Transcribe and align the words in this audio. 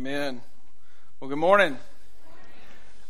Amen. 0.00 0.40
Well, 1.20 1.28
good 1.28 1.36
morning. 1.36 1.76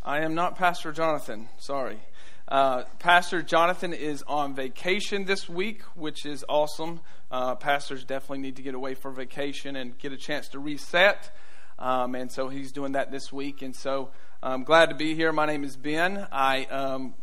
I 0.03 0.23
am 0.23 0.35
not 0.35 0.59
Pastor 0.59 0.91
Jonathan. 0.91 1.49
Sorry. 1.57 2.01
Uh, 2.49 2.83
Pastor 2.99 3.43
Jonathan 3.43 3.93
is 3.93 4.25
on 4.27 4.57
vacation 4.57 5.25
this 5.25 5.49
week, 5.49 5.83
which 5.95 6.27
is 6.27 6.45
awesome. 6.49 6.99
Uh, 7.31 7.55
pastors 7.55 8.03
definitely 8.03 8.39
need 8.39 8.57
to 8.57 8.63
get 8.63 8.75
away 8.75 8.95
for 8.95 9.13
vacation 9.13 9.77
and 9.77 9.97
get 9.99 10.11
a 10.11 10.17
chance 10.17 10.49
to 10.49 10.59
reset. 10.59 11.31
Um, 11.79 12.17
and 12.17 12.33
so 12.33 12.49
he's 12.49 12.73
doing 12.73 12.91
that 12.93 13.13
this 13.13 13.33
week. 13.33 13.63
And 13.63 13.77
so 13.77 14.11
I'm 14.43 14.65
glad 14.65 14.89
to 14.89 14.97
be 14.97 15.15
here. 15.15 15.31
My 15.31 15.47
name 15.47 15.63
is 15.63 15.77
Ben. 15.77 16.27
I 16.33 16.65
um, 16.65 17.15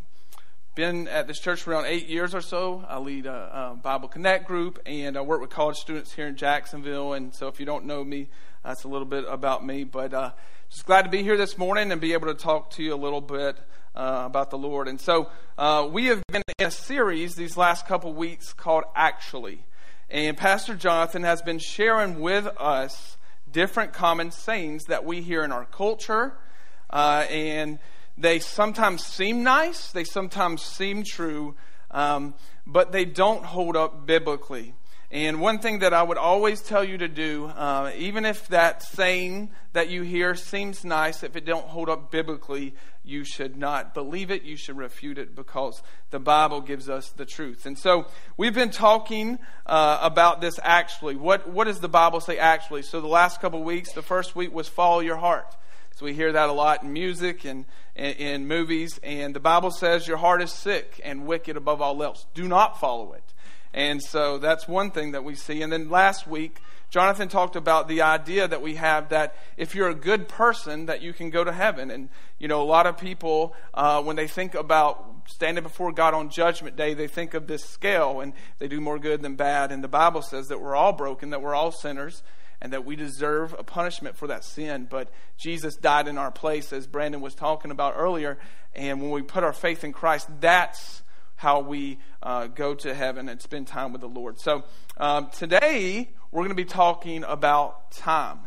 been 0.75 1.09
at 1.09 1.27
this 1.27 1.39
church 1.39 1.63
for 1.63 1.71
around 1.71 1.88
eight 1.88 2.07
years 2.07 2.34
or 2.34 2.39
so. 2.39 2.86
I 2.88 2.99
lead 2.99 3.25
a, 3.25 3.73
a, 3.73 3.75
Bible 3.75 4.07
Connect 4.07 4.47
group, 4.47 4.79
and 4.86 5.18
I 5.18 5.21
work 5.21 5.41
with 5.41 5.49
college 5.49 5.75
students 5.75 6.13
here 6.13 6.27
in 6.27 6.38
Jacksonville. 6.38 7.11
And 7.11 7.36
so, 7.36 7.47
if 7.47 7.59
you 7.59 7.65
don't 7.65 7.84
know 7.84 8.04
me, 8.04 8.29
that's 8.63 8.83
a 8.83 8.87
little 8.87 9.05
bit 9.07 9.25
about 9.27 9.65
me. 9.65 9.83
But 9.83 10.13
uh, 10.13 10.31
just 10.69 10.85
glad 10.85 11.03
to 11.03 11.09
be 11.09 11.23
here 11.23 11.37
this 11.37 11.57
morning 11.57 11.91
and 11.91 12.01
be 12.01 12.13
able 12.13 12.27
to 12.27 12.33
talk 12.33 12.71
to 12.71 12.83
you 12.83 12.93
a 12.93 12.95
little 12.95 13.21
bit 13.21 13.57
uh, 13.95 14.23
about 14.25 14.51
the 14.51 14.57
Lord. 14.57 14.87
And 14.87 14.99
so, 14.99 15.29
uh, 15.57 15.87
we 15.91 16.05
have 16.05 16.21
been 16.27 16.43
in 16.59 16.68
a 16.68 16.71
series 16.71 17.35
these 17.35 17.57
last 17.57 17.87
couple 17.87 18.13
weeks 18.13 18.54
called 18.54 18.83
Actually. 18.96 19.59
And 20.09 20.37
Pastor 20.37 20.75
Jonathan 20.75 21.23
has 21.23 21.41
been 21.41 21.59
sharing 21.59 22.19
with 22.19 22.47
us 22.57 23.18
different 23.51 23.93
common 23.93 24.32
sayings 24.32 24.85
that 24.85 25.04
we 25.04 25.21
hear 25.21 25.43
in 25.43 25.51
our 25.51 25.65
culture. 25.65 26.33
Uh, 26.89 27.25
and 27.29 27.79
they 28.18 28.39
sometimes 28.39 29.04
seem 29.05 29.43
nice, 29.43 29.91
they 29.91 30.04
sometimes 30.04 30.61
seem 30.61 31.04
true, 31.04 31.55
um, 31.91 32.33
but 32.66 32.91
they 32.91 33.05
don't 33.05 33.45
hold 33.45 33.75
up 33.75 34.05
biblically. 34.05 34.73
And 35.09 35.39
one 35.39 35.59
thing 35.59 35.80
that 35.80 35.94
I 35.94 36.03
would 36.03 36.17
always 36.17 36.61
tell 36.61 36.84
you 36.84 36.97
to 36.97 37.08
do, 37.08 37.45
uh, 37.45 37.92
even 37.95 38.25
if 38.25 38.50
that 38.50 38.84
saying 38.84 39.52
that 39.72 39.89
you 39.89 40.02
hear 40.02 40.36
seems 40.36 40.83
nice, 40.83 41.23
if 41.23 41.38
it 41.38 41.45
don't 41.45 41.66
hold 41.66 41.88
up 41.88 42.11
biblically, 42.11 42.75
you 43.06 43.23
should 43.23 43.55
not 43.55 43.94
believe 43.94 44.31
it. 44.31 44.44
You 44.44 44.58
should 44.58 44.75
refute 44.75 45.17
it 45.17 45.33
because 45.33 45.81
the 46.09 46.19
Bible 46.19 46.59
gives 46.59 46.89
us 46.89 47.09
the 47.11 47.25
truth. 47.25 47.66
And 47.66 47.80
so 47.80 48.08
we've 48.36 48.53
been 48.53 48.69
talking 48.69 49.39
uh, 49.66 49.99
about 50.02 50.41
this 50.41 50.59
actually. 50.61 51.16
What 51.16 51.49
what 51.49 51.66
does 51.67 51.80
the 51.80 51.88
Bible 51.88 52.19
say 52.19 52.38
actually? 52.38 52.81
So 52.81 52.99
the 52.99 53.08
last 53.08 53.39
couple 53.39 53.64
weeks, 53.64 53.94
the 53.94 54.02
first 54.02 54.36
week 54.36 54.53
was 54.53 54.67
follow 54.67 54.99
your 54.99 55.17
heart. 55.17 55.55
So 55.95 56.05
we 56.05 56.14
hear 56.14 56.33
that 56.33 56.49
a 56.49 56.53
lot 56.53 56.83
in 56.83 56.92
music 56.94 57.45
and 57.45 57.66
in 57.95 58.45
movies. 58.45 58.99
And 59.02 59.33
the 59.33 59.39
Bible 59.39 59.71
says 59.71 60.05
your 60.05 60.17
heart 60.17 60.42
is 60.42 60.52
sick 60.52 60.99
and 61.03 61.25
wicked 61.25 61.55
above 61.55 61.81
all 61.81 62.03
else. 62.03 62.27
Do 62.33 62.47
not 62.47 62.80
follow 62.80 63.14
it. 63.14 63.23
And 63.78 64.02
so 64.02 64.39
that's 64.39 64.67
one 64.67 64.89
thing 64.89 65.11
that 65.11 65.23
we 65.23 65.36
see. 65.36 65.61
And 65.61 65.72
then 65.72 65.88
last 65.88 66.25
week, 66.25 66.61
Jonathan 66.89 67.28
talked 67.28 67.56
about 67.56 67.88
the 67.88 68.02
idea 68.02 68.47
that 68.47 68.64
we 68.64 68.73
have 68.73 69.09
that 69.09 69.36
if 69.56 69.75
you're 69.75 69.89
a 69.89 69.94
good 69.94 70.28
person, 70.28 70.88
that 70.88 71.03
you 71.03 71.14
can 71.14 71.30
go 71.30 71.44
to 71.44 71.52
heaven. 71.52 71.92
And, 71.92 72.09
you 72.39 72.48
know, 72.48 72.59
a 72.59 72.66
lot 72.66 72.88
of 72.88 72.98
people, 72.98 73.53
uh, 73.75 74.02
when 74.02 74.16
they 74.16 74.28
think 74.28 74.55
about 74.55 75.05
standing 75.28 75.64
before 75.64 75.92
God 75.92 76.16
on 76.16 76.31
Judgment 76.31 76.75
Day, 76.75 76.95
they 76.95 77.08
think 77.08 77.36
of 77.36 77.45
this 77.45 77.64
scale 77.64 78.20
and 78.20 78.33
they 78.58 78.67
do 78.67 78.81
more 78.81 78.98
good 78.98 79.22
than 79.22 79.36
bad. 79.36 79.72
And 79.72 79.83
the 79.83 79.88
Bible 79.88 80.23
says 80.23 80.48
that 80.48 80.59
we're 80.59 80.75
all 80.75 80.94
broken, 80.94 81.30
that 81.30 81.44
we're 81.44 81.53
all 81.53 81.72
sinners, 81.72 82.23
and 82.59 82.73
that 82.73 82.83
we 82.83 82.95
deserve 82.95 83.53
a 83.59 83.64
punishment 83.64 84.16
for 84.16 84.25
that 84.25 84.44
sin. 84.44 84.88
But 84.89 85.11
Jesus 85.38 85.75
died 85.75 86.08
in 86.08 86.17
our 86.17 86.31
place, 86.31 86.73
as 86.73 86.88
Brandon 86.88 87.22
was 87.22 87.36
talking 87.36 87.70
about 87.70 87.94
earlier. 87.95 88.39
And 88.73 89.03
when 89.03 89.11
we 89.11 89.22
put 89.22 89.44
our 89.44 89.53
faith 89.53 89.83
in 89.83 89.94
Christ, 89.94 90.28
that's 90.39 91.03
how 91.38 91.61
we 91.61 91.97
uh, 92.21 92.47
go 92.47 92.75
to 92.75 92.93
heaven 92.93 93.30
and 93.30 93.41
spend 93.41 93.67
time 93.67 93.91
with 93.93 94.02
the 94.02 94.09
Lord. 94.09 94.39
So 94.39 94.66
um, 94.97 95.30
today, 95.30 96.09
we're 96.31 96.41
going 96.41 96.49
to 96.49 96.55
be 96.55 96.66
talking 96.66 97.23
about 97.23 97.91
time. 97.91 98.39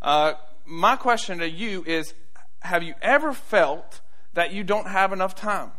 Uh, 0.00 0.34
my 0.64 0.96
question 0.96 1.38
to 1.38 1.50
you 1.50 1.82
is 1.84 2.14
Have 2.60 2.82
you 2.82 2.94
ever 3.02 3.32
felt 3.32 4.00
that 4.34 4.52
you 4.52 4.62
don't 4.62 4.86
have 4.86 5.12
enough 5.12 5.34
time? 5.34 5.72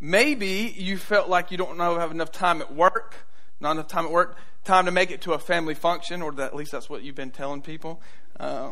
Maybe 0.00 0.74
you 0.76 0.98
felt 0.98 1.28
like 1.28 1.50
you 1.50 1.56
don't 1.56 1.78
know 1.78 1.98
have 1.98 2.10
enough 2.10 2.32
time 2.32 2.60
at 2.60 2.74
work, 2.74 3.26
not 3.60 3.72
enough 3.72 3.88
time 3.88 4.06
at 4.06 4.10
work 4.10 4.36
time 4.64 4.86
to 4.86 4.90
make 4.90 5.10
it 5.10 5.20
to 5.22 5.34
a 5.34 5.38
family 5.38 5.74
function, 5.74 6.22
or 6.22 6.40
at 6.40 6.56
least 6.56 6.72
that's 6.72 6.88
what 6.88 7.02
you've 7.02 7.14
been 7.14 7.30
telling 7.30 7.60
people. 7.60 8.00
Uh, 8.40 8.70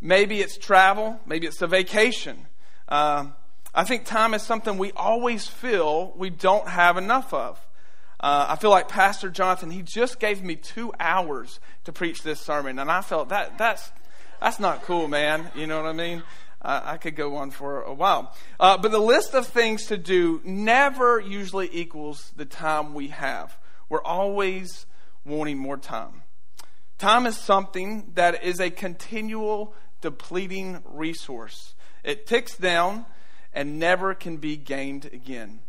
maybe 0.00 0.40
it's 0.40 0.58
travel, 0.58 1.20
maybe 1.26 1.46
it's 1.46 1.62
a 1.62 1.66
vacation. 1.66 2.46
Uh, 2.88 3.26
I 3.74 3.84
think 3.84 4.04
time 4.04 4.34
is 4.34 4.42
something 4.42 4.76
we 4.76 4.92
always 4.92 5.46
feel 5.46 6.12
we 6.16 6.28
don't 6.30 6.68
have 6.68 6.96
enough 6.96 7.32
of. 7.32 7.58
Uh, 8.20 8.46
I 8.50 8.56
feel 8.56 8.70
like 8.70 8.88
Pastor 8.88 9.30
Jonathan, 9.30 9.70
he 9.70 9.82
just 9.82 10.20
gave 10.20 10.42
me 10.42 10.56
two 10.56 10.92
hours 11.00 11.58
to 11.84 11.92
preach 11.92 12.22
this 12.22 12.40
sermon, 12.40 12.78
and 12.78 12.90
I 12.90 13.00
felt 13.00 13.30
that 13.30 13.58
that's 13.58 13.90
that's 14.40 14.60
not 14.60 14.82
cool, 14.82 15.08
man. 15.08 15.50
You 15.54 15.66
know 15.66 15.80
what 15.80 15.88
I 15.88 15.92
mean? 15.92 16.22
Uh, 16.60 16.80
I 16.84 16.96
could 16.96 17.16
go 17.16 17.36
on 17.36 17.50
for 17.50 17.82
a 17.82 17.94
while. 17.94 18.34
Uh, 18.60 18.76
but 18.76 18.92
the 18.92 19.00
list 19.00 19.34
of 19.34 19.46
things 19.46 19.86
to 19.86 19.96
do 19.96 20.40
never 20.44 21.18
usually 21.18 21.68
equals 21.72 22.32
the 22.36 22.44
time 22.44 22.94
we 22.94 23.08
have. 23.08 23.56
We're 23.88 24.02
always 24.02 24.86
wanting 25.24 25.58
more 25.58 25.76
time. 25.76 26.22
Time 26.98 27.26
is 27.26 27.36
something 27.36 28.12
that 28.14 28.44
is 28.44 28.60
a 28.60 28.70
continual 28.70 29.74
depleting 30.00 30.82
resource. 30.84 31.74
It 32.04 32.26
ticks 32.26 32.56
down 32.56 33.06
and 33.54 33.78
never 33.78 34.14
can 34.14 34.36
be 34.36 34.56
gained 34.56 35.06
again. 35.06 35.60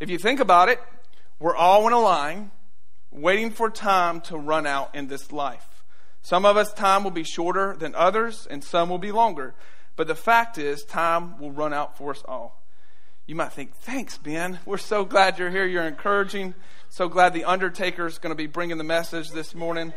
If 0.00 0.10
you 0.10 0.18
think 0.18 0.40
about 0.40 0.68
it, 0.68 0.80
we're 1.38 1.56
all 1.56 1.86
in 1.86 1.92
a 1.92 2.00
line 2.00 2.50
waiting 3.10 3.50
for 3.50 3.70
time 3.70 4.20
to 4.22 4.36
run 4.36 4.66
out 4.66 4.94
in 4.94 5.06
this 5.06 5.32
life. 5.32 5.84
Some 6.22 6.44
of 6.44 6.56
us, 6.56 6.72
time 6.72 7.04
will 7.04 7.10
be 7.10 7.22
shorter 7.22 7.76
than 7.78 7.94
others, 7.94 8.46
and 8.50 8.64
some 8.64 8.88
will 8.88 8.98
be 8.98 9.12
longer. 9.12 9.54
But 9.94 10.08
the 10.08 10.14
fact 10.14 10.58
is, 10.58 10.84
time 10.84 11.38
will 11.38 11.52
run 11.52 11.72
out 11.72 11.96
for 11.96 12.10
us 12.10 12.22
all. 12.26 12.62
You 13.26 13.34
might 13.34 13.52
think, 13.52 13.74
thanks, 13.76 14.18
Ben. 14.18 14.58
We're 14.66 14.76
so 14.76 15.04
glad 15.04 15.38
you're 15.38 15.50
here. 15.50 15.66
You're 15.66 15.86
encouraging. 15.86 16.54
So 16.90 17.08
glad 17.08 17.32
the 17.32 17.44
Undertaker 17.44 18.06
is 18.06 18.18
going 18.18 18.30
to 18.30 18.36
be 18.36 18.46
bringing 18.46 18.78
the 18.78 18.84
message 18.84 19.30
this 19.30 19.54
morning. 19.54 19.92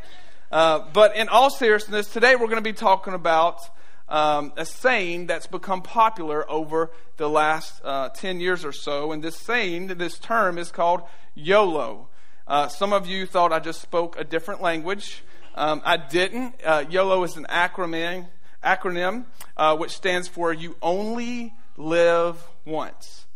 Uh, 0.51 0.79
but 0.93 1.15
in 1.15 1.29
all 1.29 1.49
seriousness, 1.49 2.07
today 2.07 2.35
we're 2.35 2.47
going 2.47 2.55
to 2.55 2.61
be 2.61 2.73
talking 2.73 3.13
about 3.13 3.59
um, 4.09 4.51
a 4.57 4.65
saying 4.65 5.27
that's 5.27 5.47
become 5.47 5.81
popular 5.81 6.49
over 6.49 6.91
the 7.17 7.29
last 7.29 7.81
uh, 7.83 8.09
10 8.09 8.39
years 8.39 8.65
or 8.65 8.71
so. 8.71 9.11
And 9.11 9.23
this 9.23 9.37
saying, 9.37 9.87
this 9.87 10.19
term 10.19 10.57
is 10.57 10.71
called 10.71 11.03
YOLO. 11.35 12.09
Uh, 12.47 12.67
some 12.67 12.91
of 12.91 13.07
you 13.07 13.25
thought 13.25 13.53
I 13.53 13.59
just 13.59 13.81
spoke 13.81 14.19
a 14.19 14.23
different 14.23 14.61
language. 14.61 15.23
Um, 15.55 15.81
I 15.85 15.97
didn't. 15.97 16.55
Uh, 16.65 16.85
YOLO 16.89 17.23
is 17.23 17.37
an 17.37 17.45
acronym, 17.49 18.27
acronym 18.63 19.25
uh, 19.55 19.77
which 19.77 19.91
stands 19.91 20.27
for 20.27 20.51
You 20.51 20.75
Only 20.81 21.53
Live 21.77 22.43
Once 22.65 23.27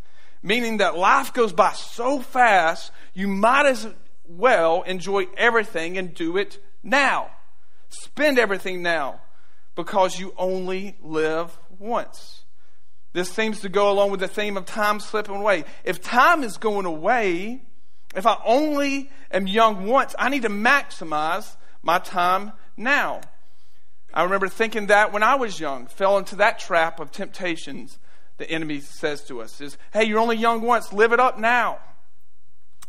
meaning 0.43 0.77
that 0.77 0.97
life 0.97 1.33
goes 1.33 1.53
by 1.53 1.71
so 1.71 2.19
fast, 2.19 2.91
you 3.13 3.27
might 3.27 3.65
as 3.65 3.87
well 4.27 4.83
enjoy 4.83 5.25
everything 5.37 5.97
and 5.97 6.13
do 6.13 6.37
it 6.37 6.61
now. 6.83 7.31
Spend 7.89 8.37
everything 8.37 8.83
now 8.83 9.21
because 9.75 10.19
you 10.19 10.33
only 10.37 10.97
live 11.01 11.57
once. 11.79 12.43
This 13.13 13.29
seems 13.29 13.61
to 13.61 13.69
go 13.69 13.91
along 13.91 14.11
with 14.11 14.19
the 14.19 14.27
theme 14.27 14.57
of 14.57 14.65
time 14.65 14.99
slipping 14.99 15.35
away. 15.35 15.65
If 15.83 16.01
time 16.01 16.43
is 16.43 16.57
going 16.57 16.85
away, 16.85 17.61
if 18.15 18.25
I 18.25 18.37
only 18.43 19.11
am 19.31 19.47
young 19.47 19.85
once, 19.85 20.15
I 20.17 20.29
need 20.29 20.43
to 20.43 20.49
maximize 20.49 21.55
my 21.81 21.99
time 21.99 22.53
now. 22.75 23.21
I 24.13 24.23
remember 24.23 24.47
thinking 24.47 24.87
that 24.87 25.11
when 25.11 25.23
I 25.23 25.35
was 25.35 25.59
young, 25.59 25.87
fell 25.87 26.17
into 26.17 26.35
that 26.37 26.59
trap 26.59 26.99
of 26.99 27.11
temptations 27.11 27.97
the 28.37 28.49
enemy 28.49 28.79
says 28.79 29.23
to 29.25 29.41
us 29.41 29.61
is, 29.61 29.77
hey, 29.93 30.03
you're 30.03 30.19
only 30.19 30.37
young 30.37 30.61
once, 30.61 30.91
live 30.91 31.13
it 31.13 31.19
up 31.19 31.39
now. 31.39 31.79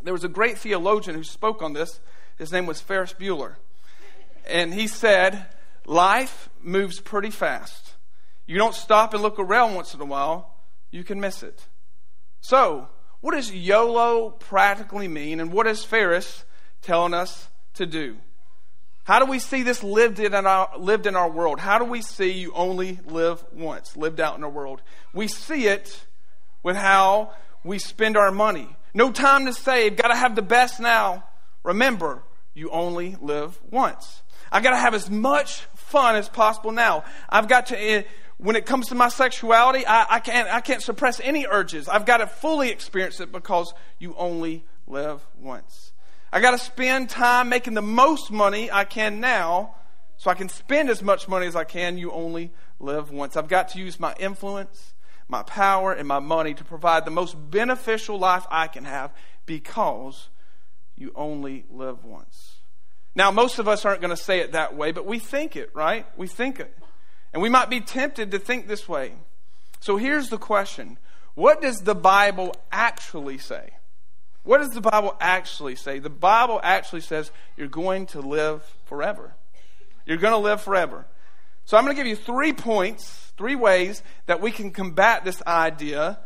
There 0.03 0.13
was 0.13 0.25
a 0.25 0.29
great 0.29 0.59
theologian 0.59 1.17
who 1.17 1.25
spoke 1.25 1.63
on 1.63 1.73
this. 1.73 2.01
His 2.39 2.53
name 2.53 2.67
was 2.67 2.81
Ferris 2.81 3.15
Bueller. 3.15 3.57
And 4.47 4.75
he 4.75 4.87
said, 4.87 5.47
life 5.87 6.49
moves 6.63 7.01
pretty 7.01 7.31
fast. 7.31 7.95
You 8.47 8.59
don't 8.59 8.75
stop 8.75 9.15
and 9.15 9.23
look 9.23 9.39
around 9.39 9.75
once 9.75 9.95
in 9.95 10.01
a 10.01 10.05
while, 10.05 10.55
you 10.91 11.05
can 11.05 11.21
miss 11.21 11.43
it. 11.43 11.67
So, 12.41 12.89
what 13.21 13.35
does 13.35 13.51
YOLO 13.51 14.31
practically 14.31 15.09
mean, 15.09 15.41
and 15.41 15.53
what 15.53 15.67
is 15.67 15.83
Ferris 15.85 16.45
telling 16.83 17.15
us 17.15 17.49
to 17.75 17.87
do? 17.87 18.19
How 19.05 19.19
do 19.19 19.27
we 19.27 19.39
see 19.39 19.63
this 19.63 19.83
lived 19.83 20.19
in 20.19 20.35
our, 20.35 20.71
lived 20.79 21.07
in 21.07 21.15
our 21.15 21.31
world? 21.31 21.61
How 21.61 21.79
do 21.79 21.85
we 21.85 22.01
see 22.01 22.33
you 22.33 22.53
only 22.55 22.99
live 23.07 23.45
once, 23.53 23.97
lived 23.97 24.21
out 24.21 24.37
in 24.37 24.45
our 24.45 24.51
world? 24.51 24.83
We 25.13 25.29
see 25.29 25.67
it 25.67 26.05
with 26.63 26.77
how 26.77 27.33
we 27.65 27.79
spend 27.79 28.17
our 28.17 28.31
money. 28.31 28.77
No 28.95 29.11
time 29.11 29.47
to 29.47 29.53
save, 29.53 29.97
gotta 29.97 30.17
have 30.17 30.37
the 30.37 30.43
best 30.43 30.81
now. 30.81 31.25
Remember, 31.63 32.23
you 32.55 32.71
only 32.71 33.17
live 33.21 33.59
once. 33.71 34.23
I 34.51 34.61
gotta 34.61 34.77
have 34.77 34.95
as 34.95 35.11
much 35.11 35.67
fun 35.95 36.17
as 36.17 36.29
possible 36.29 36.73
now. 36.73 37.05
I've 37.29 37.47
got 37.47 37.67
to, 37.67 37.81
eh, 37.81 38.03
when 38.39 38.57
it 38.57 38.67
comes 38.67 38.89
to 38.89 38.97
my 38.97 39.09
sexuality, 39.09 39.87
I, 39.87 40.17
I, 40.17 40.19
can't, 40.19 40.53
I 40.53 40.61
can't 40.61 40.83
suppress 40.83 41.21
any 41.21 41.47
urges. 41.47 41.89
I've 41.89 42.05
got 42.05 42.17
to 42.17 42.27
fully 42.27 42.71
experience 42.71 43.21
it 43.21 43.31
because 43.31 43.73
you 44.01 44.13
only 44.19 44.65
live 44.89 45.25
once. 45.39 45.93
I 46.33 46.41
got 46.41 46.51
to 46.51 46.59
spend 46.59 47.11
time 47.11 47.49
making 47.49 47.75
the 47.75 47.83
most 47.83 48.33
money 48.33 48.73
I 48.73 48.85
can 48.85 49.21
now 49.21 49.77
so 50.17 50.33
I 50.33 50.35
can 50.35 50.49
spend 50.49 50.91
as 50.91 51.01
much 51.01 51.29
money 51.29 51.47
as 51.47 51.55
I 51.55 51.63
can. 51.63 51.97
You 51.97 52.11
only 52.11 52.51
live 52.81 53.13
once. 53.13 53.37
I've 53.37 53.47
got 53.47 53.69
to 53.69 53.79
use 53.79 54.01
my 54.01 54.15
influence, 54.19 54.95
my 55.29 55.45
power, 55.45 55.93
and 55.93 56.09
my 56.09 56.19
money 56.19 56.55
to 56.55 56.65
provide 56.65 57.05
the 57.05 57.13
most 57.13 57.37
beneficial 57.53 58.19
life 58.19 58.47
I 58.51 58.67
can 58.67 58.85
have 58.85 59.13
because 59.47 60.29
you 60.97 61.13
only 61.15 61.67
live 61.71 62.05
once. 62.05 62.54
Now, 63.15 63.31
most 63.31 63.59
of 63.59 63.69
us 63.69 63.85
aren't 63.85 64.01
going 64.01 64.15
to 64.15 64.23
say 64.23 64.41
it 64.41 64.53
that 64.53 64.75
way, 64.77 64.93
but 64.93 65.07
we 65.07 65.19
think 65.19 65.57
it, 65.57 65.71
right? 65.75 66.07
We 66.17 66.27
think 66.27 66.59
it. 66.59 66.77
And 67.33 67.43
we 67.43 67.49
might 67.49 67.71
be 67.71 67.81
tempted 67.81 68.33
to 68.33 68.39
think 68.39 68.67
this 68.67 68.89
way. 68.89 69.13
So 69.81 69.97
here's 69.97 70.31
the 70.31 70.39
question 70.39 70.99
What 71.35 71.61
does 71.61 71.81
the 71.83 71.95
Bible 71.95 72.55
actually 72.73 73.39
say? 73.39 73.71
What 74.43 74.59
does 74.59 74.71
the 74.71 74.81
Bible 74.81 75.17
actually 75.21 75.77
say? 75.77 75.99
The 75.99 76.11
Bible 76.11 76.61
actually 76.63 77.01
says 77.01 77.31
you're 77.57 77.69
going 77.69 78.07
to 78.09 78.21
live 78.21 78.63
forever. 78.85 79.35
You're 80.07 80.19
going 80.19 80.35
to 80.35 80.39
live 80.39 80.61
forever. 80.61 81.07
So 81.65 81.79
I'm 81.79 81.85
going 81.85 81.97
to 81.97 82.01
give 82.01 82.07
you 82.07 82.17
three 82.17 82.53
points, 82.53 83.33
three 83.39 83.55
ways 83.55 84.03
that 84.27 84.43
we 84.43 84.51
can 84.51 84.71
combat 84.71 85.25
this 85.25 85.43
idea 85.47 86.19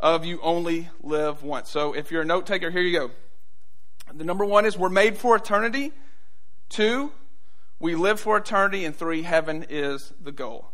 of 0.00 0.24
you 0.24 0.40
only 0.42 0.88
live 1.02 1.42
once. 1.42 1.70
So 1.70 1.92
if 1.92 2.10
you're 2.10 2.22
a 2.22 2.26
note 2.26 2.46
taker, 2.46 2.70
here 2.70 2.80
you 2.80 2.98
go. 2.98 3.10
The 4.14 4.24
number 4.24 4.44
one 4.44 4.64
is 4.64 4.78
we're 4.78 4.88
made 4.88 5.18
for 5.18 5.36
eternity. 5.36 5.92
Two, 6.68 7.12
we 7.78 7.94
live 7.94 8.20
for 8.20 8.36
eternity. 8.36 8.84
And 8.84 8.94
three, 8.94 9.22
heaven 9.22 9.66
is 9.68 10.12
the 10.22 10.32
goal. 10.32 10.70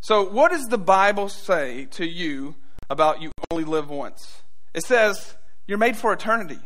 So, 0.00 0.24
what 0.28 0.50
does 0.50 0.66
the 0.66 0.78
Bible 0.78 1.28
say 1.28 1.86
to 1.92 2.06
you 2.06 2.56
about 2.90 3.22
you 3.22 3.30
only 3.50 3.64
live 3.64 3.88
once? 3.88 4.42
It 4.74 4.84
says 4.84 5.36
you're 5.66 5.78
made 5.78 5.96
for 5.96 6.12
eternity. 6.12 6.58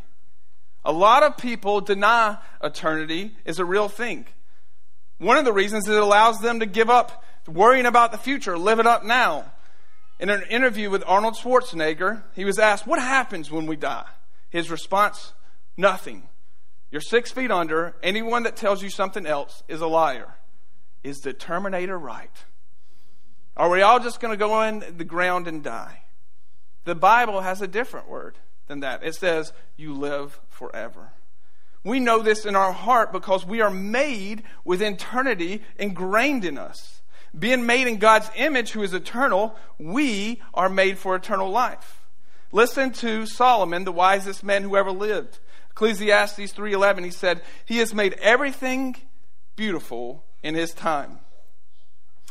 A 0.84 0.92
lot 0.92 1.22
of 1.22 1.36
people 1.36 1.80
deny 1.80 2.38
eternity 2.62 3.36
is 3.44 3.58
a 3.58 3.64
real 3.64 3.88
thing. 3.88 4.26
One 5.18 5.36
of 5.36 5.44
the 5.44 5.52
reasons 5.52 5.88
is 5.88 5.94
it 5.94 6.02
allows 6.02 6.40
them 6.40 6.60
to 6.60 6.66
give 6.66 6.90
up 6.90 7.24
worrying 7.46 7.86
about 7.86 8.12
the 8.12 8.18
future, 8.18 8.56
live 8.56 8.78
it 8.78 8.86
up 8.86 9.04
now. 9.04 9.52
In 10.20 10.30
an 10.30 10.42
interview 10.50 10.90
with 10.90 11.04
Arnold 11.06 11.34
Schwarzenegger, 11.34 12.22
he 12.34 12.44
was 12.44 12.58
asked, 12.58 12.86
What 12.86 12.98
happens 12.98 13.50
when 13.50 13.66
we 13.66 13.76
die? 13.76 14.06
His 14.50 14.70
response, 14.70 15.32
Nothing. 15.76 16.28
You're 16.90 17.00
six 17.00 17.30
feet 17.30 17.50
under. 17.50 17.96
Anyone 18.02 18.44
that 18.44 18.56
tells 18.56 18.82
you 18.82 18.90
something 18.90 19.26
else 19.26 19.62
is 19.68 19.80
a 19.80 19.86
liar. 19.86 20.34
Is 21.02 21.18
the 21.18 21.32
Terminator 21.32 21.98
right? 21.98 22.30
Are 23.56 23.70
we 23.70 23.82
all 23.82 24.00
just 24.00 24.20
going 24.20 24.32
to 24.32 24.38
go 24.38 24.62
in 24.62 24.84
the 24.96 25.04
ground 25.04 25.48
and 25.48 25.62
die? 25.62 26.02
The 26.84 26.94
Bible 26.94 27.40
has 27.40 27.60
a 27.60 27.66
different 27.66 28.08
word 28.08 28.38
than 28.66 28.80
that. 28.80 29.04
It 29.04 29.14
says, 29.14 29.52
You 29.76 29.92
live 29.92 30.40
forever. 30.48 31.12
We 31.84 32.00
know 32.00 32.22
this 32.22 32.44
in 32.44 32.56
our 32.56 32.72
heart 32.72 33.12
because 33.12 33.44
we 33.44 33.60
are 33.60 33.70
made 33.70 34.42
with 34.64 34.82
eternity 34.82 35.62
ingrained 35.78 36.44
in 36.44 36.58
us. 36.58 37.02
Being 37.38 37.66
made 37.66 37.86
in 37.86 37.98
God's 37.98 38.30
image, 38.36 38.70
who 38.70 38.82
is 38.82 38.94
eternal, 38.94 39.54
we 39.78 40.40
are 40.54 40.68
made 40.68 40.98
for 40.98 41.14
eternal 41.14 41.50
life. 41.50 42.06
Listen 42.52 42.90
to 42.92 43.26
Solomon, 43.26 43.84
the 43.84 43.92
wisest 43.92 44.42
man 44.42 44.62
who 44.62 44.76
ever 44.76 44.90
lived. 44.90 45.38
Ecclesiastes 45.78 46.52
3:11 46.52 47.04
he 47.04 47.10
said, 47.12 47.40
"He 47.64 47.78
has 47.78 47.94
made 47.94 48.14
everything 48.14 48.96
beautiful 49.54 50.24
in 50.42 50.56
his 50.56 50.74
time." 50.74 51.20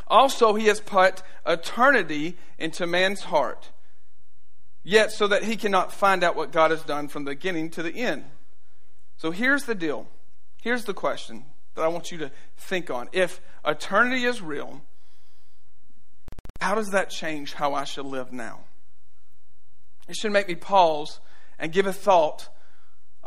Also, 0.06 0.56
he 0.56 0.66
has 0.66 0.82
put 0.82 1.24
eternity 1.46 2.38
into 2.58 2.86
man's 2.86 3.22
heart, 3.24 3.72
yet 4.84 5.14
so 5.14 5.28
that 5.28 5.44
he 5.44 5.56
cannot 5.56 5.94
find 5.94 6.26
out 6.26 6.36
what 6.36 6.52
God 6.52 6.72
has 6.72 6.84
done 6.84 7.08
from 7.08 7.24
the 7.24 7.32
beginning 7.32 7.70
to 7.72 7.84
the 7.84 7.96
end. 7.96 8.30
So 9.16 9.32
here's 9.32 9.64
the 9.64 9.76
deal. 9.76 10.10
Here's 10.62 10.84
the 10.84 10.94
question 10.94 11.46
that 11.76 11.84
I 11.84 11.88
want 11.88 12.12
you 12.12 12.18
to 12.18 12.32
think 12.58 12.90
on. 12.90 13.08
If 13.14 13.40
eternity 13.64 14.26
is 14.26 14.42
real, 14.42 14.82
how 16.60 16.76
does 16.76 16.90
that 16.90 17.12
change 17.12 17.54
how 17.54 17.74
I 17.74 17.86
should 17.86 18.08
live 18.08 18.34
now? 18.34 18.66
It 20.10 20.18
should 20.18 20.34
make 20.34 20.50
me 20.50 20.56
pause 20.56 21.22
and 21.58 21.72
give 21.72 21.88
a 21.88 21.94
thought 21.94 22.50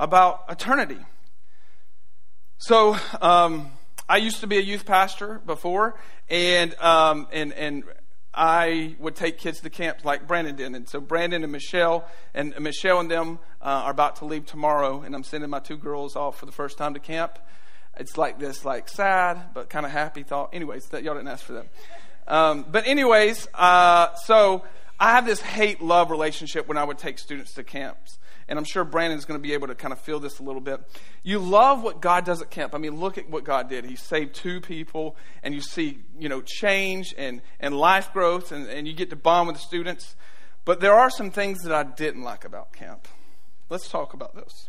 about 0.01 0.45
eternity. 0.49 0.99
So, 2.59 2.97
um, 3.21 3.71
I 4.09 4.17
used 4.17 4.41
to 4.41 4.49
be 4.49 4.59
a 4.59 4.61
youth 4.61 4.87
pastor 4.87 5.41
before, 5.47 5.95
and 6.29 6.75
um, 6.81 7.29
and 7.33 7.53
and 7.53 7.85
I 8.35 8.97
would 8.99 9.15
take 9.15 9.39
kids 9.39 9.61
to 9.61 9.71
camps 9.71 10.05
like 10.05 10.27
Brandon 10.27 10.57
did. 10.57 10.75
And 10.75 10.89
so 10.89 11.01
Brandon 11.01 11.45
and 11.45 11.53
Michelle 11.53 12.05
and 12.35 12.59
Michelle 12.59 12.99
and 12.99 13.11
them 13.11 13.39
uh, 13.63 13.85
are 13.85 13.93
about 13.93 14.17
to 14.17 14.25
leave 14.25 14.47
tomorrow, 14.47 15.03
and 15.03 15.15
I'm 15.15 15.23
sending 15.23 15.49
my 15.49 15.61
two 15.61 15.77
girls 15.77 16.17
off 16.17 16.41
for 16.41 16.47
the 16.47 16.53
first 16.53 16.77
time 16.77 16.95
to 16.95 17.01
camp. 17.01 17.39
It's 17.99 18.19
like 18.19 18.41
this, 18.41 18.65
like 18.65 18.89
sad 18.89 19.55
but 19.55 19.69
kind 19.69 19.87
of 19.87 19.93
happy 19.93 20.25
thought. 20.25 20.55
Anyways, 20.55 20.87
that 20.87 21.05
y'all 21.05 21.15
didn't 21.15 21.29
ask 21.29 21.45
for 21.45 21.53
them. 21.53 21.67
Um, 22.27 22.65
but 22.69 22.87
anyways, 22.89 23.47
uh, 23.55 24.15
so 24.15 24.65
I 24.99 25.13
have 25.13 25.27
this 25.27 25.41
hate 25.41 25.81
love 25.81 26.11
relationship 26.11 26.67
when 26.67 26.79
I 26.79 26.85
would 26.85 26.99
take 26.99 27.19
students 27.19 27.55
to 27.55 27.65
camps 27.65 28.19
and 28.51 28.59
I'm 28.59 28.65
sure 28.65 28.85
Brandon's 28.85 29.25
going 29.25 29.39
to 29.39 29.43
be 29.43 29.55
able 29.55 29.69
to 29.69 29.77
kind 29.77 29.93
of 29.93 30.01
feel 30.01 30.19
this 30.19 30.41
a 30.41 30.43
little 30.43 30.61
bit. 30.61 30.81
You 31.23 31.39
love 31.39 31.85
what 31.85 32.01
God 32.01 32.25
does 32.25 32.43
at 32.43 32.51
camp. 32.51 32.75
I 32.75 32.79
mean, 32.79 32.99
look 32.99 33.17
at 33.17 33.31
what 33.31 33.45
God 33.45 33.71
did. 33.71 33.85
He 33.85 33.95
saved 33.95 34.35
two 34.35 34.61
people, 34.61 35.17
and 35.45 35.55
you 35.55 35.61
see, 35.61 36.01
you 36.19 36.29
know, 36.29 36.43
change 36.43 37.15
and, 37.17 37.43
and 37.61 37.77
life 37.77 38.13
growth, 38.13 38.51
and, 38.51 38.69
and 38.69 38.89
you 38.89 38.93
get 38.93 39.09
to 39.11 39.17
bond 39.17 39.47
with 39.47 39.57
the 39.57 39.63
students. 39.63 40.17
But 40.65 40.81
there 40.81 40.95
are 40.95 41.11
some 41.11 41.31
things 41.31 41.63
that 41.63 41.73
I 41.73 41.85
didn't 41.85 42.23
like 42.23 42.45
about 42.45 42.73
camp. 42.73 43.07
Let's 43.69 43.89
talk 43.89 44.15
about 44.15 44.35
those. 44.35 44.69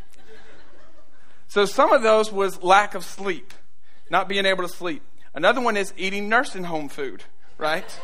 So 1.47 1.65
some 1.65 1.91
of 1.91 2.03
those 2.03 2.31
was 2.31 2.61
lack 2.61 2.93
of 2.93 3.03
sleep, 3.03 3.51
not 4.11 4.29
being 4.29 4.45
able 4.45 4.63
to 4.63 4.73
sleep. 4.73 5.01
Another 5.33 5.59
one 5.59 5.75
is 5.75 5.91
eating 5.97 6.29
nursing 6.29 6.65
home 6.65 6.87
food, 6.87 7.23
right? 7.57 7.99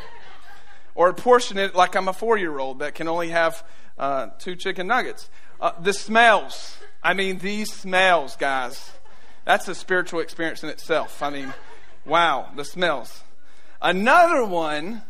or 0.98 1.14
portion 1.14 1.60
it 1.60 1.76
like 1.76 1.96
I'm 1.96 2.08
a 2.08 2.14
four 2.14 2.38
year 2.38 2.58
old 2.58 2.80
that 2.80 2.96
can 2.96 3.08
only 3.08 3.30
have 3.30 3.64
uh, 3.98 4.28
two 4.40 4.56
chicken 4.56 4.88
nuggets. 4.88 5.30
Uh, 5.60 5.72
the 5.80 5.94
smells. 5.94 6.78
I 7.04 7.14
mean, 7.14 7.40
these 7.40 7.74
smells, 7.74 8.36
guys. 8.36 8.92
That's 9.46 9.68
a 9.68 9.76
spiritual 9.76 10.20
experience 10.20 10.64
in 10.64 10.70
itself. 10.70 11.24
I 11.24 11.30
mean, 11.30 11.54
wow, 12.06 12.50
the 12.56 12.66
smells. 12.66 13.24
Another 13.82 14.44
one 14.44 15.04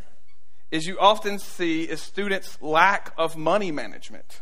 is 0.71 0.85
you 0.85 0.99
often 0.99 1.39
see 1.39 1.83
is 1.83 2.01
students' 2.01 2.61
lack 2.61 3.13
of 3.17 3.37
money 3.37 3.71
management. 3.71 4.41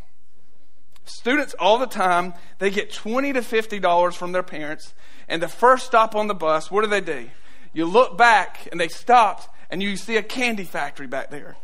Students 1.05 1.53
all 1.59 1.77
the 1.77 1.85
time, 1.85 2.33
they 2.57 2.71
get 2.71 2.91
20 2.91 3.33
to 3.33 3.41
$50 3.41 4.13
from 4.15 4.31
their 4.31 4.43
parents, 4.43 4.93
and 5.27 5.41
the 5.41 5.47
first 5.47 5.85
stop 5.85 6.15
on 6.15 6.27
the 6.27 6.33
bus, 6.33 6.71
what 6.71 6.83
do 6.83 6.89
they 6.89 7.01
do? 7.01 7.29
You 7.73 7.85
look 7.85 8.17
back 8.17 8.67
and 8.71 8.79
they 8.79 8.87
stopped 8.87 9.49
and 9.69 9.83
you 9.83 9.97
see 9.97 10.17
a 10.17 10.23
candy 10.23 10.63
factory 10.63 11.07
back 11.07 11.29
there. 11.29 11.57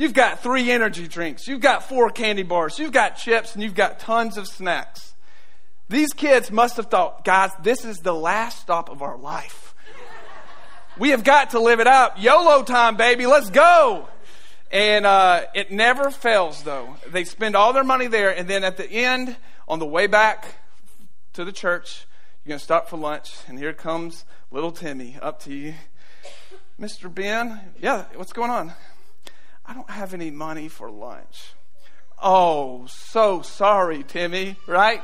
You've 0.00 0.14
got 0.14 0.42
three 0.42 0.70
energy 0.70 1.06
drinks. 1.06 1.46
You've 1.46 1.60
got 1.60 1.86
four 1.86 2.08
candy 2.08 2.42
bars. 2.42 2.78
You've 2.78 2.90
got 2.90 3.18
chips 3.18 3.52
and 3.52 3.62
you've 3.62 3.74
got 3.74 4.00
tons 4.00 4.38
of 4.38 4.48
snacks. 4.48 5.12
These 5.90 6.14
kids 6.14 6.50
must 6.50 6.78
have 6.78 6.86
thought, 6.86 7.22
guys, 7.22 7.50
this 7.62 7.84
is 7.84 7.98
the 7.98 8.14
last 8.14 8.62
stop 8.62 8.88
of 8.88 9.02
our 9.02 9.18
life. 9.18 9.74
We 10.98 11.10
have 11.10 11.22
got 11.22 11.50
to 11.50 11.60
live 11.60 11.80
it 11.80 11.86
up. 11.86 12.14
YOLO 12.16 12.62
time, 12.62 12.96
baby. 12.96 13.26
Let's 13.26 13.50
go. 13.50 14.08
And 14.72 15.04
uh, 15.04 15.42
it 15.54 15.70
never 15.70 16.10
fails, 16.10 16.62
though. 16.62 16.96
They 17.06 17.24
spend 17.24 17.54
all 17.54 17.74
their 17.74 17.84
money 17.84 18.06
there, 18.06 18.30
and 18.34 18.48
then 18.48 18.64
at 18.64 18.78
the 18.78 18.90
end, 18.90 19.36
on 19.68 19.80
the 19.80 19.86
way 19.86 20.06
back 20.06 20.46
to 21.34 21.44
the 21.44 21.52
church, 21.52 22.06
you're 22.42 22.52
going 22.52 22.58
to 22.58 22.64
stop 22.64 22.88
for 22.88 22.96
lunch, 22.96 23.34
and 23.48 23.58
here 23.58 23.74
comes 23.74 24.24
little 24.50 24.72
Timmy 24.72 25.18
up 25.20 25.42
to 25.42 25.52
you. 25.52 25.74
Mr. 26.80 27.14
Ben, 27.14 27.60
yeah, 27.78 28.06
what's 28.14 28.32
going 28.32 28.50
on? 28.50 28.72
I 29.70 29.72
don't 29.72 29.88
have 29.88 30.14
any 30.14 30.32
money 30.32 30.66
for 30.66 30.90
lunch. 30.90 31.52
Oh, 32.20 32.86
so 32.86 33.40
sorry, 33.42 34.02
Timmy, 34.02 34.56
right? 34.66 35.00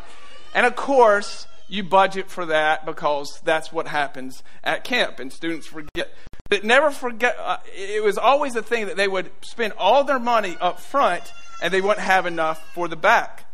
And 0.57 0.67
of 0.67 0.75
course, 0.75 1.47
you 1.69 1.85
budget 1.85 2.29
for 2.29 2.47
that 2.47 2.85
because 2.85 3.41
that's 3.45 3.73
what 3.73 3.87
happens 3.87 4.43
at 4.65 4.83
camp, 4.83 5.21
and 5.21 5.33
students 5.33 5.69
forget. 5.69 6.13
But 6.51 6.65
never 6.65 6.91
forget, 6.91 7.37
uh, 7.39 7.59
it 7.77 8.03
was 8.03 8.19
always 8.19 8.57
a 8.57 8.63
thing 8.63 8.87
that 8.87 8.97
they 8.97 9.07
would 9.07 9.31
spend 9.41 9.73
all 9.79 10.03
their 10.03 10.19
money 10.19 10.57
up 10.61 10.81
front 10.81 11.23
and 11.63 11.73
they 11.73 11.81
wouldn't 11.81 12.01
have 12.01 12.27
enough 12.27 12.61
for 12.75 12.89
the 12.89 12.97
back. 12.97 13.49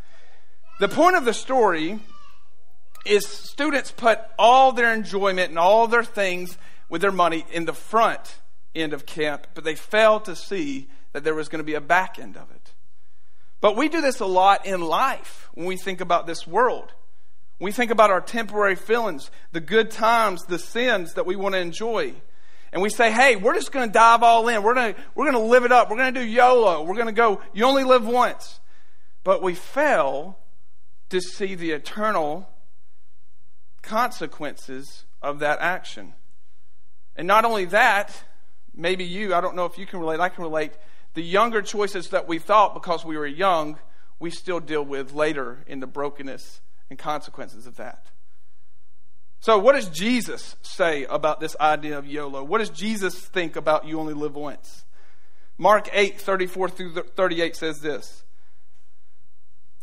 The 0.81 0.89
point 0.89 1.17
of 1.17 1.27
the 1.27 1.35
story 1.35 2.01
is 3.05 3.29
students 3.29 3.91
put 3.93 4.19
all 4.39 4.73
their 4.73 4.95
enjoyment 4.95 5.51
and 5.51 5.59
all 5.59 5.89
their 5.89 6.05
things 6.05 6.57
with 6.89 7.03
their 7.03 7.13
money 7.13 7.45
in 7.53 7.67
the 7.67 7.75
front 7.75 8.39
end 8.75 8.95
of 8.95 9.05
camp, 9.05 9.47
but 9.53 9.65
they 9.65 9.75
fail 9.75 10.19
to 10.21 10.35
see 10.35 10.89
that 11.13 11.25
there 11.25 11.35
was 11.35 11.49
going 11.49 11.61
to 11.61 11.65
be 11.65 11.75
a 11.75 11.81
back 11.81 12.19
end 12.19 12.37
of 12.37 12.51
it. 12.51 12.73
But 13.61 13.77
we 13.77 13.89
do 13.89 14.01
this 14.01 14.21
a 14.21 14.27
lot 14.27 14.67
in 14.67 14.81
life 14.81 15.49
when 15.55 15.67
we 15.67 15.77
think 15.77 16.01
about 16.01 16.27
this 16.27 16.47
world. 16.47 16.93
We 17.61 17.71
think 17.71 17.93
about 17.93 18.11
our 18.11 18.21
temporary 18.21 18.75
feelings, 18.75 19.31
the 19.53 19.61
good 19.61 19.93
times, 19.93 20.43
the 20.47 20.59
sins 20.59 21.15
that 21.15 21.27
we 21.27 21.37
want 21.37 21.55
to 21.55 21.61
enjoy. 21.61 22.15
And 22.73 22.83
we 22.83 22.89
say, 22.89 23.13
hey, 23.13 23.37
we're 23.37 23.55
just 23.55 23.71
going 23.71 23.89
to 23.89 23.93
dive 23.93 24.23
all 24.23 24.49
in. 24.49 24.63
We're 24.63 24.75
going 24.75 24.95
to, 24.95 25.01
we're 25.15 25.31
going 25.31 25.45
to 25.45 25.49
live 25.49 25.65
it 25.65 25.71
up. 25.71 25.91
We're 25.91 25.99
going 25.99 26.13
to 26.13 26.21
do 26.21 26.27
YOLO. 26.27 26.83
We're 26.83 26.95
going 26.95 27.07
to 27.07 27.13
go, 27.13 27.41
you 27.53 27.65
only 27.65 27.85
live 27.85 28.07
once. 28.07 28.59
But 29.23 29.43
we 29.43 29.55
fail 29.55 30.39
to 31.11 31.21
see 31.21 31.55
the 31.55 31.71
eternal 31.71 32.49
consequences 33.83 35.05
of 35.21 35.39
that 35.41 35.61
action. 35.61 36.15
And 37.15 37.29
not 37.29 37.45
only 37.45 37.67
that, 37.67 38.25
maybe 38.75 39.05
you, 39.05 39.35
I 39.35 39.41
don't 39.41 39.55
know 39.55 39.67
if 39.67 39.79
you 39.79 39.87
can 39.87 40.01
relate, 40.01 40.19
I 40.19 40.31
can 40.31 40.43
relate, 40.43 40.73
the 41.15 41.23
younger 41.23 41.63
choices 41.63 42.09
that 42.09 42.27
we 42.27 42.39
thought 42.39 42.75
because 42.75 43.05
we 43.05 43.17
were 43.17 43.27
young, 43.27 43.79
we 44.19 44.31
still 44.31 44.61
deal 44.61 44.85
with 44.85 45.13
later 45.13 45.59
in 45.67 45.81
the 45.81 45.87
brokenness 45.87 46.61
and 46.89 46.99
consequences 46.99 47.67
of 47.67 47.77
that. 47.77 48.07
So, 49.41 49.59
what 49.59 49.75
does 49.75 49.89
Jesus 49.89 50.55
say 50.63 51.05
about 51.05 51.41
this 51.41 51.57
idea 51.61 51.99
of 51.99 52.07
YOLO? 52.07 52.45
What 52.45 52.59
does 52.59 52.71
Jesus 52.71 53.19
think 53.19 53.57
about 53.57 53.87
you 53.87 53.99
only 53.99 54.15
live 54.15 54.37
once? 54.37 54.85
Mark 55.59 55.89
8, 55.93 56.21
34 56.21 56.69
through 56.69 56.95
38 56.95 57.57
says 57.57 57.81
this 57.81 58.23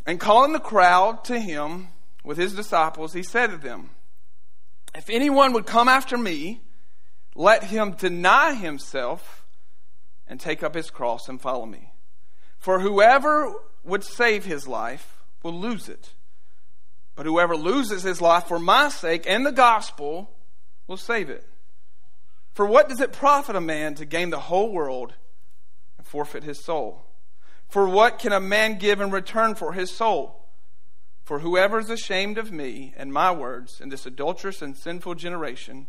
And 0.06 0.20
calling 0.20 0.54
the 0.54 0.60
crowd 0.60 1.26
to 1.26 1.40
him 1.40 1.90
with 2.24 2.38
his 2.38 2.54
disciples, 2.54 3.14
he 3.14 3.24
said 3.24 3.52
to 3.52 3.58
them, 3.58 3.90
If 4.96 5.10
anyone 5.10 5.52
would 5.54 5.66
come 5.66 5.90
after 5.90 6.18
me, 6.18 6.62
let 7.36 7.66
him 7.66 7.92
deny 7.92 8.54
himself 8.54 9.39
and 10.30 10.40
take 10.40 10.62
up 10.62 10.76
his 10.76 10.92
cross 10.92 11.28
and 11.28 11.42
follow 11.42 11.66
me. 11.66 11.92
For 12.60 12.80
whoever 12.80 13.52
would 13.84 14.04
save 14.04 14.46
his 14.46 14.68
life 14.68 15.24
will 15.42 15.60
lose 15.60 15.90
it. 15.90 16.14
But 17.16 17.26
whoever 17.26 17.58
loses 17.58 18.04
his 18.04 18.22
life 18.22 18.46
for 18.46 18.60
my 18.60 18.90
sake 18.90 19.26
and 19.28 19.46
the 19.46 19.52
gospel 19.52 20.30
will 20.88 20.98
save 20.98 21.30
it. 21.30 21.46
For 22.54 22.66
what 22.66 22.88
does 22.88 23.02
it 23.02 23.12
profit 23.12 23.56
a 23.56 23.62
man 23.62 23.96
to 23.96 24.06
gain 24.06 24.30
the 24.30 24.40
whole 24.40 24.72
world 24.72 25.14
and 25.98 26.06
forfeit 26.06 26.44
his 26.44 26.64
soul? 26.64 27.06
For 27.68 27.88
what 27.88 28.20
can 28.20 28.32
a 28.32 28.40
man 28.40 28.78
give 28.78 29.02
in 29.02 29.12
return 29.12 29.56
for 29.56 29.74
his 29.74 29.92
soul? 29.92 30.48
For 31.24 31.40
whoever 31.40 31.80
is 31.80 31.90
ashamed 31.90 32.38
of 32.38 32.52
me 32.52 32.94
and 32.98 33.14
my 33.14 33.32
words 33.32 33.80
in 33.80 33.90
this 33.90 34.06
adulterous 34.06 34.62
and 34.62 34.76
sinful 34.76 35.16
generation, 35.16 35.88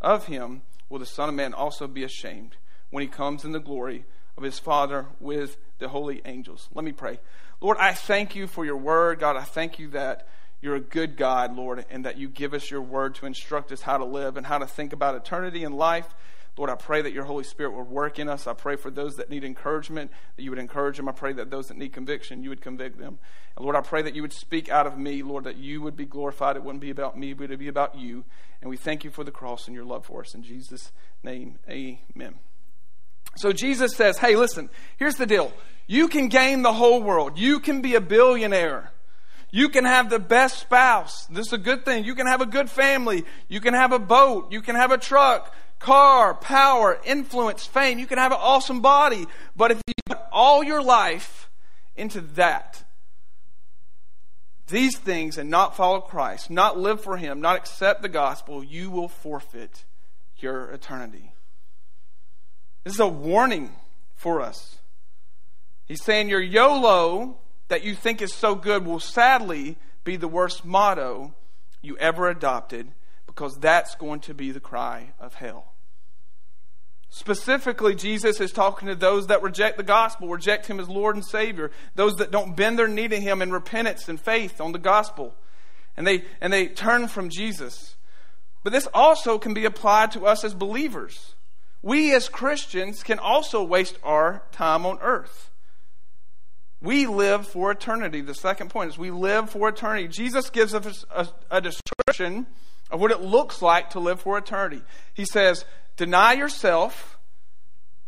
of 0.00 0.26
him 0.26 0.62
will 0.88 0.98
the 0.98 1.06
Son 1.06 1.28
of 1.28 1.34
Man 1.34 1.52
also 1.52 1.86
be 1.86 2.04
ashamed 2.04 2.56
when 2.90 3.02
he 3.02 3.08
comes 3.08 3.44
in 3.44 3.52
the 3.52 3.60
glory 3.60 4.04
of 4.36 4.42
his 4.42 4.58
Father 4.58 5.06
with 5.20 5.56
the 5.78 5.88
holy 5.88 6.22
angels. 6.24 6.68
Let 6.74 6.84
me 6.84 6.92
pray. 6.92 7.18
Lord, 7.60 7.76
I 7.78 7.92
thank 7.92 8.36
you 8.36 8.46
for 8.46 8.64
your 8.64 8.76
word. 8.76 9.18
God, 9.18 9.36
I 9.36 9.42
thank 9.42 9.78
you 9.78 9.88
that 9.88 10.28
you're 10.60 10.76
a 10.76 10.80
good 10.80 11.16
God, 11.16 11.56
Lord, 11.56 11.84
and 11.90 12.04
that 12.04 12.18
you 12.18 12.28
give 12.28 12.54
us 12.54 12.70
your 12.70 12.82
word 12.82 13.14
to 13.16 13.26
instruct 13.26 13.72
us 13.72 13.82
how 13.82 13.98
to 13.98 14.04
live 14.04 14.36
and 14.36 14.46
how 14.46 14.58
to 14.58 14.66
think 14.66 14.92
about 14.92 15.14
eternity 15.14 15.64
and 15.64 15.76
life. 15.76 16.14
Lord, 16.56 16.70
I 16.70 16.74
pray 16.74 17.02
that 17.02 17.12
your 17.12 17.24
Holy 17.24 17.44
Spirit 17.44 17.74
would 17.74 17.86
work 17.86 18.18
in 18.18 18.28
us. 18.28 18.48
I 18.48 18.52
pray 18.52 18.74
for 18.74 18.90
those 18.90 19.14
that 19.16 19.30
need 19.30 19.44
encouragement, 19.44 20.10
that 20.36 20.42
you 20.42 20.50
would 20.50 20.58
encourage 20.58 20.96
them. 20.96 21.08
I 21.08 21.12
pray 21.12 21.32
that 21.34 21.50
those 21.50 21.68
that 21.68 21.76
need 21.76 21.92
conviction, 21.92 22.42
you 22.42 22.48
would 22.48 22.60
convict 22.60 22.98
them. 22.98 23.20
And 23.56 23.64
Lord, 23.64 23.76
I 23.76 23.80
pray 23.80 24.02
that 24.02 24.16
you 24.16 24.22
would 24.22 24.32
speak 24.32 24.68
out 24.68 24.86
of 24.86 24.98
me, 24.98 25.22
Lord, 25.22 25.44
that 25.44 25.56
you 25.56 25.80
would 25.82 25.96
be 25.96 26.04
glorified. 26.04 26.56
It 26.56 26.64
wouldn't 26.64 26.82
be 26.82 26.90
about 26.90 27.16
me, 27.16 27.32
but 27.32 27.44
it 27.44 27.50
would 27.50 27.58
be 27.60 27.68
about 27.68 27.96
you. 27.96 28.24
And 28.60 28.68
we 28.68 28.76
thank 28.76 29.04
you 29.04 29.10
for 29.10 29.22
the 29.22 29.30
cross 29.30 29.68
and 29.68 29.74
your 29.74 29.84
love 29.84 30.06
for 30.06 30.22
us. 30.22 30.34
In 30.34 30.42
Jesus' 30.42 30.90
name, 31.22 31.60
amen. 31.68 32.40
So 33.36 33.52
Jesus 33.52 33.94
says, 33.94 34.18
hey, 34.18 34.36
listen, 34.36 34.68
here's 34.96 35.16
the 35.16 35.26
deal. 35.26 35.52
You 35.86 36.08
can 36.08 36.28
gain 36.28 36.62
the 36.62 36.72
whole 36.72 37.02
world. 37.02 37.38
You 37.38 37.60
can 37.60 37.80
be 37.80 37.94
a 37.94 38.00
billionaire. 38.00 38.90
You 39.50 39.68
can 39.70 39.84
have 39.84 40.10
the 40.10 40.18
best 40.18 40.58
spouse. 40.58 41.26
This 41.26 41.46
is 41.46 41.52
a 41.54 41.58
good 41.58 41.84
thing. 41.84 42.04
You 42.04 42.14
can 42.14 42.26
have 42.26 42.42
a 42.42 42.46
good 42.46 42.68
family. 42.68 43.24
You 43.48 43.60
can 43.60 43.74
have 43.74 43.92
a 43.92 43.98
boat. 43.98 44.52
You 44.52 44.60
can 44.60 44.74
have 44.74 44.92
a 44.92 44.98
truck 44.98 45.54
car, 45.78 46.34
power, 46.34 46.98
influence, 47.04 47.66
fame. 47.66 47.98
You 47.98 48.06
can 48.06 48.18
have 48.18 48.32
an 48.32 48.38
awesome 48.40 48.80
body, 48.80 49.26
but 49.56 49.70
if 49.70 49.82
you 49.86 49.94
put 50.06 50.18
all 50.32 50.62
your 50.62 50.82
life 50.82 51.48
into 51.96 52.20
that, 52.20 52.84
these 54.68 54.98
things, 54.98 55.38
and 55.38 55.48
not 55.48 55.76
follow 55.76 56.00
Christ, 56.00 56.50
not 56.50 56.78
live 56.78 57.00
for 57.00 57.16
Him, 57.16 57.40
not 57.40 57.56
accept 57.56 58.02
the 58.02 58.08
gospel, 58.08 58.62
you 58.62 58.90
will 58.90 59.08
forfeit 59.08 59.84
your 60.36 60.70
eternity. 60.70 61.32
This 62.84 62.94
is 62.94 63.00
a 63.00 63.08
warning 63.08 63.74
for 64.14 64.40
us. 64.40 64.76
He's 65.86 66.02
saying 66.02 66.28
your 66.28 66.40
YOLO 66.40 67.38
that 67.68 67.84
you 67.84 67.94
think 67.94 68.20
is 68.20 68.34
so 68.34 68.54
good 68.54 68.84
will 68.84 69.00
sadly 69.00 69.76
be 70.04 70.16
the 70.16 70.28
worst 70.28 70.64
motto 70.64 71.34
you 71.82 71.96
ever 71.98 72.28
adopted 72.28 72.88
because 73.26 73.58
that's 73.58 73.94
going 73.94 74.20
to 74.20 74.34
be 74.34 74.50
the 74.50 74.60
cry 74.60 75.12
of 75.20 75.34
hell. 75.34 75.72
Specifically, 77.10 77.94
Jesus 77.94 78.40
is 78.40 78.52
talking 78.52 78.88
to 78.88 78.94
those 78.94 79.28
that 79.28 79.42
reject 79.42 79.76
the 79.78 79.82
gospel, 79.82 80.28
reject 80.28 80.66
Him 80.66 80.78
as 80.78 80.88
Lord 80.88 81.16
and 81.16 81.24
Savior, 81.24 81.70
those 81.94 82.16
that 82.16 82.30
don't 82.30 82.54
bend 82.54 82.78
their 82.78 82.88
knee 82.88 83.08
to 83.08 83.18
Him 83.18 83.40
in 83.40 83.50
repentance 83.50 84.08
and 84.08 84.20
faith 84.20 84.60
on 84.60 84.72
the 84.72 84.78
gospel, 84.78 85.34
and 85.96 86.06
they, 86.06 86.24
and 86.40 86.52
they 86.52 86.66
turn 86.66 87.08
from 87.08 87.30
Jesus. 87.30 87.96
But 88.62 88.72
this 88.72 88.88
also 88.92 89.38
can 89.38 89.54
be 89.54 89.64
applied 89.64 90.12
to 90.12 90.26
us 90.26 90.44
as 90.44 90.52
believers. 90.52 91.34
We 91.82 92.14
as 92.14 92.28
Christians 92.28 93.02
can 93.02 93.18
also 93.18 93.62
waste 93.62 93.98
our 94.02 94.42
time 94.52 94.84
on 94.84 94.98
earth. 95.00 95.50
We 96.80 97.06
live 97.06 97.46
for 97.46 97.70
eternity. 97.70 98.20
The 98.20 98.34
second 98.34 98.70
point 98.70 98.90
is 98.90 98.98
we 98.98 99.10
live 99.10 99.50
for 99.50 99.68
eternity. 99.68 100.08
Jesus 100.08 100.50
gives 100.50 100.74
us 100.74 101.04
a, 101.10 101.28
a 101.50 101.60
description 101.60 102.46
of 102.90 103.00
what 103.00 103.10
it 103.10 103.20
looks 103.20 103.60
like 103.62 103.90
to 103.90 104.00
live 104.00 104.20
for 104.20 104.38
eternity. 104.38 104.82
He 105.12 105.24
says, 105.24 105.64
Deny 105.96 106.34
yourself 106.34 107.18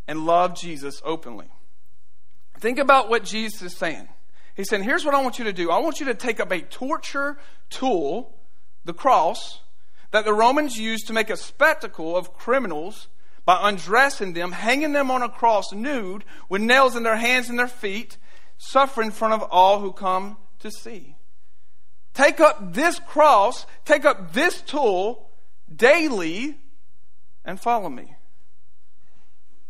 and 0.06 0.24
love 0.24 0.54
Jesus 0.54 1.02
openly. 1.04 1.48
Think 2.60 2.78
about 2.78 3.08
what 3.08 3.24
Jesus 3.24 3.62
is 3.62 3.76
saying. 3.76 4.08
He's 4.54 4.68
saying, 4.68 4.84
Here's 4.84 5.04
what 5.04 5.14
I 5.14 5.22
want 5.22 5.38
you 5.38 5.44
to 5.46 5.52
do 5.52 5.70
I 5.70 5.78
want 5.78 5.98
you 5.98 6.06
to 6.06 6.14
take 6.14 6.38
up 6.38 6.52
a 6.52 6.60
torture 6.60 7.38
tool, 7.70 8.36
the 8.84 8.94
cross, 8.94 9.60
that 10.12 10.24
the 10.24 10.34
Romans 10.34 10.78
used 10.78 11.08
to 11.08 11.12
make 11.12 11.30
a 11.30 11.36
spectacle 11.36 12.16
of 12.16 12.34
criminals 12.34 13.08
by 13.44 13.58
undressing 13.68 14.32
them, 14.32 14.52
hanging 14.52 14.92
them 14.92 15.10
on 15.10 15.22
a 15.22 15.28
cross 15.28 15.72
nude 15.72 16.24
with 16.48 16.62
nails 16.62 16.96
in 16.96 17.02
their 17.02 17.16
hands 17.16 17.48
and 17.48 17.58
their 17.58 17.68
feet, 17.68 18.16
suffering 18.58 19.06
in 19.06 19.12
front 19.12 19.34
of 19.34 19.42
all 19.50 19.80
who 19.80 19.92
come 19.92 20.36
to 20.60 20.70
see. 20.70 21.16
Take 22.14 22.40
up 22.40 22.74
this 22.74 22.98
cross, 22.98 23.66
take 23.84 24.04
up 24.04 24.32
this 24.32 24.60
tool 24.60 25.30
daily, 25.74 26.58
and 27.44 27.60
follow 27.60 27.88
me. 27.88 28.14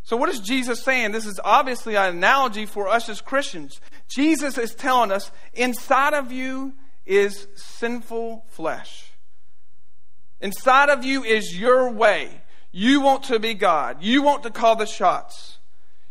So, 0.03 0.17
what 0.17 0.29
is 0.29 0.41
Jesus 0.41 0.83
saying? 0.83 1.13
This 1.13 1.27
is 1.27 1.39
obviously 1.45 1.95
an 1.95 2.17
analogy 2.17 2.67
for 2.67 2.89
us 2.89 3.09
as 3.09 3.21
Christians. 3.21 3.81
Jesus 4.09 4.59
is 4.59 4.75
telling 4.75 5.13
us 5.13 5.31
inside 5.55 6.15
of 6.15 6.33
you 6.33 6.75
is 7.07 7.47
sinful 7.55 8.45
flesh. 8.49 9.13
Inside 10.41 10.89
of 10.89 11.05
you 11.05 11.23
is 11.23 11.59
your 11.59 11.91
way. 11.91 12.40
You 12.73 13.01
want 13.01 13.25
to 13.25 13.39
be 13.39 13.55
God. 13.55 14.03
You 14.03 14.23
want 14.23 14.43
to 14.45 14.51
call 14.51 14.77
the 14.77 14.87
shots. 14.87 15.59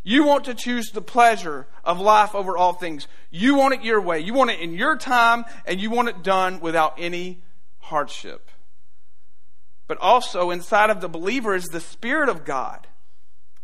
You 0.02 0.24
want 0.24 0.44
to 0.46 0.54
choose 0.54 0.90
the 0.90 1.02
pleasure 1.02 1.66
of 1.84 2.00
life 2.00 2.34
over 2.34 2.56
all 2.56 2.72
things. 2.72 3.06
You 3.30 3.54
want 3.54 3.74
it 3.74 3.84
your 3.84 4.00
way. 4.00 4.20
You 4.20 4.32
want 4.34 4.50
it 4.50 4.60
in 4.60 4.74
your 4.74 4.96
time, 4.96 5.44
and 5.66 5.80
you 5.80 5.90
want 5.90 6.08
it 6.08 6.22
done 6.22 6.60
without 6.60 6.94
any 6.98 7.42
hardship. 7.78 8.50
But 9.86 9.98
also, 9.98 10.50
inside 10.50 10.90
of 10.90 11.00
the 11.00 11.08
believer 11.08 11.54
is 11.54 11.66
the 11.66 11.80
Spirit 11.80 12.28
of 12.28 12.44
God 12.44 12.86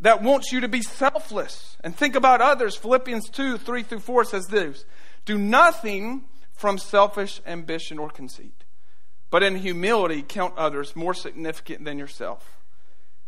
that 0.00 0.22
wants 0.22 0.52
you 0.52 0.60
to 0.60 0.68
be 0.68 0.82
selfless 0.82 1.76
and 1.82 1.96
think 1.96 2.14
about 2.14 2.40
others. 2.40 2.76
Philippians 2.76 3.30
2 3.30 3.58
3 3.58 3.82
through 3.82 4.00
4 4.00 4.24
says 4.24 4.46
this 4.46 4.84
Do 5.24 5.38
nothing 5.38 6.24
from 6.52 6.78
selfish 6.78 7.40
ambition 7.46 7.98
or 7.98 8.10
conceit, 8.10 8.64
but 9.30 9.42
in 9.42 9.56
humility 9.56 10.22
count 10.22 10.56
others 10.56 10.96
more 10.96 11.14
significant 11.14 11.84
than 11.84 11.98
yourself. 11.98 12.55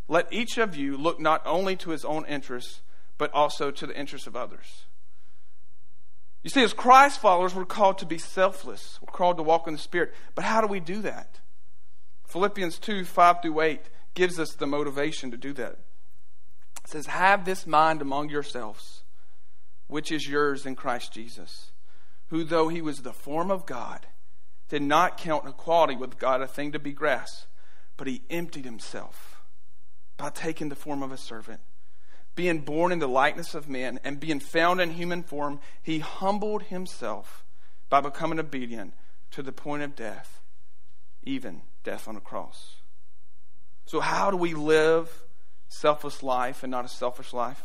Let 0.08 0.32
each 0.32 0.56
of 0.56 0.74
you 0.74 0.96
look 0.96 1.20
not 1.20 1.42
only 1.44 1.76
to 1.76 1.90
his 1.90 2.04
own 2.04 2.24
interests, 2.26 2.80
but 3.18 3.32
also 3.34 3.70
to 3.70 3.86
the 3.86 3.98
interests 3.98 4.26
of 4.26 4.34
others. 4.34 4.86
You 6.42 6.50
see, 6.50 6.62
as 6.62 6.72
Christ 6.72 7.20
followers, 7.20 7.54
we're 7.54 7.66
called 7.66 7.98
to 7.98 8.06
be 8.06 8.16
selfless. 8.16 8.98
We're 9.02 9.12
called 9.12 9.36
to 9.36 9.42
walk 9.42 9.66
in 9.66 9.74
the 9.74 9.78
Spirit. 9.78 10.14
But 10.34 10.44
how 10.44 10.62
do 10.62 10.66
we 10.66 10.80
do 10.80 11.02
that? 11.02 11.40
Philippians 12.26 12.78
2 12.78 13.04
5 13.04 13.42
through 13.42 13.60
8 13.60 13.80
gives 14.14 14.38
us 14.38 14.54
the 14.54 14.66
motivation 14.66 15.30
to 15.30 15.36
do 15.36 15.52
that. 15.54 15.78
It 16.84 16.90
says, 16.90 17.06
Have 17.06 17.44
this 17.44 17.66
mind 17.66 18.00
among 18.00 18.30
yourselves, 18.30 19.02
which 19.88 20.10
is 20.10 20.28
yours 20.28 20.64
in 20.64 20.74
Christ 20.74 21.12
Jesus, 21.12 21.72
who, 22.28 22.44
though 22.44 22.68
he 22.68 22.80
was 22.80 22.98
the 22.98 23.12
form 23.12 23.50
of 23.50 23.66
God, 23.66 24.06
did 24.68 24.82
not 24.82 25.18
count 25.18 25.48
equality 25.48 25.96
with 25.96 26.18
God 26.18 26.40
a 26.40 26.46
thing 26.46 26.72
to 26.72 26.78
be 26.78 26.92
grasped, 26.92 27.46
but 27.96 28.06
he 28.06 28.22
emptied 28.30 28.64
himself 28.64 29.27
by 30.18 30.28
taking 30.28 30.68
the 30.68 30.76
form 30.76 31.02
of 31.02 31.12
a 31.12 31.16
servant 31.16 31.60
being 32.38 32.60
born 32.60 32.92
in 32.92 33.00
the 33.00 33.08
likeness 33.08 33.52
of 33.56 33.68
men 33.68 33.98
and 34.04 34.20
being 34.20 34.38
found 34.38 34.80
in 34.80 34.92
human 34.92 35.24
form, 35.24 35.58
he 35.82 35.98
humbled 35.98 36.62
himself 36.62 37.44
by 37.88 38.00
becoming 38.00 38.38
obedient 38.38 38.94
to 39.32 39.42
the 39.42 39.50
point 39.50 39.82
of 39.82 39.96
death, 39.96 40.40
even 41.24 41.62
death 41.82 42.06
on 42.06 42.14
a 42.14 42.20
cross. 42.20 42.76
So, 43.86 43.98
how 43.98 44.30
do 44.30 44.36
we 44.36 44.54
live 44.54 45.24
selfless 45.66 46.22
life 46.22 46.62
and 46.62 46.70
not 46.70 46.84
a 46.84 46.88
selfish 46.88 47.32
life? 47.32 47.60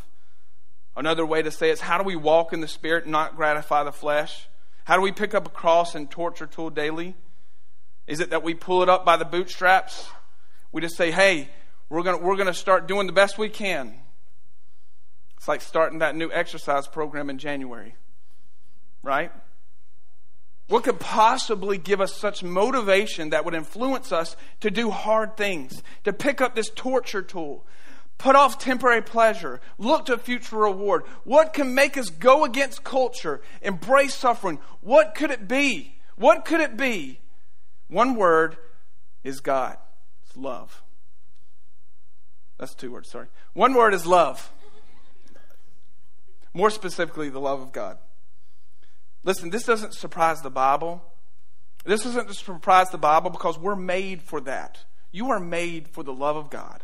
Another 0.97 1.23
way 1.23 1.43
to 1.43 1.51
say 1.51 1.69
it 1.69 1.73
is 1.73 1.81
how 1.81 1.99
do 1.99 2.03
we 2.03 2.15
walk 2.15 2.51
in 2.51 2.59
the 2.59 2.67
spirit 2.67 3.03
and 3.03 3.11
not 3.11 3.35
gratify 3.35 3.83
the 3.83 3.91
flesh? 3.91 4.47
How 4.85 4.95
do 4.95 5.03
we 5.03 5.11
pick 5.11 5.35
up 5.35 5.45
a 5.45 5.51
cross 5.51 5.93
and 5.93 6.09
torture 6.09 6.47
tool 6.47 6.71
daily? 6.71 7.13
Is 8.07 8.21
it 8.21 8.31
that 8.31 8.41
we 8.41 8.55
pull 8.55 8.81
it 8.81 8.89
up 8.89 9.05
by 9.05 9.17
the 9.17 9.25
bootstraps? 9.25 10.07
We 10.71 10.81
just 10.81 10.97
say, 10.97 11.11
hey, 11.11 11.49
We're 11.93 12.01
going 12.01 12.23
we're 12.23 12.35
to 12.37 12.55
start 12.55 12.87
doing 12.87 13.05
the 13.05 13.13
best 13.13 13.37
we 13.37 13.49
can. 13.49 13.93
It's 15.37 15.47
like 15.47 15.61
starting 15.61 15.99
that 15.99 16.15
new 16.15 16.31
exercise 16.31 16.87
program 16.87 17.29
in 17.29 17.37
January, 17.37 17.95
right? 19.03 19.31
What 20.69 20.85
could 20.85 20.99
possibly 20.99 21.77
give 21.77 22.01
us 22.01 22.15
such 22.15 22.41
motivation 22.41 23.29
that 23.29 23.45
would 23.45 23.53
influence 23.53 24.11
us 24.11 24.35
to 24.61 24.71
do 24.71 24.89
hard 24.89 25.37
things, 25.37 25.83
to 26.03 26.11
pick 26.11 26.41
up 26.41 26.55
this 26.55 26.71
torture 26.71 27.21
tool, 27.21 27.63
put 28.17 28.35
off 28.35 28.57
temporary 28.57 29.03
pleasure, 29.03 29.61
look 29.77 30.05
to 30.05 30.17
future 30.17 30.57
reward? 30.57 31.03
What 31.25 31.53
can 31.53 31.75
make 31.75 31.95
us 31.95 32.09
go 32.09 32.43
against 32.43 32.83
culture, 32.83 33.39
embrace 33.61 34.15
suffering? 34.15 34.57
What 34.81 35.13
could 35.13 35.29
it 35.29 35.47
be? 35.47 35.99
What 36.15 36.43
could 36.43 36.59
it 36.59 36.75
be? 36.75 37.19
One 37.87 38.15
word 38.15 38.57
is 39.23 39.41
God. 39.41 39.77
It's 40.25 40.35
love. 40.35 40.82
That's 42.57 42.75
two 42.75 42.91
words, 42.91 43.09
sorry. 43.09 43.27
One 43.53 43.73
word 43.73 43.93
is 43.93 44.05
love. 44.05 44.51
More 46.53 46.69
specifically, 46.69 47.29
the 47.29 47.39
love 47.39 47.61
of 47.61 47.71
God. 47.71 47.97
Listen, 49.23 49.49
this 49.49 49.63
doesn't 49.63 49.93
surprise 49.93 50.41
the 50.41 50.51
Bible. 50.51 51.03
This 51.85 52.03
doesn't 52.03 52.33
surprise 52.35 52.89
the 52.89 52.97
Bible 52.97 53.31
because 53.31 53.57
we're 53.57 53.75
made 53.75 54.21
for 54.21 54.39
that. 54.41 54.85
You 55.11 55.31
are 55.31 55.39
made 55.39 55.87
for 55.87 56.03
the 56.03 56.13
love 56.13 56.35
of 56.35 56.49
God. 56.49 56.83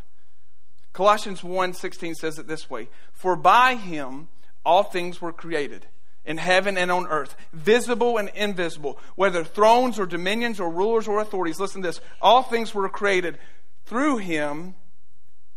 Colossians 0.93 1.43
1:16 1.43 2.15
says 2.15 2.39
it 2.39 2.47
this 2.47 2.69
way, 2.69 2.89
"For 3.11 3.35
by 3.35 3.75
him 3.75 4.29
all 4.65 4.83
things 4.83 5.21
were 5.21 5.31
created, 5.31 5.87
in 6.25 6.37
heaven 6.37 6.77
and 6.77 6.91
on 6.91 7.07
earth, 7.07 7.35
visible 7.53 8.17
and 8.17 8.29
invisible, 8.29 8.99
whether 9.15 9.43
thrones 9.43 9.97
or 9.97 10.05
dominions 10.05 10.59
or 10.59 10.69
rulers 10.69 11.07
or 11.07 11.19
authorities. 11.19 11.59
Listen 11.59 11.81
to 11.81 11.87
this. 11.87 12.01
All 12.21 12.43
things 12.43 12.73
were 12.73 12.87
created 12.89 13.39
through 13.85 14.17
him 14.17 14.75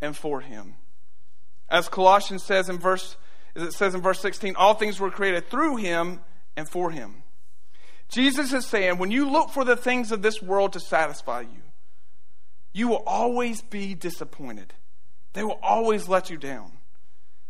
and 0.02 0.14
for 0.14 0.42
him." 0.42 0.74
As 1.70 1.88
Colossians 1.88 2.42
says 2.44 2.68
in 2.68 2.78
verse 2.78 3.16
as 3.54 3.62
it 3.62 3.72
says 3.72 3.94
in 3.94 4.00
verse 4.00 4.20
16, 4.20 4.56
all 4.56 4.74
things 4.74 4.98
were 4.98 5.10
created 5.10 5.50
through 5.50 5.76
him 5.76 6.20
and 6.56 6.68
for 6.68 6.90
him. 6.90 7.22
Jesus 8.08 8.52
is 8.52 8.66
saying, 8.66 8.98
when 8.98 9.10
you 9.10 9.28
look 9.28 9.50
for 9.50 9.64
the 9.64 9.76
things 9.76 10.12
of 10.12 10.22
this 10.22 10.42
world 10.42 10.72
to 10.74 10.80
satisfy 10.80 11.42
you, 11.42 11.62
you 12.72 12.88
will 12.88 13.02
always 13.06 13.62
be 13.62 13.94
disappointed. 13.94 14.72
They 15.34 15.42
will 15.42 15.58
always 15.62 16.08
let 16.08 16.30
you 16.30 16.36
down 16.36 16.72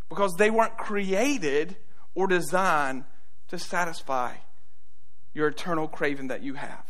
because 0.09 0.35
they 0.35 0.50
weren't 0.50 0.76
created 0.76 1.76
or 2.14 2.26
designed 2.26 3.04
to 3.49 3.59
satisfy 3.59 4.35
your 5.35 5.49
eternal 5.49 5.88
craving 5.88 6.28
that 6.28 6.42
you 6.42 6.54
have. 6.54 6.85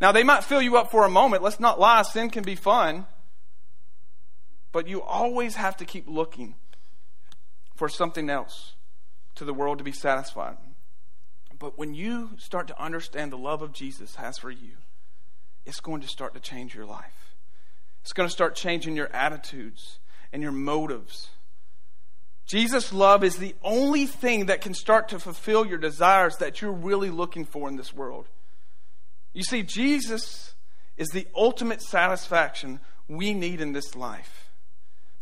Now, 0.00 0.12
they 0.12 0.24
might 0.24 0.44
fill 0.44 0.62
you 0.62 0.78
up 0.78 0.90
for 0.90 1.04
a 1.04 1.10
moment. 1.10 1.42
Let's 1.42 1.60
not 1.60 1.78
lie, 1.78 2.02
sin 2.02 2.30
can 2.30 2.42
be 2.42 2.54
fun. 2.54 3.06
But 4.72 4.86
you 4.86 5.02
always 5.02 5.56
have 5.56 5.76
to 5.78 5.84
keep 5.84 6.08
looking 6.08 6.54
for 7.74 7.88
something 7.88 8.30
else 8.30 8.74
to 9.34 9.44
the 9.44 9.54
world 9.54 9.78
to 9.78 9.84
be 9.84 9.92
satisfied. 9.92 10.56
But 11.58 11.78
when 11.78 11.94
you 11.94 12.30
start 12.38 12.68
to 12.68 12.82
understand 12.82 13.32
the 13.32 13.38
love 13.38 13.62
of 13.62 13.72
Jesus 13.72 14.16
has 14.16 14.38
for 14.38 14.50
you, 14.50 14.76
it's 15.66 15.80
going 15.80 16.00
to 16.00 16.08
start 16.08 16.34
to 16.34 16.40
change 16.40 16.74
your 16.74 16.86
life. 16.86 17.34
It's 18.02 18.12
going 18.12 18.28
to 18.28 18.32
start 18.32 18.54
changing 18.54 18.96
your 18.96 19.12
attitudes 19.12 19.98
and 20.32 20.42
your 20.42 20.52
motives. 20.52 21.28
Jesus' 22.46 22.92
love 22.92 23.22
is 23.22 23.36
the 23.36 23.54
only 23.62 24.06
thing 24.06 24.46
that 24.46 24.60
can 24.60 24.74
start 24.74 25.08
to 25.10 25.18
fulfill 25.18 25.66
your 25.66 25.78
desires 25.78 26.36
that 26.38 26.60
you're 26.60 26.72
really 26.72 27.10
looking 27.10 27.44
for 27.44 27.68
in 27.68 27.76
this 27.76 27.94
world. 27.94 28.26
You 29.32 29.42
see, 29.42 29.62
Jesus 29.62 30.54
is 30.96 31.08
the 31.08 31.28
ultimate 31.36 31.82
satisfaction 31.82 32.80
we 33.06 33.34
need 33.34 33.60
in 33.60 33.72
this 33.72 33.94
life. 33.94 34.49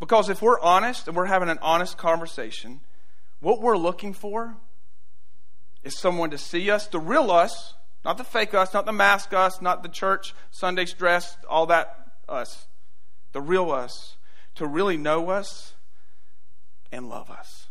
Because 0.00 0.28
if 0.28 0.40
we're 0.40 0.60
honest 0.60 1.08
and 1.08 1.16
we're 1.16 1.26
having 1.26 1.48
an 1.48 1.58
honest 1.60 1.98
conversation, 1.98 2.80
what 3.40 3.60
we're 3.60 3.76
looking 3.76 4.12
for 4.12 4.56
is 5.82 5.98
someone 5.98 6.30
to 6.30 6.38
see 6.38 6.70
us, 6.70 6.86
the 6.86 7.00
real 7.00 7.30
us, 7.30 7.74
not 8.04 8.16
the 8.16 8.24
fake 8.24 8.54
us, 8.54 8.72
not 8.72 8.86
the 8.86 8.92
mask 8.92 9.32
us, 9.32 9.60
not 9.60 9.82
the 9.82 9.88
church 9.88 10.34
Sunday's 10.50 10.92
dress, 10.92 11.36
all 11.48 11.66
that 11.66 12.12
us. 12.28 12.66
The 13.32 13.40
real 13.40 13.70
us, 13.70 14.16
to 14.54 14.66
really 14.66 14.96
know 14.96 15.30
us 15.30 15.74
and 16.90 17.08
love 17.08 17.30
us. 17.30 17.66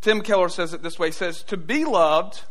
Tim 0.00 0.20
Keller 0.20 0.48
says 0.48 0.74
it 0.74 0.82
this 0.82 0.98
way 0.98 1.08
he 1.08 1.12
says, 1.12 1.42
To 1.44 1.56
be 1.56 1.84
loved 1.84 2.42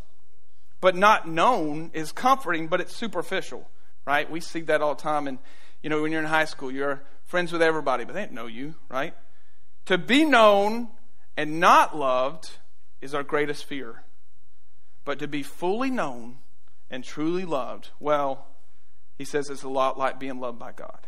but 0.82 0.96
not 0.96 1.28
known 1.28 1.92
is 1.94 2.12
comforting, 2.12 2.68
but 2.68 2.82
it's 2.82 2.94
superficial, 2.94 3.70
right? 4.06 4.30
We 4.30 4.42
see 4.42 4.60
that 4.62 4.82
all 4.82 4.96
the 4.96 5.02
time. 5.02 5.28
And, 5.28 5.40
you 5.84 5.90
know, 5.90 6.02
when 6.02 6.12
you're 6.12 6.22
in 6.22 6.28
high 6.28 6.46
school, 6.46 6.72
you're 6.72 7.04
friends 7.26 7.52
with 7.52 7.62
everybody, 7.62 8.06
but 8.06 8.14
they 8.14 8.22
don't 8.22 8.32
know 8.32 8.48
you, 8.48 8.76
right? 8.90 9.14
To 9.86 9.98
be 9.98 10.24
known 10.24 10.88
and 11.36 11.60
not 11.60 11.96
loved 11.96 12.50
is 13.02 13.14
our 13.14 13.24
greatest 13.24 13.66
fear. 13.66 14.04
But 15.06 15.20
to 15.20 15.28
be 15.28 15.44
fully 15.44 15.92
known 15.92 16.38
and 16.90 17.04
truly 17.04 17.44
loved, 17.44 17.90
well, 18.00 18.48
he 19.18 19.26
says 19.26 19.50
it's 19.50 19.64
a 19.64 19.70
lot 19.70 19.98
like 19.98 20.20
being 20.20 20.40
loved 20.40 20.58
by 20.58 20.72
God. 20.72 21.08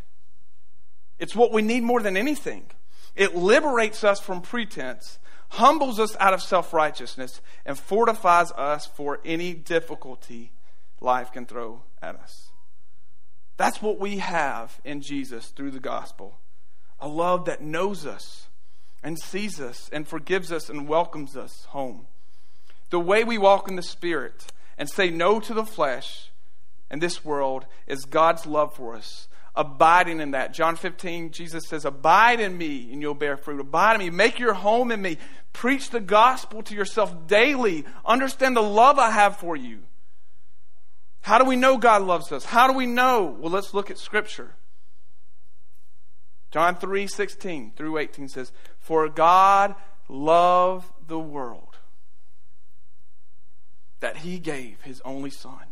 It's 1.18 1.36
what 1.36 1.54
we 1.54 1.62
need 1.62 1.84
more 1.84 2.02
than 2.02 2.18
anything. 2.18 2.66
It 3.16 3.36
liberates 3.36 4.04
us 4.04 4.20
from 4.20 4.42
pretense, 4.42 5.20
humbles 5.50 6.00
us 6.00 6.18
out 6.20 6.34
of 6.34 6.42
self 6.42 6.74
righteousness, 6.74 7.40
and 7.66 7.80
fortifies 7.80 8.52
us 8.52 8.86
for 8.86 9.22
any 9.24 9.54
difficulty 9.54 10.52
life 11.00 11.32
can 11.32 11.46
throw 11.46 11.84
at 12.02 12.16
us. 12.16 12.50
That's 13.58 13.82
what 13.82 14.00
we 14.00 14.18
have 14.18 14.80
in 14.84 15.02
Jesus 15.02 15.48
through 15.48 15.72
the 15.72 15.80
gospel 15.80 16.40
a 17.00 17.08
love 17.08 17.46
that 17.46 17.62
knows 17.62 18.06
us 18.06 18.48
and 19.04 19.20
sees 19.20 19.60
us 19.60 19.90
and 19.92 20.08
forgives 20.08 20.52
us 20.52 20.70
and 20.70 20.88
welcomes 20.88 21.36
us 21.36 21.66
home. 21.66 22.08
The 22.90 23.00
way 23.00 23.24
we 23.24 23.38
walk 23.38 23.68
in 23.68 23.76
the 23.76 23.84
Spirit 23.84 24.48
and 24.78 24.90
say 24.90 25.10
no 25.10 25.40
to 25.42 25.54
the 25.54 25.66
flesh 25.66 26.32
and 26.90 27.02
this 27.02 27.26
world 27.26 27.66
is 27.88 28.06
God's 28.06 28.46
love 28.46 28.76
for 28.76 28.96
us. 28.96 29.28
Abiding 29.56 30.20
in 30.20 30.32
that. 30.32 30.54
John 30.54 30.76
15, 30.76 31.32
Jesus 31.32 31.68
says, 31.68 31.86
Abide 31.86 32.40
in 32.40 32.58
me 32.58 32.92
and 32.92 33.02
you'll 33.02 33.14
bear 33.14 33.38
fruit. 33.38 33.60
Abide 33.60 33.96
in 33.96 34.00
me. 34.00 34.10
Make 34.10 34.40
your 34.40 34.54
home 34.54 34.92
in 34.92 35.02
me. 35.02 35.18
Preach 35.54 35.90
the 35.90 36.02
gospel 36.02 36.62
to 36.64 36.76
yourself 36.76 37.28
daily. 37.28 37.86
Understand 38.06 38.56
the 38.56 38.64
love 38.64 39.00
I 39.00 39.12
have 39.12 39.38
for 39.38 39.56
you. 39.56 39.80
How 41.26 41.40
do 41.40 41.46
we 41.46 41.56
know 41.56 41.80
God 41.80 42.04
loves 42.04 42.32
us? 42.32 42.46
How 42.46 42.68
do 42.68 42.74
we 42.74 42.86
know? 42.86 43.36
Well, 43.40 43.50
let's 43.50 43.74
look 43.74 43.90
at 43.90 43.98
Scripture. 43.98 44.54
John 46.52 46.76
3 46.76 47.08
16 47.08 47.72
through 47.76 47.98
18 47.98 48.30
says, 48.30 48.52
For 48.78 49.10
God 49.10 49.74
loved 50.08 50.88
the 51.08 51.18
world 51.18 51.78
that 54.02 54.18
he 54.18 54.38
gave 54.38 54.84
his 54.84 55.02
only 55.04 55.32
Son, 55.32 55.64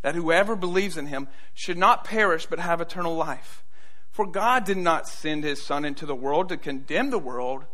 that 0.00 0.14
whoever 0.14 0.56
believes 0.56 0.96
in 0.96 1.04
him 1.04 1.28
should 1.52 1.76
not 1.76 2.04
perish 2.04 2.46
but 2.46 2.58
have 2.58 2.80
eternal 2.80 3.14
life. 3.14 3.62
For 4.10 4.26
God 4.26 4.64
did 4.64 4.78
not 4.78 5.06
send 5.06 5.44
his 5.44 5.62
Son 5.62 5.84
into 5.84 6.06
the 6.06 6.14
world 6.14 6.48
to 6.48 6.56
condemn 6.56 7.10
the 7.10 7.18
world, 7.18 7.66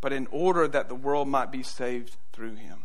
but 0.00 0.12
in 0.12 0.26
order 0.32 0.66
that 0.66 0.88
the 0.88 0.96
world 0.96 1.28
might 1.28 1.52
be 1.52 1.62
saved 1.62 2.16
through 2.32 2.56
him. 2.56 2.82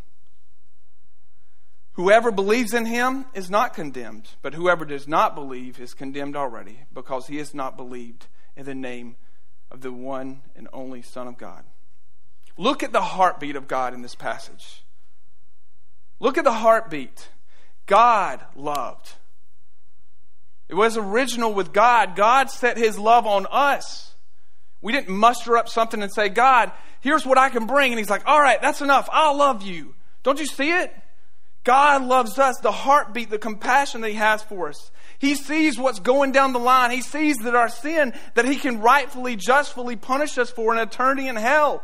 Whoever 1.94 2.32
believes 2.32 2.74
in 2.74 2.86
him 2.86 3.26
is 3.34 3.50
not 3.50 3.74
condemned, 3.74 4.30
but 4.42 4.56
whoever 4.56 4.84
does 4.84 5.08
not 5.08 5.36
believe 5.36 5.80
is 5.80 5.94
condemned 5.94 6.36
already, 6.36 6.80
because 6.92 7.28
he 7.28 7.38
has 7.38 7.54
not 7.54 7.78
believed 7.78 8.28
in 8.56 8.66
the 8.66 8.74
name 8.74 9.16
of 9.70 9.82
the 9.82 9.92
one 9.92 10.42
and 10.56 10.68
only 10.74 11.02
Son 11.02 11.28
of 11.28 11.38
God. 11.38 11.64
Look 12.58 12.84
at 12.84 12.94
the 12.94 13.02
heartbeat 13.02 13.56
of 13.56 13.68
God 13.68 13.94
in 13.94 14.02
this 14.02 14.16
passage. 14.16 14.84
Look 16.20 16.38
at 16.38 16.44
the 16.44 16.54
heartbeat. 16.54 17.30
God 17.86 18.44
loved. 18.56 19.12
It 20.70 20.76
was 20.76 20.98
original 20.98 21.54
with 21.54 21.74
God. 21.74 22.16
God 22.16 22.50
set 22.50 22.78
his 22.78 22.98
love 22.98 23.28
on 23.28 23.46
us. 23.52 24.14
We 24.82 24.92
didn't 24.94 25.16
muster 25.16 25.58
up 25.58 25.70
something 25.70 26.02
and 26.02 26.12
say, 26.12 26.30
God, 26.30 26.72
here's 27.02 27.26
what 27.26 27.38
I 27.38 27.50
can 27.50 27.68
bring. 27.68 27.92
And 27.92 28.00
he's 28.00 28.10
like, 28.10 28.24
all 28.26 28.40
right, 28.40 28.62
that's 28.62 28.82
enough. 28.82 29.10
I'll 29.12 29.38
love 29.38 29.62
you. 29.62 29.94
Don't 30.24 30.40
you 30.40 30.46
see 30.46 30.72
it? 30.72 30.96
God 31.64 32.04
loves 32.04 32.38
us, 32.40 32.58
the 32.60 32.72
heartbeat, 32.72 33.30
the 33.30 33.38
compassion 33.38 34.02
that 34.02 34.10
he 34.10 34.16
has 34.16 34.44
for 34.44 34.70
us. 34.70 34.92
He 35.20 35.36
sees 35.36 35.78
what's 35.78 36.00
going 36.00 36.34
down 36.34 36.52
the 36.52 36.60
line. 36.60 36.92
He 36.92 37.02
sees 37.02 37.38
that 37.38 37.56
our 37.56 37.70
sin, 37.70 38.14
that 38.36 38.46
he 38.46 38.58
can 38.58 38.82
rightfully, 38.82 39.36
justly 39.36 39.96
punish 39.96 40.38
us 40.38 40.50
for 40.50 40.74
an 40.74 40.80
eternity 40.80 41.28
in 41.28 41.36
hell. 41.38 41.84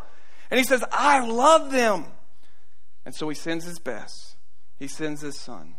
And 0.52 0.58
he 0.58 0.66
says, 0.66 0.84
I 0.92 1.26
love 1.26 1.72
them. 1.72 2.06
And 3.06 3.16
so 3.16 3.30
he 3.30 3.36
sends 3.36 3.66
his 3.66 3.80
best 3.80 4.30
he 4.80 4.88
sends 4.88 5.22
his 5.22 5.38
son. 5.38 5.76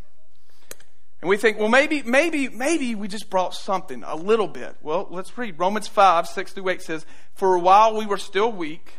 And 1.23 1.29
we 1.29 1.37
think, 1.37 1.59
well, 1.59 1.69
maybe, 1.69 2.03
maybe, 2.03 2.49
maybe 2.49 2.95
we 2.95 3.09
just 3.09 3.29
brought 3.29 3.55
something, 3.55 4.05
a 4.07 4.17
little 4.17 4.47
bit. 4.47 4.77
Well, 4.83 5.09
let's 5.11 5.37
read. 5.37 5.59
Romans 5.59 5.89
5, 5.89 6.29
6 6.29 6.53
through 6.53 6.69
8 6.69 6.83
says, 6.83 7.07
For 7.35 7.55
a 7.55 7.61
while 7.61 7.97
we 7.97 8.07
were 8.07 8.19
still 8.19 8.53
weak. 8.53 8.95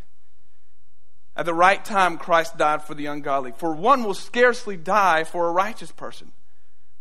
At 1.42 1.46
the 1.46 1.56
right 1.56 1.84
time, 1.84 2.20
Christ 2.20 2.56
died 2.56 2.84
for 2.84 2.94
the 2.94 3.08
ungodly. 3.08 3.52
For 3.52 3.74
one 3.74 4.04
will 4.04 4.14
scarcely 4.14 4.78
die 4.78 5.24
for 5.24 5.48
a 5.48 5.52
righteous 5.52 5.92
person, 5.92 6.34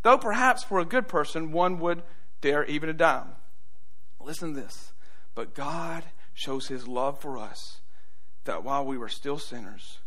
though 0.01 0.17
perhaps 0.17 0.65
for 0.65 0.81
a 0.81 0.87
good 0.87 1.09
person 1.09 1.53
one 1.53 1.79
would 1.81 2.03
dare 2.41 2.65
even 2.65 2.87
to 2.87 2.95
die. 2.95 3.27
Listen 4.19 4.55
to 4.55 4.61
this. 4.63 4.95
But 5.35 5.55
God 5.55 6.05
shows 6.33 6.69
his 6.69 6.89
love 6.89 7.21
for 7.21 7.37
us 7.37 7.81
that 8.45 8.65
while 8.65 8.83
we 8.83 8.97
were 8.97 9.11
still 9.11 9.39
sinners, 9.39 9.99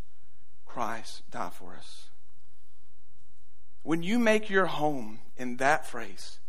Christ 0.66 1.22
died 1.30 1.54
for 1.54 1.76
us. 1.76 2.10
When 3.84 4.02
you 4.02 4.18
make 4.18 4.50
your 4.50 4.66
home 4.66 5.20
in 5.38 5.58
that 5.58 5.86
phrase, 5.86 6.40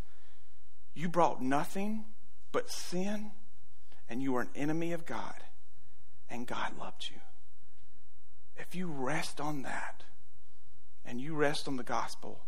you 0.94 1.10
brought 1.10 1.42
nothing 1.42 2.06
but 2.50 2.70
sin, 2.70 3.32
and 4.08 4.22
you 4.22 4.32
were 4.32 4.40
an 4.40 4.48
enemy 4.56 4.94
of 4.94 5.04
God, 5.04 5.34
and 6.30 6.46
God 6.46 6.78
loved 6.78 7.10
you. 7.10 7.20
If 8.56 8.74
you 8.74 8.86
rest 8.86 9.40
on 9.40 9.62
that, 9.62 10.04
and 11.04 11.20
you 11.20 11.34
rest 11.34 11.68
on 11.68 11.76
the 11.76 11.82
gospel, 11.82 12.40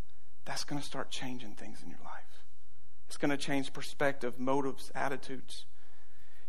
that's 0.44 0.64
going 0.64 0.80
to 0.80 0.86
start 0.86 1.10
changing 1.10 1.54
things 1.54 1.82
in 1.82 1.90
your 1.90 1.98
life. 2.04 2.42
It's 3.06 3.16
going 3.16 3.30
to 3.30 3.36
change 3.36 3.72
perspective, 3.72 4.38
motives, 4.38 4.90
attitudes. 4.94 5.66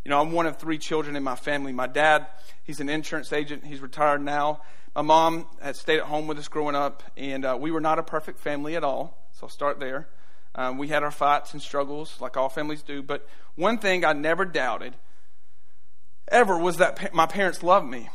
You 0.04 0.10
know, 0.10 0.22
I'm 0.22 0.32
one 0.32 0.46
of 0.46 0.58
three 0.58 0.78
children 0.78 1.16
in 1.16 1.24
my 1.24 1.36
family. 1.36 1.74
My 1.74 1.88
dad, 1.88 2.28
he's 2.64 2.80
an 2.80 2.90
insurance 2.90 3.34
agent. 3.34 3.66
He's 3.66 3.82
retired 3.82 4.22
now. 4.22 4.62
My 4.96 5.02
mom 5.02 5.48
had 5.62 5.76
stayed 5.76 6.00
at 6.00 6.06
home 6.06 6.28
with 6.28 6.40
us 6.40 6.48
growing 6.48 6.76
up, 6.76 7.04
and 7.18 7.46
uh, 7.46 7.58
we 7.60 7.72
were 7.72 7.82
not 7.82 8.00
a 8.00 8.04
perfect 8.04 8.40
family 8.40 8.76
at 8.76 8.84
all. 8.84 9.28
So 9.34 9.44
I'll 9.44 9.50
start 9.50 9.80
there. 9.80 10.08
Um, 10.56 10.78
we 10.78 10.88
had 10.88 11.04
our 11.04 11.12
fights 11.12 11.54
and 11.54 11.62
struggles, 11.62 12.20
like 12.20 12.36
all 12.38 12.50
families 12.50 12.82
do. 12.82 13.04
But 13.04 13.28
one 13.56 13.78
thing 13.78 14.06
I 14.06 14.14
never 14.14 14.46
doubted 14.46 14.96
ever 16.30 16.58
was 16.58 16.78
that 16.78 16.96
pa- 16.96 17.10
my 17.14 17.26
parents 17.28 17.62
loved 17.62 17.88
me. 17.88 18.10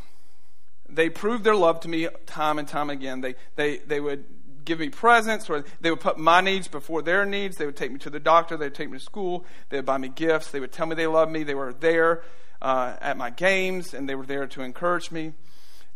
They 0.92 1.08
proved 1.08 1.42
their 1.42 1.56
love 1.56 1.80
to 1.80 1.88
me 1.88 2.08
time 2.26 2.58
and 2.58 2.68
time 2.68 2.90
again. 2.90 3.22
They, 3.22 3.34
they, 3.56 3.78
they 3.78 3.98
would 3.98 4.24
give 4.64 4.78
me 4.78 4.90
presents 4.90 5.48
or 5.48 5.64
they 5.80 5.90
would 5.90 6.00
put 6.00 6.18
my 6.18 6.40
needs 6.40 6.68
before 6.68 7.02
their 7.02 7.24
needs. 7.24 7.56
They 7.56 7.66
would 7.66 7.76
take 7.76 7.90
me 7.90 7.98
to 8.00 8.10
the 8.10 8.20
doctor. 8.20 8.56
They 8.56 8.66
would 8.66 8.74
take 8.74 8.90
me 8.90 8.98
to 8.98 9.04
school. 9.04 9.44
They 9.70 9.78
would 9.78 9.86
buy 9.86 9.98
me 9.98 10.08
gifts. 10.08 10.50
They 10.50 10.60
would 10.60 10.70
tell 10.70 10.86
me 10.86 10.94
they 10.94 11.06
loved 11.06 11.32
me. 11.32 11.42
They 11.42 11.54
were 11.54 11.72
there 11.72 12.22
uh, 12.60 12.96
at 13.00 13.16
my 13.16 13.30
games 13.30 13.94
and 13.94 14.08
they 14.08 14.14
were 14.14 14.26
there 14.26 14.46
to 14.46 14.62
encourage 14.62 15.10
me. 15.10 15.32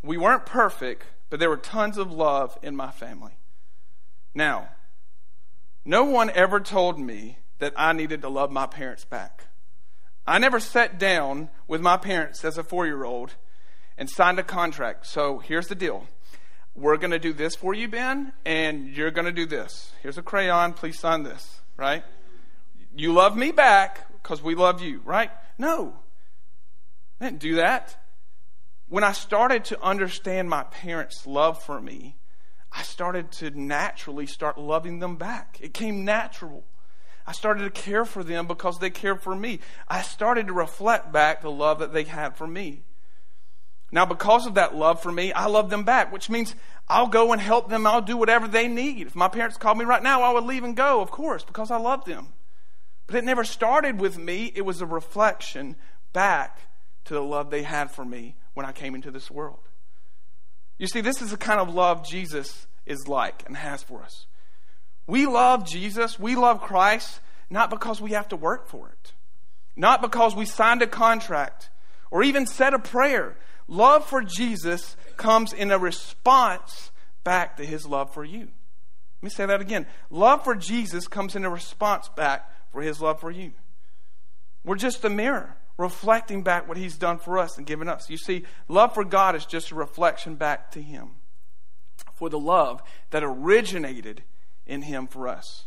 We 0.03 0.17
weren't 0.17 0.47
perfect, 0.47 1.05
but 1.31 1.41
there 1.41 1.51
were 1.51 1.57
tons 1.57 1.99
of 1.99 2.11
love 2.11 2.59
in 2.63 2.75
my 2.75 2.91
family. 2.91 3.33
Now, 4.35 4.69
no 5.85 6.05
one 6.05 6.31
ever 6.31 6.59
told 6.59 6.99
me 6.99 7.39
that 7.59 7.75
I 7.77 7.93
needed 7.93 8.23
to 8.23 8.29
love 8.29 8.51
my 8.51 8.67
parents 8.67 9.05
back. 9.05 9.47
I 10.27 10.39
never 10.39 10.59
sat 10.59 10.99
down 10.99 11.51
with 11.69 11.81
my 11.81 11.97
parents 11.97 12.45
as 12.45 12.59
a 12.59 12.65
four 12.65 12.87
year 12.87 13.05
old 13.05 13.35
and 13.99 14.09
signed 14.11 14.39
a 14.39 14.43
contract. 14.43 15.07
So 15.07 15.39
here's 15.39 15.69
the 15.69 15.75
deal 15.75 16.07
we're 16.75 16.99
going 16.99 17.11
to 17.11 17.19
do 17.19 17.33
this 17.33 17.55
for 17.55 17.75
you, 17.75 17.89
Ben, 17.89 18.33
and 18.45 18.89
you're 18.89 19.11
going 19.11 19.25
to 19.25 19.33
do 19.33 19.47
this. 19.47 19.93
Here's 20.03 20.19
a 20.19 20.23
crayon. 20.23 20.75
Please 20.75 20.99
sign 20.99 21.23
this, 21.23 21.61
right? 21.77 22.05
You 22.95 23.13
love 23.13 23.37
me 23.37 23.51
back 23.51 24.13
because 24.23 24.43
we 24.43 24.55
love 24.55 24.83
you, 24.83 25.01
right? 25.05 25.31
No. 25.59 25.95
I 27.21 27.27
didn't 27.27 27.41
do 27.41 27.57
that. 27.57 27.97
When 28.89 29.05
I 29.05 29.13
started 29.13 29.65
to 29.67 29.83
understand 29.83 30.51
my 30.51 30.65
parents' 30.65 31.27
love 31.27 31.63
for 31.63 31.81
me, 31.81 32.17
I 32.71 32.83
started 32.83 33.33
to 33.33 33.51
naturally 33.51 34.27
start 34.27 34.59
loving 34.59 34.99
them 34.99 35.17
back. 35.17 35.59
It 35.63 35.73
came 35.73 36.05
natural. 36.05 36.65
I 37.27 37.33
started 37.33 37.65
to 37.65 37.71
care 37.71 38.05
for 38.05 38.23
them 38.23 38.47
because 38.47 38.79
they 38.79 38.91
cared 38.91 39.23
for 39.23 39.35
me. 39.35 39.61
I 39.89 40.03
started 40.03 40.47
to 40.49 40.53
reflect 40.53 41.11
back 41.11 41.41
the 41.41 41.51
love 41.51 41.79
that 41.79 41.93
they 41.93 42.05
had 42.05 42.37
for 42.37 42.47
me. 42.47 42.83
Now, 43.93 44.05
because 44.05 44.47
of 44.47 44.55
that 44.55 44.75
love 44.75 45.01
for 45.01 45.13
me, 45.13 45.33
I 45.33 45.47
love 45.47 45.71
them 45.71 45.85
back, 45.85 46.13
which 46.13 46.29
means 46.29 46.55
I'll 46.89 47.07
go 47.07 47.33
and 47.33 47.41
help 47.41 47.69
them. 47.69 47.87
I'll 47.87 48.03
do 48.03 48.17
whatever 48.17 48.49
they 48.49 48.69
need. 48.69 49.07
If 49.07 49.15
my 49.15 49.29
parents 49.29 49.57
called 49.57 49.79
me 49.79 49.85
right 49.85 50.03
now, 50.03 50.23
I 50.23 50.33
would 50.33 50.45
leave 50.45 50.65
and 50.65 50.77
go, 50.77 51.01
of 51.01 51.11
course, 51.11 51.45
because 51.45 51.71
I 51.71 51.77
love 51.77 52.05
them. 52.05 52.29
But 53.07 53.17
it 53.17 53.25
never 53.25 53.45
started 53.45 54.01
with 54.01 54.19
me. 54.19 54.53
It 54.55 54.63
was 54.63 54.81
a 54.81 54.87
reflection 54.87 55.77
back 56.13 56.59
to 57.05 57.15
the 57.15 57.21
love 57.21 57.51
they 57.51 57.63
had 57.63 57.91
for 57.91 58.05
me 58.05 58.35
when 58.55 58.67
I 58.67 58.73
came 58.73 58.95
into 58.95 59.11
this 59.11 59.31
world. 59.31 59.61
You 60.79 60.87
see, 60.87 61.01
this 61.01 61.23
is 61.23 61.31
the 61.31 61.37
kind 61.37 61.61
of 61.61 61.73
love 61.73 62.07
Jesus 62.07 62.67
is 62.85 63.09
like 63.09 63.45
and 63.47 63.57
has 63.57 63.83
for 63.83 64.03
us. 64.03 64.27
We 65.07 65.27
love 65.27 65.65
Jesus, 65.65 66.19
we 66.19 66.35
love 66.35 66.61
Christ, 66.61 67.21
not 67.49 67.71
because 67.71 68.01
we 68.01 68.11
have 68.13 68.29
to 68.29 68.37
work 68.37 68.67
for 68.67 68.89
it, 68.89 69.13
not 69.77 70.03
because 70.03 70.35
we 70.35 70.47
signed 70.47 70.83
a 70.83 70.87
contract 70.87 71.71
or 72.11 72.23
even 72.23 72.47
said 72.47 72.75
a 72.75 72.79
prayer. 72.79 73.37
Love 73.69 74.07
for 74.07 74.23
Jesus 74.23 74.97
comes 75.17 75.53
in 75.53 75.71
a 75.71 75.79
response 75.79 76.91
back 77.25 77.57
to 77.57 77.65
his 77.65 77.87
love 77.87 78.13
for 78.13 78.25
you. 78.25 78.41
Let 78.41 79.23
me 79.23 79.31
say 79.31 79.47
that 79.47 79.61
again. 79.61 79.87
Love 80.11 80.45
for 80.45 80.55
Jesus 80.55 81.09
comes 81.09 81.35
in 81.35 81.45
a 81.45 81.51
response 81.51 82.09
back 82.11 82.51
for 82.73 82.83
his 82.83 83.01
love 83.01 83.21
for 83.21 83.31
you. 83.31 83.53
We're 84.65 84.77
just 84.77 85.05
a 85.05 85.11
mirror 85.11 85.57
reflecting 85.79 86.43
back 86.43 86.69
what 86.69 86.77
he's 86.77 86.97
done 86.97 87.19
for 87.19 87.39
us 87.39 87.57
and 87.59 87.67
given 87.67 87.89
us. 87.89 88.09
You 88.09 88.17
see, 88.17 88.45
love 88.69 88.95
for 88.95 89.05
God 89.05 89.35
is 89.35 89.47
just 89.47 89.71
a 89.71 89.75
reflection 89.75 90.37
back 90.37 90.71
to 90.73 90.83
him 90.83 91.11
for 92.15 92.29
the 92.29 92.39
love 92.39 92.83
that 93.11 93.23
originated 93.23 94.23
in 94.67 94.83
him 94.83 95.07
for 95.07 95.29
us. 95.29 95.67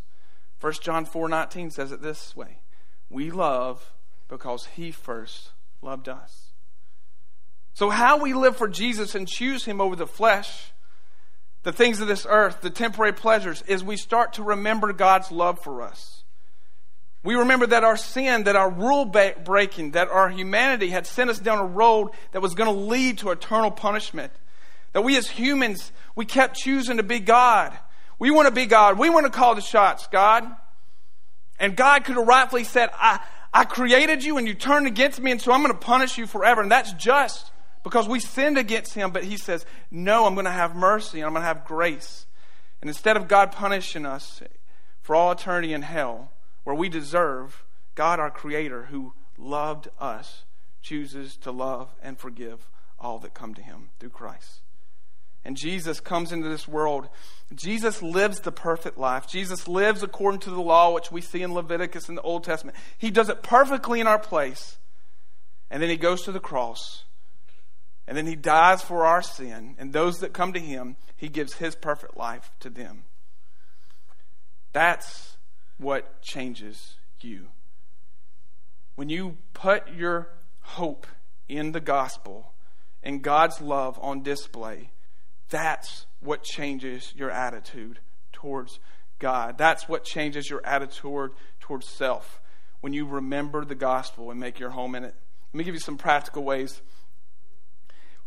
1 0.59 0.73
John 0.81 1.05
4:19 1.05 1.71
says 1.71 1.91
it 1.91 2.01
this 2.01 2.35
way. 2.35 2.61
We 3.09 3.31
love 3.31 3.93
because 4.27 4.65
he 4.75 4.91
first 4.91 5.51
loved 5.81 6.09
us. 6.09 6.48
So, 7.79 7.89
how 7.89 8.17
we 8.17 8.33
live 8.33 8.57
for 8.57 8.67
Jesus 8.67 9.15
and 9.15 9.25
choose 9.25 9.63
Him 9.63 9.79
over 9.79 9.95
the 9.95 10.05
flesh, 10.05 10.73
the 11.63 11.71
things 11.71 12.01
of 12.01 12.09
this 12.09 12.27
earth, 12.29 12.59
the 12.59 12.69
temporary 12.69 13.13
pleasures, 13.13 13.63
is 13.67 13.81
we 13.81 13.95
start 13.95 14.33
to 14.33 14.43
remember 14.43 14.91
God's 14.91 15.31
love 15.31 15.63
for 15.63 15.81
us. 15.81 16.25
We 17.23 17.35
remember 17.35 17.67
that 17.67 17.85
our 17.85 17.95
sin, 17.95 18.43
that 18.43 18.57
our 18.57 18.69
rule 18.69 19.05
breaking, 19.05 19.91
that 19.91 20.09
our 20.09 20.27
humanity 20.27 20.89
had 20.89 21.07
sent 21.07 21.29
us 21.29 21.39
down 21.39 21.57
a 21.57 21.65
road 21.65 22.09
that 22.33 22.41
was 22.41 22.53
going 22.53 22.69
to 22.69 22.77
lead 22.77 23.19
to 23.19 23.31
eternal 23.31 23.71
punishment. 23.71 24.33
That 24.91 25.05
we 25.05 25.15
as 25.15 25.29
humans, 25.29 25.93
we 26.17 26.25
kept 26.25 26.57
choosing 26.57 26.97
to 26.97 27.03
be 27.03 27.21
God. 27.21 27.71
We 28.19 28.29
want 28.29 28.49
to 28.49 28.53
be 28.53 28.65
God. 28.65 28.99
We 28.99 29.09
want 29.09 29.25
to 29.25 29.31
call 29.31 29.55
the 29.55 29.61
shots, 29.61 30.05
God. 30.07 30.43
And 31.61 31.77
God 31.77 32.03
could 32.03 32.17
have 32.17 32.27
rightfully 32.27 32.65
said, 32.65 32.89
I, 32.95 33.21
I 33.53 33.63
created 33.63 34.21
you 34.21 34.37
and 34.37 34.45
you 34.45 34.53
turned 34.53 34.85
against 34.85 35.21
me, 35.21 35.31
and 35.31 35.41
so 35.41 35.53
I'm 35.53 35.61
going 35.61 35.71
to 35.71 35.79
punish 35.79 36.17
you 36.17 36.27
forever. 36.27 36.61
And 36.61 36.69
that's 36.69 36.91
just 36.91 37.53
because 37.83 38.07
we 38.07 38.19
sinned 38.19 38.57
against 38.57 38.93
him, 38.93 39.11
but 39.11 39.23
he 39.23 39.37
says, 39.37 39.65
No, 39.89 40.25
I'm 40.25 40.33
going 40.33 40.45
to 40.45 40.51
have 40.51 40.75
mercy 40.75 41.19
and 41.19 41.27
I'm 41.27 41.33
going 41.33 41.43
to 41.43 41.47
have 41.47 41.65
grace. 41.65 42.25
And 42.81 42.89
instead 42.89 43.17
of 43.17 43.27
God 43.27 43.51
punishing 43.51 44.05
us 44.05 44.41
for 45.01 45.15
all 45.15 45.31
eternity 45.31 45.73
in 45.73 45.81
hell, 45.81 46.31
where 46.63 46.75
we 46.75 46.89
deserve, 46.89 47.63
God, 47.95 48.19
our 48.19 48.31
Creator, 48.31 48.85
who 48.85 49.13
loved 49.37 49.87
us, 49.99 50.43
chooses 50.81 51.35
to 51.37 51.51
love 51.51 51.89
and 52.01 52.17
forgive 52.17 52.69
all 52.99 53.19
that 53.19 53.33
come 53.33 53.53
to 53.53 53.61
him 53.61 53.89
through 53.99 54.09
Christ. 54.09 54.61
And 55.45 55.55
Jesus 55.55 55.99
comes 55.99 56.31
into 56.31 56.49
this 56.49 56.67
world. 56.67 57.07
Jesus 57.55 58.01
lives 58.01 58.41
the 58.41 58.51
perfect 58.51 58.97
life. 58.97 59.27
Jesus 59.27 59.67
lives 59.67 60.03
according 60.03 60.41
to 60.41 60.49
the 60.49 60.61
law, 60.61 60.93
which 60.93 61.11
we 61.11 61.21
see 61.21 61.41
in 61.41 61.53
Leviticus 61.53 62.09
in 62.09 62.15
the 62.15 62.21
Old 62.21 62.43
Testament. 62.43 62.77
He 62.97 63.09
does 63.09 63.29
it 63.29 63.41
perfectly 63.41 64.01
in 64.01 64.07
our 64.07 64.19
place. 64.19 64.77
And 65.71 65.81
then 65.81 65.89
he 65.89 65.97
goes 65.97 66.23
to 66.23 66.31
the 66.31 66.39
cross 66.39 67.03
and 68.09 68.17
then 68.17 68.25
he 68.25 68.35
dies 68.35 68.81
for 68.81 69.05
our 69.05 69.21
sin. 69.21 69.75
And 69.77 69.93
those 69.93 70.17
that 70.21 70.33
come 70.33 70.51
to 70.53 70.59
him, 70.59 70.97
he 71.15 71.29
gives 71.29 71.53
his 71.53 71.75
perfect 71.75 72.17
life 72.17 72.51
to 72.61 72.71
them. 72.71 73.03
That's 74.73 75.37
what 75.77 76.23
changes 76.23 76.95
you. 77.21 77.49
When 78.95 79.09
you 79.09 79.37
put 79.53 79.93
your 79.93 80.31
hope 80.61 81.05
in 81.47 81.71
the 81.71 81.79
gospel 81.79 82.53
and 83.03 83.21
God's 83.21 83.61
love 83.61 83.99
on 84.01 84.23
display, 84.23 84.89
that's 85.49 86.07
what 86.19 86.41
changes 86.41 87.13
your 87.15 87.29
attitude 87.29 87.99
towards 88.33 88.79
God. 89.19 89.55
That's 89.59 89.87
what 89.87 90.03
changes 90.03 90.49
your 90.49 90.65
attitude 90.65 91.29
towards 91.59 91.87
self. 91.87 92.41
When 92.81 92.91
you 92.91 93.05
remember 93.05 93.65
the 93.65 93.75
gospel 93.75 94.31
and 94.31 94.39
make 94.39 94.59
your 94.59 94.71
home 94.71 94.95
in 94.95 95.03
it. 95.03 95.13
Let 95.53 95.57
me 95.59 95.63
give 95.63 95.75
you 95.75 95.79
some 95.79 95.97
practical 95.97 96.43
ways 96.43 96.81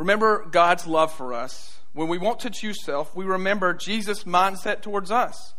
Remember 0.02 0.44
God's 0.50 0.84
love 0.84 1.12
for 1.12 1.32
us. 1.32 1.78
When 1.92 2.08
we 2.08 2.18
want 2.18 2.40
to 2.40 2.50
choose 2.50 2.82
self, 2.82 3.14
we 3.14 3.24
remember 3.24 3.72
Jesus' 3.72 4.24
mindset 4.24 4.82
towards 4.82 5.12
us. 5.12 5.54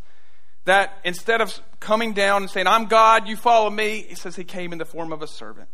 That 0.66 1.00
instead 1.06 1.40
of 1.40 1.62
coming 1.80 2.12
down 2.12 2.42
and 2.42 2.52
saying, 2.52 2.68
I'm 2.68 2.88
God, 2.88 3.30
you 3.30 3.38
follow 3.38 3.70
me, 3.70 4.06
he 4.10 4.16
says 4.16 4.36
he 4.36 4.44
came 4.44 4.74
in 4.74 4.80
the 4.80 4.86
form 4.86 5.14
of 5.14 5.22
a 5.22 5.28
servant. 5.28 5.70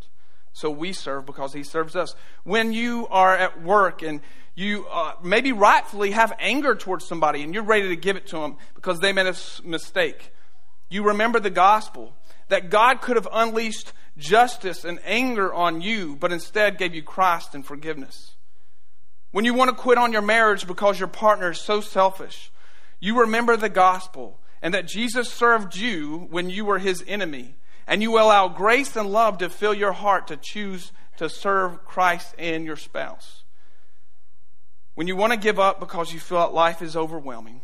So 0.54 0.70
we 0.70 0.94
serve 0.94 1.26
because 1.26 1.52
he 1.52 1.64
serves 1.64 1.96
us. 1.96 2.14
When 2.44 2.72
you 2.72 3.08
are 3.08 3.36
at 3.36 3.60
work 3.64 4.04
and 4.04 4.22
you 4.54 4.86
uh, 4.92 5.14
maybe 5.24 5.52
rightfully 5.52 6.12
have 6.12 6.32
anger 6.38 6.76
towards 6.76 7.08
somebody 7.08 7.42
and 7.42 7.56
you're 7.56 7.64
ready 7.64 7.88
to 7.88 7.96
give 7.96 8.18
it 8.18 8.28
to 8.28 8.36
them 8.38 8.58
because 8.76 9.00
they 9.00 9.14
made 9.14 9.26
a 9.26 9.36
mistake, 9.64 10.32
you 10.90 11.02
remember 11.02 11.40
the 11.40 11.50
gospel 11.50 12.14
that 12.50 12.70
God 12.70 13.02
could 13.02 13.16
have 13.16 13.28
unleashed 13.34 13.94
justice 14.16 14.86
and 14.86 15.00
anger 15.06 15.52
on 15.52 15.82
you, 15.82 16.16
but 16.18 16.32
instead 16.32 16.78
gave 16.78 16.94
you 16.94 17.02
Christ 17.02 17.56
and 17.56 17.66
forgiveness. 17.66 18.36
When 19.32 19.46
you 19.46 19.54
want 19.54 19.70
to 19.70 19.76
quit 19.76 19.98
on 19.98 20.12
your 20.12 20.22
marriage 20.22 20.66
because 20.66 21.00
your 21.00 21.08
partner 21.08 21.52
is 21.52 21.60
so 21.60 21.82
selfish, 21.82 22.52
you 23.00 23.20
remember 23.20 23.56
the 23.56 23.70
gospel 23.70 24.40
and 24.62 24.74
that 24.74 24.88
Jesus 24.88 25.32
served 25.32 25.76
you 25.76 26.28
when 26.30 26.50
you 26.50 26.66
were 26.66 26.80
his 26.80 27.04
enemy 27.08 27.56
And 27.90 28.04
you 28.04 28.20
allow 28.20 28.48
grace 28.48 28.96
and 28.96 29.12
love 29.12 29.40
to 29.40 29.50
fill 29.50 29.74
your 29.74 29.94
heart 29.94 30.28
to 30.28 30.38
choose 30.38 30.92
to 31.18 31.28
serve 31.28 31.84
Christ 31.86 32.36
and 32.38 32.64
your 32.64 32.76
spouse. 32.76 33.44
When 34.94 35.08
you 35.08 35.16
want 35.16 35.34
to 35.34 35.40
give 35.40 35.60
up 35.60 35.80
because 35.80 36.14
you 36.14 36.20
feel 36.20 36.38
that 36.38 36.54
life 36.54 36.84
is 36.84 36.96
overwhelming, 36.96 37.62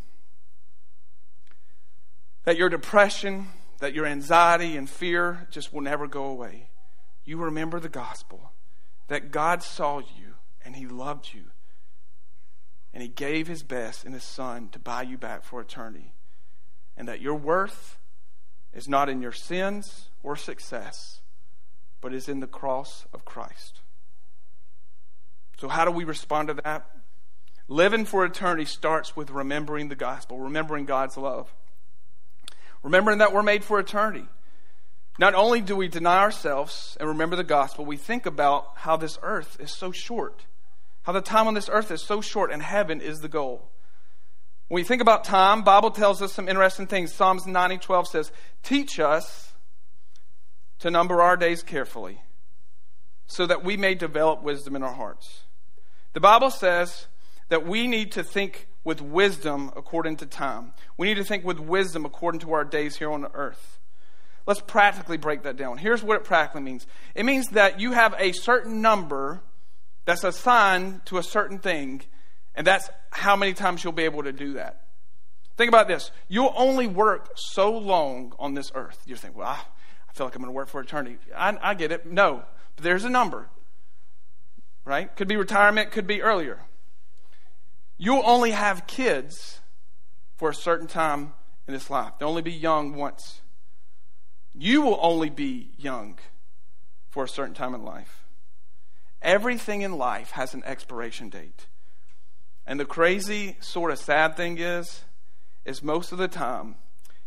that 2.44 2.58
your 2.58 2.70
depression, 2.70 3.50
that 3.78 3.94
your 3.94 4.08
anxiety 4.08 4.76
and 4.76 4.90
fear 4.90 5.48
just 5.52 5.72
will 5.72 5.82
never 5.82 6.08
go 6.08 6.26
away, 6.26 6.70
you 7.24 7.38
remember 7.38 7.80
the 7.80 7.88
gospel 7.88 8.52
that 9.10 9.30
God 9.32 9.62
saw 9.62 10.00
you 10.00 10.34
and 10.64 10.76
He 10.76 10.88
loved 10.88 11.30
you 11.36 11.52
and 12.96 13.02
He 13.02 13.10
gave 13.10 13.48
His 13.48 13.62
best 13.62 14.06
in 14.06 14.14
His 14.14 14.24
Son 14.24 14.70
to 14.70 14.80
buy 14.80 15.02
you 15.02 15.18
back 15.18 15.44
for 15.44 15.60
eternity, 15.60 16.14
and 16.96 17.08
that 17.10 17.22
your 17.22 17.36
worth 17.36 18.00
is 18.74 18.88
not 18.88 19.10
in 19.10 19.22
your 19.22 19.34
sins 19.34 20.10
or 20.24 20.38
success, 20.38 21.20
but 22.00 22.14
is 22.14 22.30
in 22.30 22.40
the 22.40 22.48
cross 22.48 23.06
of 23.14 23.26
Christ. 23.26 23.82
So, 25.60 25.68
how 25.68 25.84
do 25.84 25.92
we 25.92 26.06
respond 26.06 26.48
to 26.48 26.54
that? 26.64 26.90
Living 27.68 28.06
for 28.06 28.24
eternity 28.24 28.66
starts 28.66 29.16
with 29.16 29.30
remembering 29.30 29.90
the 29.90 29.96
gospel, 29.96 30.40
remembering 30.40 30.86
God's 30.86 31.18
love, 31.18 31.54
remembering 32.82 33.18
that 33.18 33.34
we're 33.34 33.44
made 33.44 33.66
for 33.66 33.78
eternity. 33.78 34.26
Not 35.20 35.34
only 35.34 35.60
do 35.60 35.76
we 35.76 35.88
deny 35.90 36.20
ourselves 36.20 36.96
and 37.00 37.10
remember 37.10 37.36
the 37.36 37.44
gospel, 37.44 37.86
we 37.86 37.98
think 37.98 38.26
about 38.26 38.72
how 38.76 38.96
this 38.96 39.18
earth 39.22 39.58
is 39.60 39.72
so 39.72 39.92
short, 39.92 40.46
how 41.06 41.12
the 41.12 41.22
time 41.22 41.48
on 41.48 41.54
this 41.54 41.70
earth 41.70 41.92
is 41.92 42.02
so 42.02 42.20
short, 42.20 42.52
and 42.52 42.62
heaven 42.62 43.00
is 43.00 43.20
the 43.20 43.28
goal. 43.28 43.70
When 44.68 44.82
we 44.82 44.84
think 44.84 45.04
about 45.04 45.24
time, 45.24 45.62
Bible 45.62 45.92
tells 45.92 46.22
us 46.24 46.34
some 46.34 46.50
interesting 46.50 46.88
things. 46.88 47.14
Psalms 47.14 47.46
90, 47.46 47.78
12 47.78 48.08
says, 48.08 48.32
Teach 48.64 49.00
us 49.00 49.54
to 50.80 50.90
number 50.90 51.22
our 51.22 51.38
days 51.38 51.62
carefully, 51.62 52.22
so 53.28 53.46
that 53.46 53.64
we 53.64 53.78
may 53.78 53.94
develop 53.94 54.42
wisdom 54.42 54.76
in 54.76 54.82
our 54.82 54.94
hearts. 54.94 55.44
The 56.14 56.20
Bible 56.20 56.50
says 56.50 57.06
that 57.50 57.68
we 57.68 57.88
need 57.88 58.12
to 58.14 58.24
think 58.24 58.68
with 58.84 59.00
wisdom 59.00 59.72
according 59.76 60.18
to 60.18 60.26
time. 60.26 60.74
We 60.98 61.06
need 61.06 61.18
to 61.18 61.24
think 61.24 61.46
with 61.46 61.60
wisdom 61.60 62.04
according 62.04 62.42
to 62.42 62.54
our 62.54 62.64
days 62.64 62.96
here 62.96 63.12
on 63.12 63.28
earth. 63.36 63.80
Let's 64.48 64.62
practically 64.62 65.18
break 65.18 65.44
that 65.44 65.56
down. 65.56 65.78
Here's 65.78 66.02
what 66.02 66.18
it 66.18 66.24
practically 66.24 66.62
means 66.62 66.88
it 67.14 67.26
means 67.26 67.50
that 67.50 67.80
you 67.80 67.92
have 67.92 68.16
a 68.18 68.32
certain 68.32 68.82
number 68.82 69.44
that's 70.06 70.24
assigned 70.24 71.06
to 71.08 71.18
a 71.18 71.24
certain 71.24 71.60
thing, 71.60 72.02
and 72.54 72.66
that's 72.66 72.90
how 73.12 73.36
many 73.36 73.54
times 73.54 73.84
you'll 73.84 73.94
be 73.94 74.04
able 74.04 74.24
to 74.24 74.32
do 74.32 74.54
that. 74.54 74.82
Think 75.58 75.70
about 75.70 75.88
this. 75.88 76.12
You'll 76.28 76.54
only 76.56 76.88
work 76.88 77.32
so 77.36 77.78
long 77.78 78.34
on 78.40 78.54
this 78.54 78.72
earth. 78.76 79.02
You 79.06 79.16
think, 79.16 79.36
well, 79.36 79.48
I, 79.48 79.60
feel 80.14 80.28
like 80.28 80.36
I'm 80.36 80.42
going 80.42 80.50
to 80.50 80.56
work 80.56 80.70
for 80.70 80.80
eternity. 80.82 81.18
I, 81.36 81.58
I 81.62 81.74
get 81.74 81.92
it. 81.92 82.06
No, 82.06 82.44
but 82.76 82.84
there's 82.84 83.04
a 83.04 83.10
number, 83.10 83.50
right? 84.86 85.14
Could 85.16 85.28
be 85.28 85.36
retirement, 85.36 85.92
could 85.92 86.08
be 86.08 86.22
earlier. 86.22 86.60
You'll 87.98 88.24
only 88.26 88.52
have 88.52 88.88
kids 88.88 89.60
for 90.36 90.50
a 90.50 90.56
certain 90.56 90.88
time 90.88 91.34
in 91.68 91.74
this 91.74 91.90
life. 91.90 92.14
They'll 92.20 92.30
only 92.30 92.42
be 92.42 92.52
young 92.52 92.96
once. 92.96 93.42
You 94.54 94.82
will 94.82 95.00
only 95.02 95.30
be 95.30 95.72
young 95.78 96.18
for 97.10 97.24
a 97.24 97.30
certain 97.30 97.54
time 97.54 97.74
in 97.74 97.84
life. 97.84 98.25
Everything 99.22 99.82
in 99.82 99.98
life 99.98 100.32
has 100.32 100.54
an 100.54 100.64
expiration 100.66 101.30
date. 101.30 101.68
And 102.66 102.80
the 102.80 102.86
crazy, 102.86 103.58
sort 103.60 103.92
of 103.92 104.00
sad 104.00 104.36
thing 104.36 104.58
is, 104.58 105.04
is 105.66 105.84
most 105.84 106.12
of 106.12 106.18
the 106.18 106.28
time, 106.28 106.76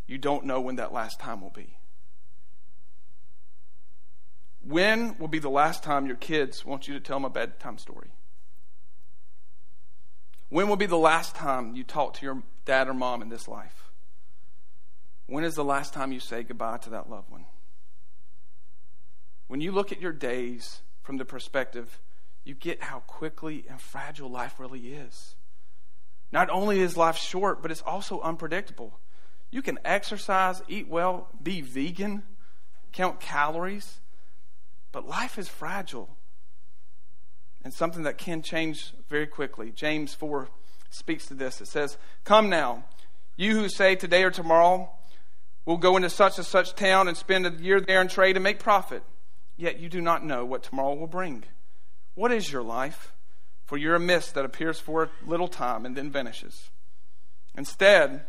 you 0.06 0.18
don't 0.18 0.44
know 0.44 0.60
when 0.60 0.76
that 0.76 0.92
last 0.92 1.20
time 1.20 1.40
will 1.40 1.50
be. 1.50 1.76
When 4.62 5.16
will 5.18 5.28
be 5.28 5.38
the 5.38 5.50
last 5.50 5.82
time 5.82 6.06
your 6.06 6.16
kids 6.16 6.64
want 6.64 6.88
you 6.88 6.94
to 6.94 7.00
tell 7.00 7.16
them 7.16 7.24
a 7.24 7.30
bedtime 7.30 7.78
story? 7.78 8.10
When 10.50 10.68
will 10.68 10.76
be 10.76 10.86
the 10.86 10.96
last 10.96 11.34
time 11.34 11.74
you 11.74 11.84
talk 11.84 12.14
to 12.14 12.26
your 12.26 12.42
dad 12.64 12.88
or 12.88 12.94
mom 12.94 13.22
in 13.22 13.28
this 13.28 13.48
life? 13.48 13.90
When 15.26 15.44
is 15.44 15.54
the 15.54 15.64
last 15.64 15.92
time 15.92 16.10
you 16.10 16.20
say 16.20 16.42
goodbye 16.42 16.78
to 16.78 16.90
that 16.90 17.10
loved 17.10 17.30
one? 17.30 17.44
When 19.46 19.60
you 19.60 19.72
look 19.72 19.92
at 19.92 20.00
your 20.00 20.12
days 20.12 20.80
from 21.08 21.16
the 21.16 21.24
perspective, 21.24 22.00
you 22.44 22.52
get 22.52 22.82
how 22.82 22.98
quickly 22.98 23.64
and 23.70 23.80
fragile 23.80 24.28
life 24.28 24.60
really 24.60 24.92
is. 24.92 25.36
Not 26.32 26.50
only 26.50 26.80
is 26.80 26.98
life 26.98 27.16
short, 27.16 27.62
but 27.62 27.70
it's 27.70 27.80
also 27.80 28.20
unpredictable. 28.20 29.00
You 29.50 29.62
can 29.62 29.78
exercise, 29.86 30.60
eat 30.68 30.86
well, 30.86 31.28
be 31.42 31.62
vegan, 31.62 32.24
count 32.92 33.20
calories, 33.20 34.00
but 34.92 35.08
life 35.08 35.38
is 35.38 35.48
fragile 35.48 36.14
and 37.64 37.72
something 37.72 38.02
that 38.02 38.18
can 38.18 38.42
change 38.42 38.92
very 39.08 39.26
quickly. 39.26 39.70
James 39.70 40.12
4 40.12 40.50
speaks 40.90 41.24
to 41.28 41.34
this. 41.34 41.62
It 41.62 41.68
says, 41.68 41.96
Come 42.24 42.50
now, 42.50 42.84
you 43.34 43.54
who 43.54 43.70
say 43.70 43.94
today 43.94 44.24
or 44.24 44.30
tomorrow, 44.30 44.90
we'll 45.64 45.78
go 45.78 45.96
into 45.96 46.10
such 46.10 46.36
and 46.36 46.46
such 46.46 46.74
town 46.74 47.08
and 47.08 47.16
spend 47.16 47.46
a 47.46 47.50
year 47.52 47.80
there 47.80 48.02
and 48.02 48.10
trade 48.10 48.36
and 48.36 48.44
make 48.44 48.58
profit. 48.58 49.02
Yet 49.58 49.80
you 49.80 49.90
do 49.90 50.00
not 50.00 50.24
know 50.24 50.46
what 50.46 50.62
tomorrow 50.62 50.94
will 50.94 51.08
bring. 51.08 51.44
What 52.14 52.32
is 52.32 52.50
your 52.50 52.62
life? 52.62 53.12
For 53.66 53.76
you're 53.76 53.96
a 53.96 54.00
mist 54.00 54.34
that 54.34 54.46
appears 54.46 54.80
for 54.80 55.02
a 55.02 55.10
little 55.26 55.48
time 55.48 55.84
and 55.84 55.94
then 55.94 56.10
vanishes. 56.10 56.70
Instead, 57.56 58.22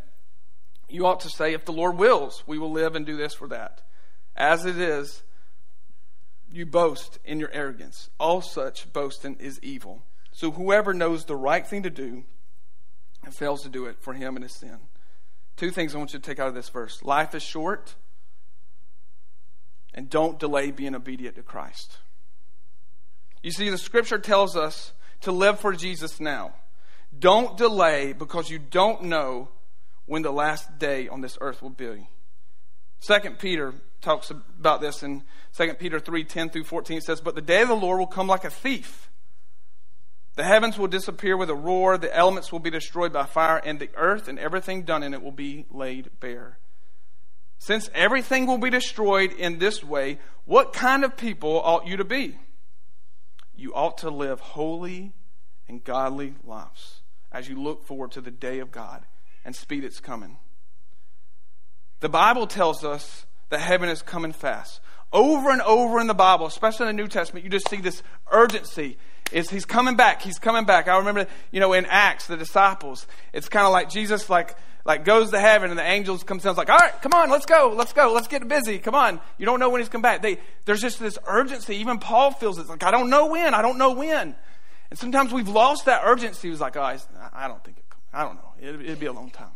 you 0.89 1.05
ought 1.05 1.21
to 1.21 1.29
say, 1.29 1.53
If 1.53 1.63
the 1.63 1.71
Lord 1.71 1.97
wills, 1.97 2.43
we 2.45 2.57
will 2.57 2.71
live 2.71 2.95
and 2.95 3.05
do 3.05 3.15
this 3.15 3.37
or 3.39 3.47
that. 3.47 3.83
As 4.35 4.65
it 4.65 4.77
is, 4.77 5.23
you 6.51 6.65
boast 6.65 7.19
in 7.23 7.39
your 7.39 7.51
arrogance. 7.51 8.09
All 8.19 8.41
such 8.41 8.91
boasting 8.91 9.37
is 9.39 9.59
evil. 9.61 10.01
So 10.31 10.51
whoever 10.51 10.93
knows 10.93 11.25
the 11.25 11.35
right 11.35 11.65
thing 11.65 11.83
to 11.83 11.89
do 11.89 12.23
and 13.23 13.33
fails 13.33 13.61
to 13.63 13.69
do 13.69 13.85
it, 13.85 13.97
for 13.99 14.13
him 14.13 14.35
it 14.35 14.43
is 14.43 14.53
sin. 14.53 14.79
Two 15.57 15.69
things 15.71 15.93
I 15.93 15.99
want 15.99 16.13
you 16.13 16.19
to 16.19 16.25
take 16.25 16.39
out 16.39 16.47
of 16.47 16.53
this 16.55 16.69
verse 16.69 17.03
life 17.03 17.35
is 17.35 17.43
short, 17.43 17.95
and 19.93 20.09
don't 20.09 20.39
delay 20.39 20.71
being 20.71 20.95
obedient 20.95 21.35
to 21.35 21.43
Christ. 21.43 21.97
You 23.41 23.51
see, 23.51 23.69
the 23.69 23.77
scripture 23.77 24.19
tells 24.19 24.55
us 24.55 24.93
to 25.21 25.31
live 25.31 25.59
for 25.59 25.73
Jesus 25.73 26.19
now. 26.19 26.53
Don't 27.17 27.57
delay 27.57 28.13
because 28.13 28.49
you 28.49 28.59
don't 28.59 29.03
know 29.03 29.49
when 30.05 30.21
the 30.21 30.31
last 30.31 30.79
day 30.79 31.07
on 31.07 31.21
this 31.21 31.37
earth 31.41 31.61
will 31.61 31.69
be. 31.69 32.07
Second 32.99 33.39
Peter 33.39 33.73
talks 34.01 34.29
about 34.31 34.81
this 34.81 35.03
in 35.03 35.23
2 35.57 35.73
Peter 35.75 35.99
3 35.99 36.23
10 36.23 36.49
through 36.49 36.63
14. 36.63 36.97
It 36.97 37.03
says, 37.03 37.21
But 37.21 37.35
the 37.35 37.41
day 37.41 37.61
of 37.61 37.69
the 37.69 37.75
Lord 37.75 37.99
will 37.99 38.07
come 38.07 38.27
like 38.27 38.43
a 38.43 38.49
thief. 38.49 39.09
The 40.35 40.43
heavens 40.43 40.77
will 40.77 40.87
disappear 40.87 41.35
with 41.35 41.49
a 41.49 41.55
roar, 41.55 41.97
the 41.97 42.15
elements 42.15 42.51
will 42.51 42.59
be 42.59 42.69
destroyed 42.69 43.11
by 43.11 43.25
fire, 43.25 43.57
and 43.57 43.79
the 43.79 43.89
earth 43.95 44.27
and 44.27 44.39
everything 44.39 44.83
done 44.83 45.03
in 45.03 45.13
it 45.13 45.21
will 45.21 45.31
be 45.31 45.65
laid 45.69 46.09
bare. 46.19 46.59
Since 47.59 47.89
everything 47.93 48.47
will 48.47 48.57
be 48.57 48.69
destroyed 48.69 49.33
in 49.33 49.59
this 49.59 49.83
way, 49.83 50.19
what 50.45 50.73
kind 50.73 51.03
of 51.03 51.17
people 51.17 51.61
ought 51.61 51.85
you 51.85 51.97
to 51.97 52.05
be? 52.05 52.37
You 53.55 53.73
ought 53.73 53.97
to 53.99 54.09
live 54.09 54.39
holy 54.39 55.13
and 55.67 55.83
godly 55.83 56.35
lives 56.43 57.01
as 57.31 57.47
you 57.47 57.61
look 57.61 57.83
forward 57.83 58.11
to 58.11 58.21
the 58.21 58.31
day 58.31 58.59
of 58.59 58.71
God 58.71 59.05
and 59.43 59.55
speed 59.55 59.83
its 59.83 59.99
coming. 59.99 60.37
The 61.99 62.09
Bible 62.09 62.47
tells 62.47 62.85
us 62.85 63.25
that 63.49 63.59
heaven 63.59 63.89
is 63.89 64.01
coming 64.01 64.31
fast. 64.31 64.79
Over 65.11 65.49
and 65.49 65.61
over 65.61 65.99
in 65.99 66.07
the 66.07 66.13
Bible, 66.13 66.45
especially 66.45 66.87
in 66.87 66.95
the 66.95 67.01
New 67.01 67.09
Testament, 67.09 67.43
you 67.43 67.49
just 67.49 67.67
see 67.67 67.81
this 67.81 68.01
urgency. 68.31 68.97
Is 69.31 69.49
he's 69.49 69.65
coming 69.65 69.95
back? 69.95 70.21
He's 70.21 70.39
coming 70.39 70.65
back. 70.65 70.87
I 70.87 70.97
remember, 70.97 71.27
you 71.51 71.59
know, 71.59 71.73
in 71.73 71.85
Acts, 71.85 72.27
the 72.27 72.37
disciples. 72.37 73.05
It's 73.33 73.49
kind 73.49 73.65
of 73.65 73.71
like 73.71 73.89
Jesus, 73.89 74.29
like 74.29 74.55
like 74.89 75.05
goes 75.05 75.29
to 75.29 75.39
heaven, 75.39 75.69
and 75.69 75.77
the 75.77 75.83
angels 75.83 76.23
comes 76.23 76.41
down. 76.41 76.49
It's 76.49 76.57
like, 76.57 76.69
all 76.69 76.77
right, 76.77 76.99
come 77.03 77.13
on, 77.13 77.29
let's 77.29 77.45
go, 77.45 77.71
let's 77.77 77.93
go, 77.93 78.11
let's 78.11 78.27
get 78.27 78.45
busy. 78.47 78.79
Come 78.79 78.95
on. 78.95 79.21
You 79.37 79.45
don't 79.45 79.59
know 79.59 79.69
when 79.69 79.81
he's 79.81 79.87
come 79.87 80.01
back. 80.01 80.23
They, 80.23 80.39
there's 80.65 80.81
just 80.81 80.99
this 80.99 81.19
urgency. 81.27 81.75
Even 81.75 81.99
Paul 81.99 82.31
feels 82.31 82.57
it. 82.57 82.61
It's 82.61 82.71
like 82.71 82.81
I 82.81 82.89
don't 82.89 83.11
know 83.11 83.27
when. 83.27 83.53
I 83.53 83.61
don't 83.61 83.77
know 83.77 83.93
when. 83.93 84.35
And 84.89 84.97
sometimes 84.97 85.31
we've 85.31 85.47
lost 85.47 85.85
that 85.85 86.01
urgency. 86.03 86.49
He's 86.49 86.59
like, 86.59 86.75
oh, 86.75 86.81
I 86.81 87.47
don't 87.47 87.63
think 87.63 87.77
it. 87.77 87.85
I 88.11 88.23
don't 88.23 88.35
know. 88.37 88.53
It, 88.59 88.81
it'd 88.81 88.99
be 88.99 89.05
a 89.05 89.13
long 89.13 89.29
time. 89.29 89.51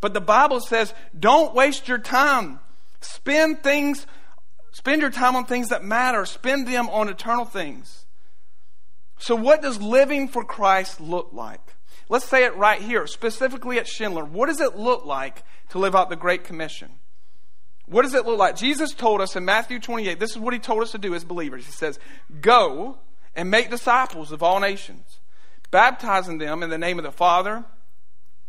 But 0.00 0.14
the 0.14 0.20
Bible 0.20 0.60
says, 0.60 0.94
don't 1.18 1.52
waste 1.52 1.88
your 1.88 1.98
time. 1.98 2.60
Spend 3.00 3.64
things, 3.64 4.06
spend 4.70 5.02
your 5.02 5.10
time 5.10 5.34
on 5.34 5.46
things 5.46 5.70
that 5.70 5.82
matter. 5.82 6.24
Spend 6.26 6.68
them 6.68 6.88
on 6.90 7.08
eternal 7.08 7.44
things. 7.44 8.06
So, 9.18 9.34
what 9.34 9.62
does 9.62 9.82
living 9.82 10.28
for 10.28 10.44
Christ 10.44 11.00
look 11.00 11.30
like? 11.32 11.74
Let's 12.08 12.26
say 12.26 12.44
it 12.44 12.56
right 12.56 12.80
here, 12.80 13.06
specifically 13.06 13.78
at 13.78 13.86
Shindler. 13.86 14.28
What 14.28 14.46
does 14.46 14.60
it 14.60 14.76
look 14.76 15.04
like 15.04 15.42
to 15.70 15.78
live 15.78 15.94
out 15.94 16.10
the 16.10 16.16
Great 16.16 16.44
Commission? 16.44 16.90
What 17.86 18.02
does 18.02 18.14
it 18.14 18.26
look 18.26 18.38
like? 18.38 18.56
Jesus 18.56 18.92
told 18.92 19.20
us 19.20 19.36
in 19.36 19.44
Matthew 19.44 19.78
28, 19.78 20.18
this 20.18 20.30
is 20.30 20.38
what 20.38 20.54
he 20.54 20.60
told 20.60 20.82
us 20.82 20.92
to 20.92 20.98
do 20.98 21.14
as 21.14 21.24
believers. 21.24 21.66
He 21.66 21.72
says, 21.72 21.98
Go 22.40 22.98
and 23.34 23.50
make 23.50 23.70
disciples 23.70 24.32
of 24.32 24.42
all 24.42 24.60
nations, 24.60 25.18
baptizing 25.70 26.38
them 26.38 26.62
in 26.62 26.70
the 26.70 26.78
name 26.78 26.98
of 26.98 27.04
the 27.04 27.12
Father, 27.12 27.64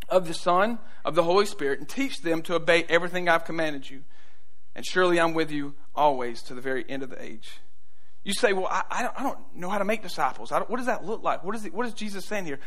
of 0.08 0.28
the 0.28 0.34
Son, 0.34 0.80
of 1.04 1.16
the 1.16 1.24
Holy 1.24 1.46
Spirit, 1.46 1.80
and 1.80 1.90
teach 1.90 2.22
them 2.22 2.42
to 2.44 2.56
obey 2.56 2.86
everything 2.88 3.28
I've 3.28 3.46
commanded 3.46 3.90
you. 3.90 4.04
and 4.76 4.86
surely 4.86 5.20
I'm 5.20 5.34
with 5.34 5.52
you 5.52 5.74
always 5.96 6.42
to 6.44 6.54
the 6.54 6.62
very 6.62 6.86
end 6.90 7.02
of 7.04 7.10
the 7.10 7.22
age. 7.22 7.60
You 8.24 8.34
say, 8.34 8.54
Well, 8.54 8.68
I, 8.68 8.84
I, 8.90 9.24
don't, 9.24 9.40
know 9.56 9.70
how 9.70 9.78
to 9.78 9.86
make 9.86 10.02
disciples. 10.02 10.52
what 10.52 10.76
does 10.78 10.88
that 10.88 11.06
look 11.06 11.24
like? 11.24 11.44
What 11.44 11.56
is, 11.56 11.66
it, 11.66 11.74
what 11.74 11.86
is 11.86 11.94
Jesus 11.94 12.26
saying 12.26 12.46
here? 12.46 12.60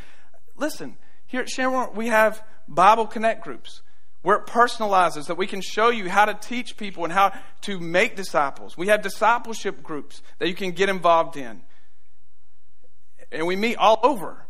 Listen, 0.58 0.96
here 1.26 1.40
at 1.40 1.48
Sharon, 1.48 1.90
we 1.94 2.08
have 2.08 2.42
Bible 2.66 3.06
Connect 3.06 3.42
groups 3.42 3.82
where 4.22 4.36
it 4.36 4.46
personalizes 4.46 5.26
that 5.26 5.38
we 5.38 5.46
can 5.46 5.60
show 5.60 5.90
you 5.90 6.10
how 6.10 6.24
to 6.24 6.34
teach 6.34 6.76
people 6.76 7.04
and 7.04 7.12
how 7.12 7.32
to 7.62 7.78
make 7.78 8.16
disciples. 8.16 8.76
We 8.76 8.88
have 8.88 9.00
discipleship 9.00 9.82
groups 9.82 10.22
that 10.38 10.48
you 10.48 10.54
can 10.54 10.72
get 10.72 10.88
involved 10.88 11.36
in. 11.36 11.62
And 13.30 13.46
we 13.46 13.56
meet 13.56 13.76
all 13.76 14.00
over. 14.02 14.44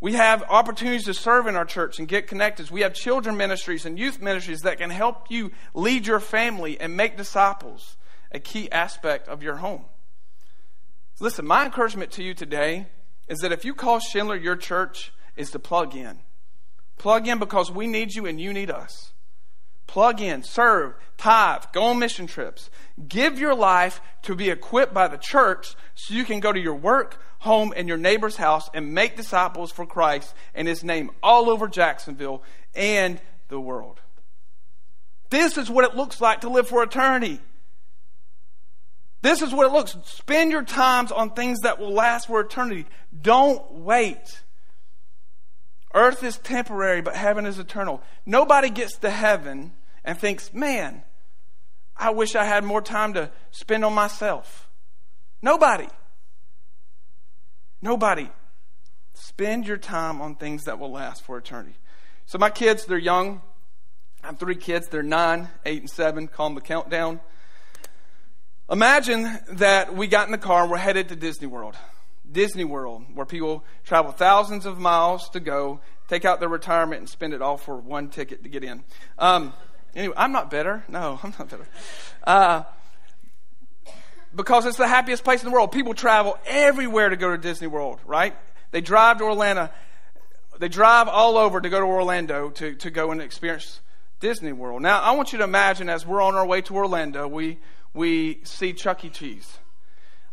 We 0.00 0.14
have 0.14 0.42
opportunities 0.48 1.04
to 1.04 1.14
serve 1.14 1.46
in 1.46 1.54
our 1.54 1.64
church 1.64 1.98
and 1.98 2.08
get 2.08 2.26
connected. 2.26 2.70
We 2.70 2.80
have 2.80 2.94
children 2.94 3.36
ministries 3.36 3.84
and 3.84 3.98
youth 3.98 4.20
ministries 4.20 4.62
that 4.62 4.78
can 4.78 4.90
help 4.90 5.30
you 5.30 5.52
lead 5.74 6.06
your 6.06 6.18
family 6.18 6.80
and 6.80 6.96
make 6.96 7.16
disciples 7.16 7.96
a 8.32 8.40
key 8.40 8.70
aspect 8.72 9.28
of 9.28 9.42
your 9.42 9.56
home. 9.56 9.84
Listen, 11.20 11.46
my 11.46 11.64
encouragement 11.64 12.10
to 12.12 12.24
you 12.24 12.34
today 12.34 12.86
is 13.28 13.40
that 13.40 13.52
if 13.52 13.64
you 13.64 13.74
call 13.74 14.00
Shindler 14.00 14.42
your 14.42 14.56
church, 14.56 15.12
is 15.36 15.50
to 15.52 15.58
plug 15.58 15.94
in. 15.94 16.18
Plug 16.98 17.26
in 17.26 17.38
because 17.38 17.70
we 17.70 17.86
need 17.86 18.14
you 18.14 18.26
and 18.26 18.40
you 18.40 18.52
need 18.52 18.70
us. 18.70 19.12
Plug 19.86 20.20
in, 20.20 20.42
serve, 20.42 20.94
tithe, 21.18 21.64
go 21.72 21.84
on 21.84 21.98
mission 21.98 22.26
trips. 22.26 22.70
Give 23.08 23.38
your 23.38 23.54
life 23.54 24.00
to 24.22 24.34
be 24.34 24.48
equipped 24.48 24.94
by 24.94 25.08
the 25.08 25.18
church 25.18 25.74
so 25.94 26.14
you 26.14 26.24
can 26.24 26.40
go 26.40 26.52
to 26.52 26.60
your 26.60 26.74
work, 26.74 27.22
home, 27.40 27.74
and 27.76 27.88
your 27.88 27.98
neighbor's 27.98 28.36
house 28.36 28.70
and 28.72 28.94
make 28.94 29.16
disciples 29.16 29.70
for 29.70 29.84
Christ 29.84 30.34
and 30.54 30.66
His 30.66 30.82
name 30.82 31.10
all 31.22 31.50
over 31.50 31.68
Jacksonville 31.68 32.42
and 32.74 33.20
the 33.48 33.60
world. 33.60 34.00
This 35.28 35.58
is 35.58 35.70
what 35.70 35.84
it 35.84 35.96
looks 35.96 36.20
like 36.20 36.42
to 36.42 36.48
live 36.48 36.68
for 36.68 36.82
eternity. 36.82 37.40
This 39.22 39.40
is 39.40 39.52
what 39.52 39.66
it 39.66 39.72
looks. 39.72 39.96
Spend 40.04 40.50
your 40.50 40.64
times 40.64 41.12
on 41.12 41.30
things 41.30 41.60
that 41.60 41.78
will 41.78 41.92
last 41.92 42.26
for 42.26 42.40
eternity. 42.40 42.86
Don't 43.20 43.72
wait. 43.72 44.41
Earth 45.94 46.22
is 46.22 46.38
temporary, 46.38 47.02
but 47.02 47.14
heaven 47.14 47.46
is 47.46 47.58
eternal. 47.58 48.02
Nobody 48.24 48.70
gets 48.70 48.96
to 48.98 49.10
heaven 49.10 49.72
and 50.04 50.18
thinks, 50.18 50.52
man, 50.52 51.02
I 51.96 52.10
wish 52.10 52.34
I 52.34 52.44
had 52.44 52.64
more 52.64 52.80
time 52.80 53.12
to 53.14 53.30
spend 53.50 53.84
on 53.84 53.92
myself. 53.92 54.68
Nobody. 55.42 55.88
Nobody. 57.82 58.30
Spend 59.14 59.66
your 59.66 59.76
time 59.76 60.20
on 60.20 60.36
things 60.36 60.64
that 60.64 60.78
will 60.78 60.90
last 60.90 61.22
for 61.22 61.36
eternity. 61.36 61.76
So, 62.24 62.38
my 62.38 62.50
kids, 62.50 62.86
they're 62.86 62.96
young. 62.96 63.42
I 64.22 64.28
have 64.28 64.38
three 64.38 64.54
kids. 64.54 64.88
They're 64.88 65.02
nine, 65.02 65.48
eight, 65.66 65.80
and 65.80 65.90
seven. 65.90 66.28
Call 66.28 66.48
them 66.48 66.54
the 66.54 66.60
countdown. 66.60 67.20
Imagine 68.70 69.38
that 69.50 69.94
we 69.94 70.06
got 70.06 70.26
in 70.26 70.32
the 70.32 70.38
car 70.38 70.62
and 70.62 70.70
we're 70.70 70.78
headed 70.78 71.10
to 71.10 71.16
Disney 71.16 71.46
World. 71.46 71.76
Disney 72.32 72.64
World, 72.64 73.04
where 73.14 73.26
people 73.26 73.64
travel 73.84 74.12
thousands 74.12 74.66
of 74.66 74.78
miles 74.78 75.28
to 75.30 75.40
go, 75.40 75.80
take 76.08 76.24
out 76.24 76.40
their 76.40 76.48
retirement, 76.48 77.00
and 77.00 77.08
spend 77.08 77.34
it 77.34 77.42
all 77.42 77.56
for 77.56 77.76
one 77.76 78.08
ticket 78.08 78.42
to 78.42 78.48
get 78.48 78.64
in. 78.64 78.82
Um, 79.18 79.52
anyway, 79.94 80.14
I'm 80.16 80.32
not 80.32 80.50
better. 80.50 80.84
No, 80.88 81.20
I'm 81.22 81.34
not 81.38 81.48
better. 81.48 81.66
Uh, 82.24 82.62
because 84.34 84.66
it's 84.66 84.78
the 84.78 84.88
happiest 84.88 85.24
place 85.24 85.42
in 85.42 85.48
the 85.48 85.52
world. 85.52 85.72
People 85.72 85.94
travel 85.94 86.38
everywhere 86.46 87.10
to 87.10 87.16
go 87.16 87.30
to 87.30 87.38
Disney 87.38 87.66
World, 87.66 88.00
right? 88.06 88.34
They 88.70 88.80
drive 88.80 89.18
to 89.18 89.24
Orlando. 89.24 89.68
They 90.58 90.68
drive 90.68 91.08
all 91.08 91.36
over 91.36 91.60
to 91.60 91.68
go 91.68 91.80
to 91.80 91.86
Orlando 91.86 92.50
to, 92.50 92.74
to 92.76 92.90
go 92.90 93.10
and 93.10 93.20
experience 93.20 93.80
Disney 94.20 94.52
World. 94.52 94.82
Now, 94.82 95.00
I 95.00 95.12
want 95.12 95.32
you 95.32 95.38
to 95.38 95.44
imagine 95.44 95.88
as 95.88 96.06
we're 96.06 96.22
on 96.22 96.34
our 96.34 96.46
way 96.46 96.62
to 96.62 96.76
Orlando, 96.76 97.28
we, 97.28 97.58
we 97.92 98.40
see 98.44 98.72
Chuck 98.72 99.04
E. 99.04 99.10
Cheese. 99.10 99.58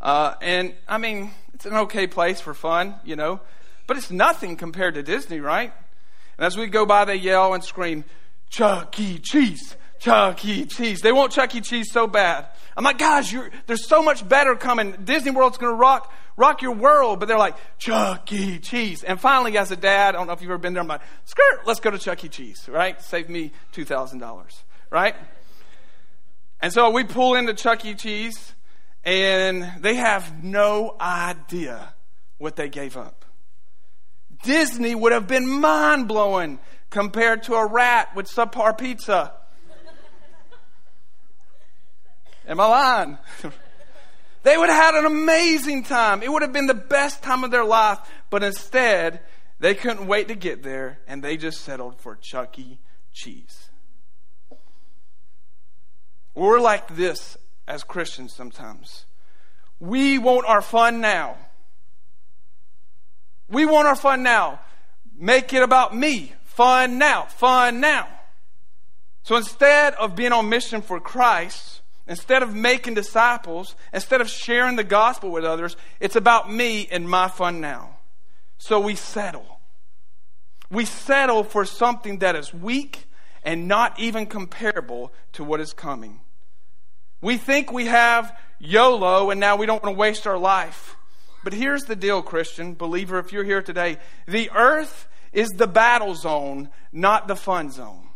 Uh, 0.01 0.35
and 0.41 0.73
I 0.87 0.97
mean, 0.97 1.31
it's 1.53 1.65
an 1.65 1.73
okay 1.73 2.07
place 2.07 2.39
for 2.39 2.53
fun, 2.53 2.95
you 3.03 3.15
know, 3.15 3.41
but 3.87 3.97
it's 3.97 4.11
nothing 4.11 4.55
compared 4.55 4.93
to 4.95 5.03
Disney, 5.03 5.39
right? 5.39 5.73
And 6.37 6.45
as 6.45 6.57
we 6.57 6.67
go 6.67 6.85
by, 6.85 7.05
they 7.05 7.15
yell 7.15 7.53
and 7.53 7.63
scream, 7.63 8.05
Chuck 8.49 8.97
E. 8.99 9.19
Cheese, 9.19 9.75
Chuck 9.99 10.43
E. 10.45 10.65
Cheese. 10.65 11.01
They 11.01 11.11
want 11.11 11.33
Chuck 11.33 11.53
E. 11.53 11.61
Cheese 11.61 11.91
so 11.91 12.07
bad. 12.07 12.47
I'm 12.77 12.83
like, 12.83 12.97
guys, 12.97 13.33
there's 13.67 13.87
so 13.87 14.01
much 14.01 14.27
better 14.27 14.55
coming. 14.55 14.95
Disney 15.03 15.31
World's 15.31 15.57
going 15.57 15.73
to 15.73 15.77
rock, 15.77 16.13
rock 16.37 16.61
your 16.61 16.71
world. 16.71 17.19
But 17.19 17.27
they're 17.27 17.37
like, 17.37 17.57
Chuck 17.77 18.31
E. 18.31 18.59
Cheese. 18.59 19.03
And 19.03 19.19
finally, 19.19 19.57
as 19.57 19.71
a 19.71 19.75
dad, 19.75 20.15
I 20.15 20.17
don't 20.17 20.27
know 20.27 20.33
if 20.33 20.41
you've 20.41 20.49
ever 20.49 20.57
been 20.57 20.73
there, 20.73 20.81
I'm 20.81 20.87
like, 20.87 21.01
skirt, 21.25 21.67
let's 21.67 21.81
go 21.81 21.91
to 21.91 21.99
Chuck 21.99 22.23
E. 22.23 22.29
Cheese, 22.29 22.69
right? 22.69 23.01
Save 23.01 23.29
me 23.29 23.51
$2,000, 23.73 24.45
right? 24.89 25.15
And 26.61 26.71
so 26.71 26.89
we 26.89 27.03
pull 27.03 27.35
into 27.35 27.53
Chuck 27.53 27.83
E. 27.83 27.95
Cheese 27.95 28.53
and 29.03 29.81
they 29.81 29.95
have 29.95 30.43
no 30.43 30.95
idea 30.99 31.93
what 32.37 32.55
they 32.55 32.69
gave 32.69 32.97
up. 32.97 33.25
Disney 34.43 34.95
would 34.95 35.11
have 35.11 35.27
been 35.27 35.47
mind 35.47 36.07
blowing 36.07 36.59
compared 36.89 37.43
to 37.43 37.55
a 37.55 37.65
rat 37.65 38.15
with 38.15 38.27
subpar 38.27 38.77
pizza. 38.77 39.33
Am 42.47 42.59
I 42.59 42.65
lying? 42.65 43.17
they 44.43 44.57
would 44.57 44.69
have 44.69 44.93
had 44.93 44.95
an 44.95 45.05
amazing 45.05 45.83
time. 45.83 46.23
It 46.23 46.31
would 46.31 46.41
have 46.41 46.53
been 46.53 46.67
the 46.67 46.73
best 46.73 47.21
time 47.21 47.43
of 47.43 47.51
their 47.51 47.65
life, 47.65 47.99
but 48.29 48.43
instead, 48.43 49.19
they 49.59 49.75
couldn't 49.75 50.07
wait 50.07 50.29
to 50.29 50.35
get 50.35 50.63
there 50.63 50.99
and 51.07 51.23
they 51.23 51.37
just 51.37 51.61
settled 51.61 51.99
for 51.99 52.15
Chuck 52.15 52.57
E. 52.57 52.79
Cheese. 53.13 53.69
We're 56.33 56.59
like 56.59 56.95
this 56.95 57.37
as 57.69 57.83
Christians 57.83 58.33
sometimes. 58.33 59.05
We 59.79 60.17
want 60.17 60.45
our 60.47 60.61
fun 60.61 60.99
now. 60.99 61.37
We 63.47 63.65
want 63.65 63.87
our 63.87 63.95
fun 63.95 64.23
now. 64.23 64.59
Make 65.17 65.53
it 65.53 65.61
about 65.61 65.95
me. 65.95 66.33
Fun 66.43 66.97
now. 66.97 67.25
Fun 67.25 67.79
now. 67.79 68.07
So 69.23 69.35
instead 69.35 69.93
of 69.93 70.15
being 70.15 70.33
on 70.33 70.49
mission 70.49 70.81
for 70.81 70.99
Christ, 70.99 71.81
instead 72.07 72.41
of 72.41 72.55
making 72.55 72.95
disciples, 72.95 73.75
instead 73.93 74.19
of 74.19 74.29
sharing 74.29 74.75
the 74.75 74.83
gospel 74.83 75.29
with 75.29 75.45
others, 75.45 75.77
it's 75.99 76.15
about 76.15 76.51
me 76.51 76.87
and 76.91 77.07
my 77.07 77.27
fun 77.27 77.61
now. 77.61 77.97
So 78.57 78.79
we 78.79 78.95
settle. 78.95 79.59
We 80.71 80.85
settle 80.85 81.43
for 81.43 81.65
something 81.65 82.19
that 82.19 82.35
is 82.35 82.53
weak 82.53 83.05
and 83.43 83.67
not 83.67 83.99
even 83.99 84.25
comparable 84.25 85.13
to 85.33 85.43
what 85.43 85.59
is 85.59 85.73
coming. 85.73 86.19
We 87.21 87.37
think 87.37 87.71
we 87.71 87.85
have 87.85 88.35
YOLO 88.59 89.29
and 89.29 89.39
now 89.39 89.55
we 89.55 89.65
don't 89.65 89.83
want 89.83 89.95
to 89.95 89.99
waste 89.99 90.27
our 90.27 90.37
life. 90.37 90.95
But 91.43 91.53
here's 91.53 91.83
the 91.83 91.95
deal, 91.95 92.21
Christian, 92.21 92.73
believer, 92.75 93.19
if 93.19 93.31
you're 93.31 93.43
here 93.43 93.61
today 93.61 93.97
the 94.27 94.51
earth 94.51 95.07
is 95.31 95.49
the 95.49 95.67
battle 95.67 96.15
zone, 96.15 96.69
not 96.91 97.27
the 97.27 97.35
fun 97.35 97.71
zone. 97.71 98.07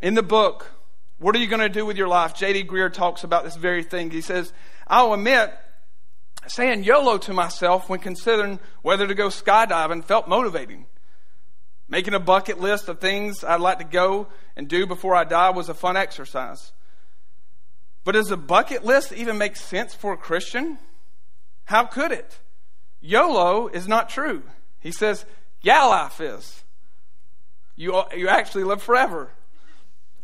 In 0.00 0.14
the 0.14 0.22
book, 0.22 0.70
What 1.18 1.34
Are 1.34 1.38
You 1.38 1.46
Going 1.46 1.60
to 1.60 1.68
Do 1.68 1.86
with 1.86 1.96
Your 1.96 2.08
Life? 2.08 2.34
J.D. 2.34 2.64
Greear 2.64 2.92
talks 2.92 3.24
about 3.24 3.44
this 3.44 3.56
very 3.56 3.82
thing. 3.82 4.10
He 4.10 4.20
says, 4.20 4.52
I'll 4.86 5.14
admit, 5.14 5.54
saying 6.46 6.84
YOLO 6.84 7.16
to 7.18 7.32
myself 7.32 7.88
when 7.88 8.00
considering 8.00 8.60
whether 8.82 9.06
to 9.06 9.14
go 9.14 9.28
skydiving 9.28 10.04
felt 10.04 10.28
motivating. 10.28 10.86
Making 11.94 12.14
a 12.14 12.18
bucket 12.18 12.60
list 12.60 12.88
of 12.88 12.98
things 12.98 13.44
I'd 13.44 13.60
like 13.60 13.78
to 13.78 13.84
go 13.84 14.26
and 14.56 14.66
do 14.66 14.84
before 14.84 15.14
I 15.14 15.22
die 15.22 15.50
was 15.50 15.68
a 15.68 15.74
fun 15.74 15.96
exercise. 15.96 16.72
But 18.02 18.16
does 18.16 18.32
a 18.32 18.36
bucket 18.36 18.84
list 18.84 19.12
even 19.12 19.38
make 19.38 19.54
sense 19.54 19.94
for 19.94 20.12
a 20.12 20.16
Christian? 20.16 20.78
How 21.66 21.84
could 21.84 22.10
it? 22.10 22.40
YOLO 23.00 23.68
is 23.68 23.86
not 23.86 24.08
true. 24.08 24.42
He 24.80 24.90
says, 24.90 25.24
yeah, 25.62 25.84
life 25.84 26.20
is. 26.20 26.64
You, 27.76 28.02
you 28.12 28.26
actually 28.26 28.64
live 28.64 28.82
forever. 28.82 29.30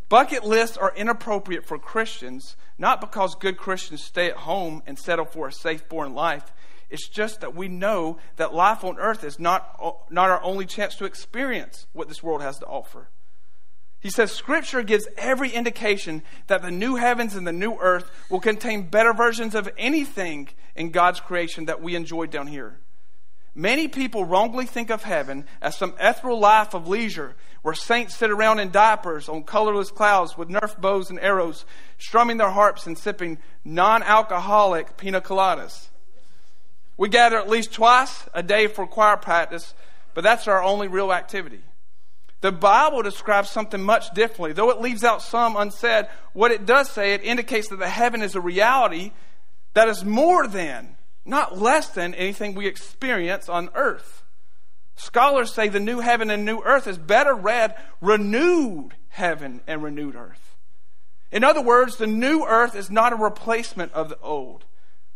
Bucket 0.09 0.45
lists 0.45 0.77
are 0.77 0.93
inappropriate 0.97 1.65
for 1.65 1.79
Christians, 1.79 2.57
not 2.79 3.01
because 3.01 3.37
good 3.37 3.57
Christians 3.57 4.03
stay 4.03 4.27
at 4.27 4.39
home 4.39 4.83
and 4.89 4.99
settle 4.99 5.25
for 5.25 5.47
a 5.47 5.53
safe 5.53 5.89
born 5.89 6.15
life. 6.15 6.53
It's 6.91 7.09
just 7.09 7.41
that 7.41 7.55
we 7.55 7.69
know 7.69 8.19
that 8.37 8.53
life 8.53 8.83
on 8.85 8.99
earth 8.99 9.23
is 9.23 9.39
not, 9.39 9.81
not 10.11 10.31
our 10.31 10.43
only 10.43 10.67
chance 10.67 10.97
to 10.97 11.05
experience 11.05 11.87
what 11.93 12.09
this 12.09 12.23
world 12.23 12.43
has 12.43 12.59
to 12.59 12.67
offer. 12.67 13.09
He 14.01 14.11
says 14.11 14.33
Scripture 14.33 14.83
gives 14.83 15.07
every 15.17 15.51
indication 15.51 16.23
that 16.49 16.63
the 16.63 16.71
new 16.71 16.97
heavens 16.97 17.37
and 17.37 17.47
the 17.47 17.53
new 17.53 17.77
earth 17.79 18.11
will 18.29 18.41
contain 18.41 18.89
better 18.89 19.13
versions 19.13 19.55
of 19.55 19.71
anything 19.79 20.49
in 20.75 20.91
God's 20.91 21.21
creation 21.21 21.67
that 21.67 21.83
we 21.83 21.95
enjoyed 21.95 22.31
down 22.31 22.47
here. 22.47 22.81
Many 23.55 23.89
people 23.89 24.25
wrongly 24.25 24.65
think 24.65 24.91
of 24.91 25.03
heaven 25.03 25.45
as 25.61 25.77
some 25.77 25.95
ethereal 26.01 26.39
life 26.39 26.73
of 26.73 26.89
leisure 26.89 27.37
where 27.63 27.75
saints 27.75 28.15
sit 28.15 28.31
around 28.31 28.59
in 28.59 28.71
diapers 28.71 29.29
on 29.29 29.43
colorless 29.43 29.91
clouds 29.91 30.37
with 30.37 30.49
Nerf 30.49 30.81
bows 30.81 31.11
and 31.11 31.21
arrows, 31.21 31.67
strumming 31.99 32.39
their 32.39 32.51
harps 32.51 32.87
and 32.87 32.97
sipping 32.97 33.39
non 33.65 34.03
alcoholic 34.03 34.97
pina 34.97 35.21
coladas. 35.21 35.90
We 37.01 37.09
gather 37.09 37.39
at 37.39 37.49
least 37.49 37.73
twice 37.73 38.29
a 38.35 38.43
day 38.43 38.67
for 38.67 38.87
choir 38.87 39.17
practice, 39.17 39.73
but 40.13 40.23
that's 40.23 40.47
our 40.47 40.63
only 40.63 40.87
real 40.87 41.15
activity. 41.15 41.63
The 42.43 42.53
Bible 42.53 43.01
describes 43.01 43.49
something 43.49 43.83
much 43.83 44.13
differently. 44.13 44.53
Though 44.53 44.69
it 44.69 44.83
leaves 44.83 45.03
out 45.03 45.23
some 45.23 45.57
unsaid, 45.57 46.09
what 46.35 46.51
it 46.51 46.67
does 46.67 46.91
say, 46.91 47.15
it 47.15 47.25
indicates 47.25 47.69
that 47.69 47.79
the 47.79 47.89
heaven 47.89 48.21
is 48.21 48.35
a 48.35 48.41
reality 48.43 49.13
that 49.73 49.89
is 49.89 50.05
more 50.05 50.47
than, 50.47 50.99
not 51.25 51.57
less 51.57 51.89
than, 51.89 52.13
anything 52.13 52.55
we 52.55 52.67
experience 52.67 53.49
on 53.49 53.71
earth. 53.75 54.23
Scholars 54.95 55.55
say 55.55 55.69
the 55.69 55.81
new 55.81 56.01
heaven 56.01 56.29
and 56.29 56.45
new 56.45 56.61
earth 56.67 56.87
is 56.87 56.99
better 56.99 57.35
read 57.35 57.77
renewed 58.03 58.91
heaven 59.09 59.63
and 59.67 59.83
renewed 59.83 60.17
earth. 60.17 60.55
In 61.33 61.45
other 61.45 61.63
words, 61.63 61.97
the 61.97 62.07
new 62.07 62.45
earth 62.45 62.77
is 62.77 62.91
not 62.91 63.15
a 63.15 63.17
replacement 63.17 63.91
of 63.93 64.11
the 64.11 64.19
old, 64.19 64.67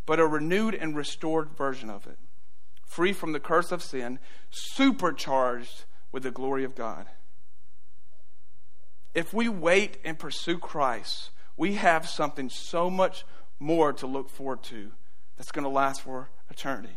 but 0.07 0.21
a 0.21 0.27
renewed 0.27 0.75
and 0.75 0.97
restored 0.97 1.51
version 1.51 1.91
of 1.91 2.07
it, 2.07 2.19
free 2.85 3.13
from 3.13 3.33
the 3.33 3.41
curse 3.41 3.73
of 3.73 3.83
sin, 3.83 4.19
supercharged 4.51 5.85
with 6.13 6.23
the 6.23 6.31
glory 6.31 6.65
of 6.65 6.75
God. 6.75 7.07
If 9.15 9.33
we 9.33 9.49
wait 9.49 9.99
and 10.05 10.19
pursue 10.19 10.59
Christ, 10.59 11.31
we 11.57 11.75
have 11.75 12.09
something 12.09 12.51
so 12.51 12.91
much 12.91 13.25
more 13.59 13.93
to 13.95 14.07
look 14.07 14.29
forward 14.29 14.63
to 14.65 14.91
that's 15.37 15.53
going 15.53 15.65
to 15.65 15.69
last 15.69 16.03
for 16.03 16.31
eternity. 16.51 16.97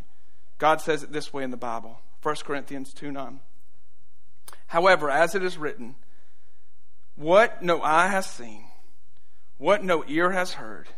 God 0.58 0.80
says 0.80 1.02
it 1.02 1.12
this 1.12 1.32
way 1.32 1.44
in 1.44 1.50
the 1.50 1.56
Bible 1.56 2.00
1 2.22 2.36
Corinthians 2.44 2.92
2 2.92 3.12
9. 3.12 3.40
However, 4.68 5.10
as 5.10 5.34
it 5.34 5.42
is 5.42 5.56
written, 5.56 5.94
what 7.14 7.62
no 7.62 7.80
eye 7.82 8.08
has 8.08 8.26
seen, 8.26 8.64
what 9.56 9.82
no 9.82 10.04
ear 10.06 10.32
has 10.32 10.54
heard, 10.54 10.88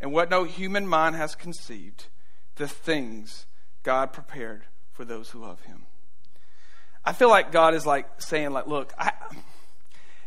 and 0.00 0.12
what 0.12 0.30
no 0.30 0.44
human 0.44 0.86
mind 0.86 1.16
has 1.16 1.34
conceived, 1.34 2.06
the 2.56 2.68
things 2.68 3.46
God 3.82 4.12
prepared 4.12 4.64
for 4.92 5.04
those 5.04 5.30
who 5.30 5.40
love 5.40 5.60
him. 5.62 5.86
I 7.04 7.12
feel 7.12 7.28
like 7.28 7.52
God 7.52 7.74
is 7.74 7.86
like 7.86 8.20
saying, 8.20 8.50
like, 8.50 8.66
look, 8.66 8.92
I, 8.98 9.12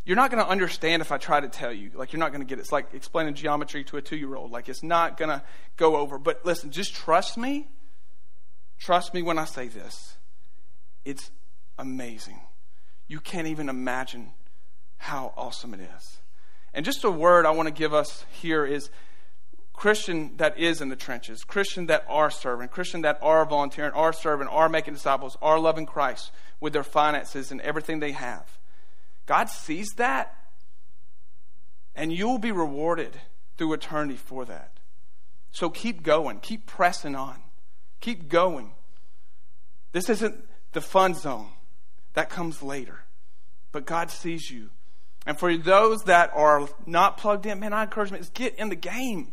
you're 0.06 0.16
not 0.16 0.32
going 0.32 0.44
to 0.44 0.50
understand 0.50 1.02
if 1.02 1.12
I 1.12 1.18
try 1.18 1.40
to 1.40 1.48
tell 1.48 1.72
you. 1.72 1.92
Like, 1.94 2.14
you're 2.14 2.20
not 2.20 2.32
going 2.32 2.42
to 2.42 2.48
get 2.48 2.58
it. 2.58 2.62
It's 2.62 2.72
like 2.72 2.94
explaining 2.94 3.36
geometry 3.36 3.84
to 3.86 3.98
a 3.98 4.02
two 4.02 4.18
year 4.18 4.36
old. 4.36 4.52
Like, 4.52 4.70
it's 4.70 4.84
not 4.84 5.18
going 5.18 5.30
to 5.30 5.44
go 5.78 5.96
over. 5.96 6.18
But 6.18 6.46
listen, 6.46 6.72
just 6.72 6.94
trust 6.94 7.38
me. 7.38 7.68
Trust 8.80 9.14
me 9.14 9.22
when 9.22 9.38
I 9.38 9.46
say 9.46 9.68
this. 9.68 10.18
It's 11.06 11.32
amazing. 11.78 12.40
You 13.08 13.20
can't 13.20 13.48
even 13.48 13.70
imagine 13.70 14.32
how 14.98 15.34
awesome 15.38 15.74
it 15.74 15.82
is. 15.98 16.18
And 16.74 16.84
just 16.84 17.04
a 17.04 17.12
word 17.12 17.46
I 17.46 17.52
want 17.52 17.68
to 17.68 17.74
give 17.74 17.94
us 17.94 18.26
here 18.42 18.66
is 18.66 18.90
Christian 19.74 20.38
that 20.38 20.58
is 20.58 20.82
in 20.82 20.90
the 20.90 20.96
trenches, 20.96 21.44
Christian 21.44 21.88
that 21.88 22.06
are 22.08 22.30
serving, 22.30 22.70
Christian 22.70 23.02
that 23.02 23.18
are 23.22 23.44
volunteering, 23.46 23.92
are 23.94 24.14
serving, 24.14 24.48
are 24.48 24.70
making 24.70 24.94
disciples, 24.94 25.38
are 25.42 25.60
loving 25.60 25.86
Christ 25.86 26.32
with 26.60 26.74
their 26.74 26.84
finances 26.84 27.52
and 27.52 27.60
everything 27.62 28.00
they 28.00 28.12
have. 28.12 28.60
God 29.26 29.50
sees 29.50 29.90
that, 29.98 30.36
and 31.96 32.14
you'll 32.14 32.38
be 32.38 32.52
rewarded 32.52 33.20
through 33.58 33.74
eternity 33.74 34.16
for 34.16 34.46
that. 34.46 34.72
So 35.52 35.70
keep 35.70 36.04
going, 36.04 36.40
keep 36.40 36.66
pressing 36.66 37.16
on, 37.16 37.42
keep 38.00 38.30
going. 38.30 38.74
This 39.92 40.10
isn't 40.10 40.48
the 40.72 40.82
fun 40.82 41.14
zone, 41.14 41.50
that 42.14 42.30
comes 42.30 42.64
later. 42.64 43.02
But 43.72 43.86
God 43.86 44.12
sees 44.12 44.50
you. 44.50 44.70
And 45.26 45.38
for 45.38 45.56
those 45.58 46.04
that 46.04 46.32
are 46.34 46.68
not 46.86 47.18
plugged 47.18 47.46
in, 47.46 47.60
man, 47.60 47.74
I 47.74 47.84
encourage 47.84 48.12
you 48.12 48.18
is 48.18 48.30
get 48.30 48.56
in 48.56 48.70
the 48.70 48.76
game. 48.76 49.32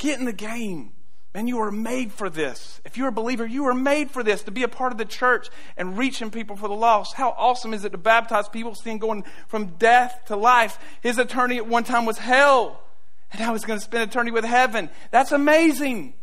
Get 0.00 0.18
in 0.18 0.24
the 0.24 0.32
game. 0.32 0.92
Man, 1.34 1.46
you 1.46 1.60
are 1.60 1.70
made 1.70 2.10
for 2.10 2.28
this. 2.28 2.80
If 2.84 2.96
you're 2.96 3.08
a 3.08 3.12
believer, 3.12 3.46
you 3.46 3.66
are 3.66 3.74
made 3.74 4.10
for 4.10 4.24
this 4.24 4.42
to 4.44 4.50
be 4.50 4.62
a 4.62 4.68
part 4.68 4.92
of 4.92 4.98
the 4.98 5.04
church 5.04 5.48
and 5.76 5.96
reaching 5.96 6.30
people 6.30 6.56
for 6.56 6.68
the 6.68 6.74
lost. 6.74 7.14
How 7.14 7.30
awesome 7.36 7.74
is 7.74 7.84
it 7.84 7.92
to 7.92 7.98
baptize 7.98 8.48
people, 8.48 8.74
seeing 8.74 8.98
going 8.98 9.24
from 9.46 9.66
death 9.76 10.22
to 10.26 10.36
life? 10.36 10.78
His 11.02 11.18
eternity 11.18 11.58
at 11.58 11.68
one 11.68 11.84
time 11.84 12.06
was 12.06 12.18
hell, 12.18 12.82
and 13.30 13.40
now 13.40 13.52
he's 13.52 13.64
going 13.64 13.78
to 13.78 13.84
spend 13.84 14.10
eternity 14.10 14.32
with 14.32 14.44
heaven. 14.44 14.88
That's 15.10 15.32
amazing. 15.32 16.14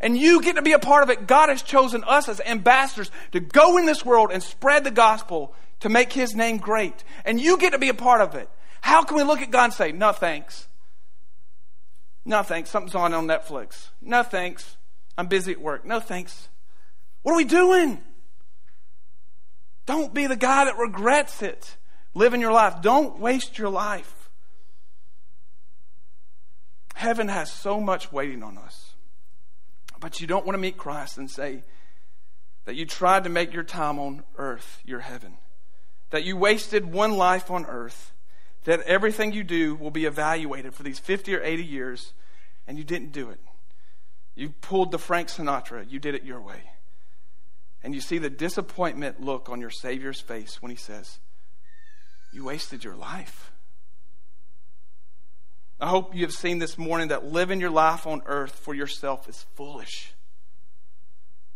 And 0.00 0.16
you 0.16 0.40
get 0.40 0.54
to 0.54 0.62
be 0.62 0.72
a 0.72 0.78
part 0.78 1.02
of 1.02 1.10
it. 1.10 1.26
God 1.26 1.48
has 1.48 1.62
chosen 1.62 2.04
us 2.04 2.28
as 2.28 2.40
ambassadors 2.46 3.10
to 3.32 3.40
go 3.40 3.76
in 3.76 3.86
this 3.86 4.06
world 4.06 4.30
and 4.32 4.42
spread 4.42 4.84
the 4.84 4.90
gospel 4.90 5.52
to 5.80 5.88
make 5.88 6.12
his 6.12 6.34
name 6.34 6.58
great. 6.58 7.02
And 7.24 7.40
you 7.40 7.58
get 7.58 7.72
to 7.72 7.78
be 7.78 7.88
a 7.88 7.94
part 7.94 8.20
of 8.20 8.36
it. 8.36 8.48
How 8.80 9.02
can 9.02 9.16
we 9.16 9.22
look 9.24 9.40
at 9.40 9.50
God 9.50 9.64
and 9.64 9.72
say, 9.74 9.92
no 9.92 10.12
thanks? 10.12 10.68
No 12.24 12.42
thanks. 12.42 12.70
Something's 12.70 12.94
on 12.94 13.12
on 13.12 13.26
Netflix. 13.26 13.88
No 14.00 14.22
thanks. 14.22 14.76
I'm 15.16 15.26
busy 15.26 15.52
at 15.52 15.60
work. 15.60 15.84
No 15.84 16.00
thanks. 16.00 16.48
What 17.22 17.32
are 17.32 17.36
we 17.36 17.44
doing? 17.44 18.02
Don't 19.86 20.14
be 20.14 20.26
the 20.26 20.36
guy 20.36 20.64
that 20.64 20.78
regrets 20.78 21.42
it. 21.42 21.76
Living 22.14 22.40
your 22.40 22.52
life. 22.52 22.80
Don't 22.80 23.18
waste 23.18 23.58
your 23.58 23.68
life. 23.68 24.30
Heaven 26.94 27.28
has 27.28 27.52
so 27.52 27.80
much 27.80 28.12
waiting 28.12 28.42
on 28.42 28.56
us. 28.56 28.94
But 30.00 30.20
you 30.20 30.26
don't 30.26 30.46
want 30.46 30.54
to 30.54 30.60
meet 30.60 30.76
Christ 30.76 31.18
and 31.18 31.30
say 31.30 31.64
that 32.64 32.76
you 32.76 32.86
tried 32.86 33.24
to 33.24 33.30
make 33.30 33.52
your 33.52 33.62
time 33.62 33.98
on 33.98 34.24
earth 34.36 34.80
your 34.84 35.00
heaven, 35.00 35.36
that 36.10 36.24
you 36.24 36.36
wasted 36.36 36.86
one 36.86 37.12
life 37.16 37.50
on 37.50 37.66
earth 37.66 38.13
that 38.64 38.80
everything 38.80 39.32
you 39.32 39.44
do 39.44 39.74
will 39.74 39.90
be 39.90 40.06
evaluated 40.06 40.74
for 40.74 40.82
these 40.82 40.98
50 40.98 41.34
or 41.34 41.42
80 41.42 41.64
years, 41.64 42.12
and 42.66 42.78
you 42.78 42.84
didn't 42.84 43.12
do 43.12 43.30
it. 43.30 43.40
You 44.34 44.50
pulled 44.50 44.90
the 44.90 44.98
Frank 44.98 45.28
Sinatra, 45.28 45.90
you 45.90 45.98
did 45.98 46.14
it 46.14 46.24
your 46.24 46.40
way. 46.40 46.62
And 47.82 47.94
you 47.94 48.00
see 48.00 48.18
the 48.18 48.30
disappointment 48.30 49.20
look 49.20 49.50
on 49.50 49.60
your 49.60 49.70
Savior's 49.70 50.20
face 50.20 50.62
when 50.62 50.70
he 50.70 50.76
says, 50.76 51.18
You 52.32 52.44
wasted 52.44 52.82
your 52.82 52.96
life. 52.96 53.52
I 55.78 55.88
hope 55.88 56.14
you 56.14 56.22
have 56.22 56.32
seen 56.32 56.60
this 56.60 56.78
morning 56.78 57.08
that 57.08 57.26
living 57.26 57.60
your 57.60 57.70
life 57.70 58.06
on 58.06 58.22
earth 58.24 58.54
for 58.54 58.74
yourself 58.74 59.28
is 59.28 59.44
foolish. 59.54 60.14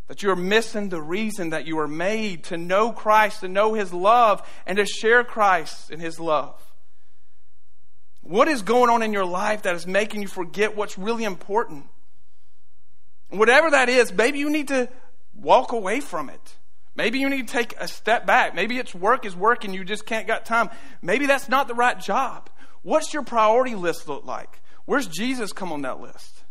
That 0.09 0.23
you 0.23 0.31
are 0.31 0.37
missing 0.37 0.91
the 0.91 1.01
reason 1.01 1.51
that 1.51 1.67
you 1.67 1.77
were 1.77 1.89
made 1.89 2.45
to 2.45 2.59
know 2.59 2.93
Christ, 2.93 3.41
to 3.41 3.49
know 3.49 3.73
His 3.73 3.93
love, 3.93 4.47
and 4.67 4.77
to 4.77 4.85
share 4.85 5.25
Christ 5.25 5.91
and 5.91 6.01
His 6.01 6.21
love. 6.21 6.61
What 8.29 8.47
is 8.49 8.61
going 8.61 8.91
on 8.91 9.03
in 9.03 9.15
your 9.15 9.25
life 9.25 9.63
that 9.63 9.75
is 9.75 9.87
making 9.87 10.21
you 10.21 10.29
forget 10.29 10.77
what's 10.77 10.99
really 10.99 11.25
important? 11.25 11.87
whatever 13.31 13.71
that 13.71 13.89
is, 13.89 14.13
maybe 14.13 14.39
you 14.39 14.51
need 14.51 14.69
to 14.69 14.89
walk 15.35 15.73
away 15.73 16.01
from 16.01 16.29
it. 16.29 16.57
Maybe 16.95 17.21
you 17.21 17.31
need 17.31 17.49
to 17.49 17.53
take 17.53 17.75
a 17.79 17.89
step 17.89 18.27
back. 18.27 18.55
Maybe 18.55 18.79
it's 18.79 18.95
work 18.95 19.25
is 19.25 19.35
work 19.35 19.65
and 19.65 19.75
you 19.75 19.83
just 19.83 20.05
can't 20.05 20.27
got 20.27 20.45
time. 20.45 20.69
Maybe 21.01 21.25
that's 21.25 21.49
not 21.49 21.69
the 21.69 21.75
right 21.75 21.99
job. 21.99 22.51
What's 22.83 23.15
your 23.15 23.23
priority 23.23 23.75
list 23.75 24.09
look 24.09 24.27
like? 24.27 24.61
Where's 24.85 25.07
Jesus 25.07 25.53
come 25.55 25.73
on 25.73 25.83
that 25.83 26.01
list? 26.01 26.43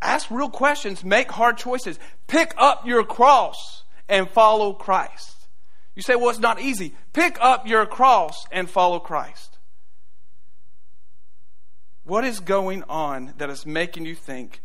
Ask 0.00 0.30
real 0.30 0.48
questions, 0.50 1.04
make 1.04 1.30
hard 1.30 1.58
choices. 1.58 1.98
Pick 2.28 2.54
up 2.56 2.86
your 2.86 3.04
cross 3.04 3.84
and 4.08 4.28
follow 4.28 4.72
Christ. 4.72 5.34
You 5.94 6.02
say, 6.02 6.16
well, 6.16 6.30
it's 6.30 6.38
not 6.38 6.60
easy. 6.60 6.94
Pick 7.12 7.36
up 7.40 7.66
your 7.66 7.84
cross 7.84 8.46
and 8.52 8.70
follow 8.70 9.00
Christ. 9.00 9.57
What 12.08 12.24
is 12.24 12.40
going 12.40 12.84
on 12.88 13.34
that 13.36 13.50
is 13.50 13.66
making 13.66 14.06
you 14.06 14.14
think 14.14 14.62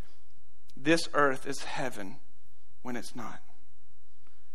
this 0.78 1.10
earth 1.14 1.46
is 1.46 1.62
heaven 1.66 2.16
when 2.84 2.96
it's 2.96 3.18
not? 3.18 3.42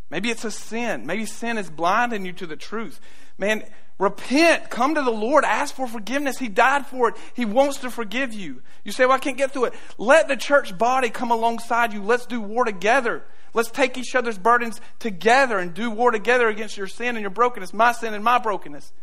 Maybe 0.09 0.30
it's 0.30 0.47
a 0.47 0.51
sin. 0.51 1.05
Maybe 1.05 1.26
sin 1.26 1.59
is 1.59 1.68
blinding 1.68 2.24
you 2.24 2.32
to 2.32 2.47
the 2.47 2.57
truth. 2.57 2.99
Man, 3.36 3.62
repent. 3.99 4.70
Come 4.70 4.95
to 4.95 5.03
the 5.03 5.11
Lord. 5.11 5.45
Ask 5.45 5.74
for 5.74 5.86
forgiveness. 5.86 6.39
He 6.39 6.49
died 6.49 6.86
for 6.86 7.11
it. 7.11 7.16
He 7.34 7.45
wants 7.45 7.76
to 7.80 7.91
forgive 7.91 8.32
you. 8.32 8.62
You 8.84 8.93
say, 8.93 9.05
Well, 9.05 9.16
I 9.16 9.18
can't 9.18 9.36
get 9.36 9.53
through 9.53 9.66
it. 9.66 9.74
Let 9.99 10.28
the 10.28 10.36
church 10.36 10.78
body 10.78 11.11
come 11.11 11.30
alongside 11.30 11.93
you. 11.93 12.03
Let's 12.03 12.24
do 12.24 12.41
war 12.41 12.64
together. 12.64 13.22
Let's 13.53 13.70
take 13.70 13.99
each 13.99 14.14
other's 14.14 14.39
burdens 14.39 14.80
together 14.99 15.59
and 15.59 15.74
do 15.74 15.91
war 15.91 16.11
together 16.11 16.49
against 16.49 16.78
your 16.78 16.86
sin 16.86 17.16
and 17.16 17.20
your 17.20 17.28
brokenness, 17.28 17.74
my 17.74 17.93
sin 17.93 18.14
and 18.14 18.24
my 18.24 18.39
brokenness. 18.39 18.95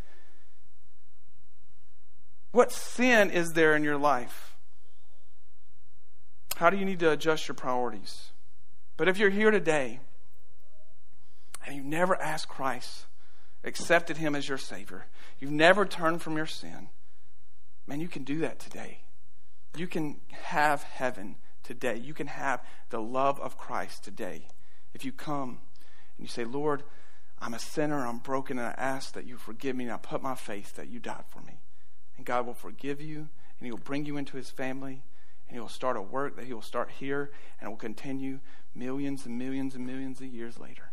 What 2.55 2.71
sin 2.71 3.31
is 3.31 3.51
there 3.51 3.75
in 3.75 3.83
your 3.83 3.97
life? 3.97 4.55
How 6.55 6.69
do 6.69 6.77
you 6.77 6.85
need 6.85 6.99
to 6.99 7.11
adjust 7.11 7.49
your 7.49 7.55
priorities? 7.55 8.31
But 8.95 9.09
if 9.09 9.17
you're 9.17 9.29
here 9.29 9.51
today 9.51 9.99
and 11.65 11.75
you've 11.75 11.83
never 11.83 12.15
asked 12.15 12.47
Christ, 12.47 13.07
accepted 13.65 14.15
Him 14.15 14.35
as 14.35 14.47
your 14.47 14.57
Savior, 14.57 15.07
you've 15.37 15.51
never 15.51 15.85
turned 15.85 16.21
from 16.21 16.37
your 16.37 16.45
sin, 16.45 16.87
man, 17.87 17.99
you 17.99 18.07
can 18.07 18.23
do 18.23 18.37
that 18.39 18.57
today. 18.57 18.99
You 19.75 19.87
can 19.87 20.21
have 20.31 20.81
heaven 20.83 21.35
today. 21.61 21.97
You 21.97 22.13
can 22.13 22.27
have 22.27 22.63
the 22.89 23.01
love 23.01 23.37
of 23.41 23.57
Christ 23.57 24.05
today. 24.05 24.47
If 24.93 25.03
you 25.03 25.11
come 25.11 25.59
and 26.17 26.25
you 26.25 26.27
say, 26.27 26.45
Lord, 26.45 26.83
I'm 27.37 27.53
a 27.53 27.59
sinner, 27.59 28.07
I'm 28.07 28.19
broken, 28.19 28.57
and 28.57 28.67
I 28.69 28.75
ask 28.77 29.11
that 29.11 29.25
you 29.25 29.35
forgive 29.35 29.75
me, 29.75 29.83
and 29.83 29.93
I 29.93 29.97
put 29.97 30.23
my 30.23 30.35
faith 30.35 30.77
that 30.77 30.87
you 30.87 31.01
died 31.01 31.25
for 31.27 31.41
me 31.41 31.59
and 32.17 32.25
God 32.25 32.45
will 32.45 32.53
forgive 32.53 33.01
you, 33.01 33.17
and 33.17 33.65
He 33.65 33.71
will 33.71 33.77
bring 33.77 34.05
you 34.05 34.17
into 34.17 34.37
His 34.37 34.49
family, 34.49 35.03
and 35.47 35.55
He 35.55 35.59
will 35.59 35.69
start 35.69 35.97
a 35.97 36.01
work 36.01 36.35
that 36.35 36.45
He 36.45 36.53
will 36.53 36.61
start 36.61 36.89
here, 36.91 37.31
and 37.59 37.69
will 37.69 37.77
continue 37.77 38.39
millions 38.73 39.25
and 39.25 39.37
millions 39.37 39.75
and 39.75 39.85
millions 39.85 40.19
of 40.19 40.27
years 40.27 40.59
later. 40.59 40.91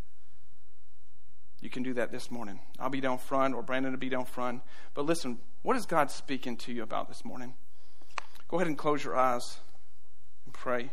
you 1.61 1.71
can 1.71 1.83
do 1.85 1.95
that 1.95 2.11
this 2.11 2.31
morning. 2.31 2.59
I'll 2.81 2.91
be 2.91 3.01
down 3.01 3.19
front, 3.19 3.55
or 3.55 3.63
Brandon 3.63 3.93
will 3.93 3.99
be 3.99 4.09
down 4.09 4.25
front. 4.25 4.63
But 4.95 5.07
listen, 5.07 5.39
what 5.63 5.77
is 5.77 5.87
God 5.87 6.11
speaking 6.11 6.57
to 6.59 6.73
you 6.73 6.83
about 6.83 7.09
this 7.09 7.25
morning? 7.25 7.55
Go 8.49 8.57
ahead 8.57 8.67
and 8.67 8.77
close 8.77 9.05
your 9.05 9.17
eyes 9.17 9.59
and 10.45 10.53
pray. 10.53 10.91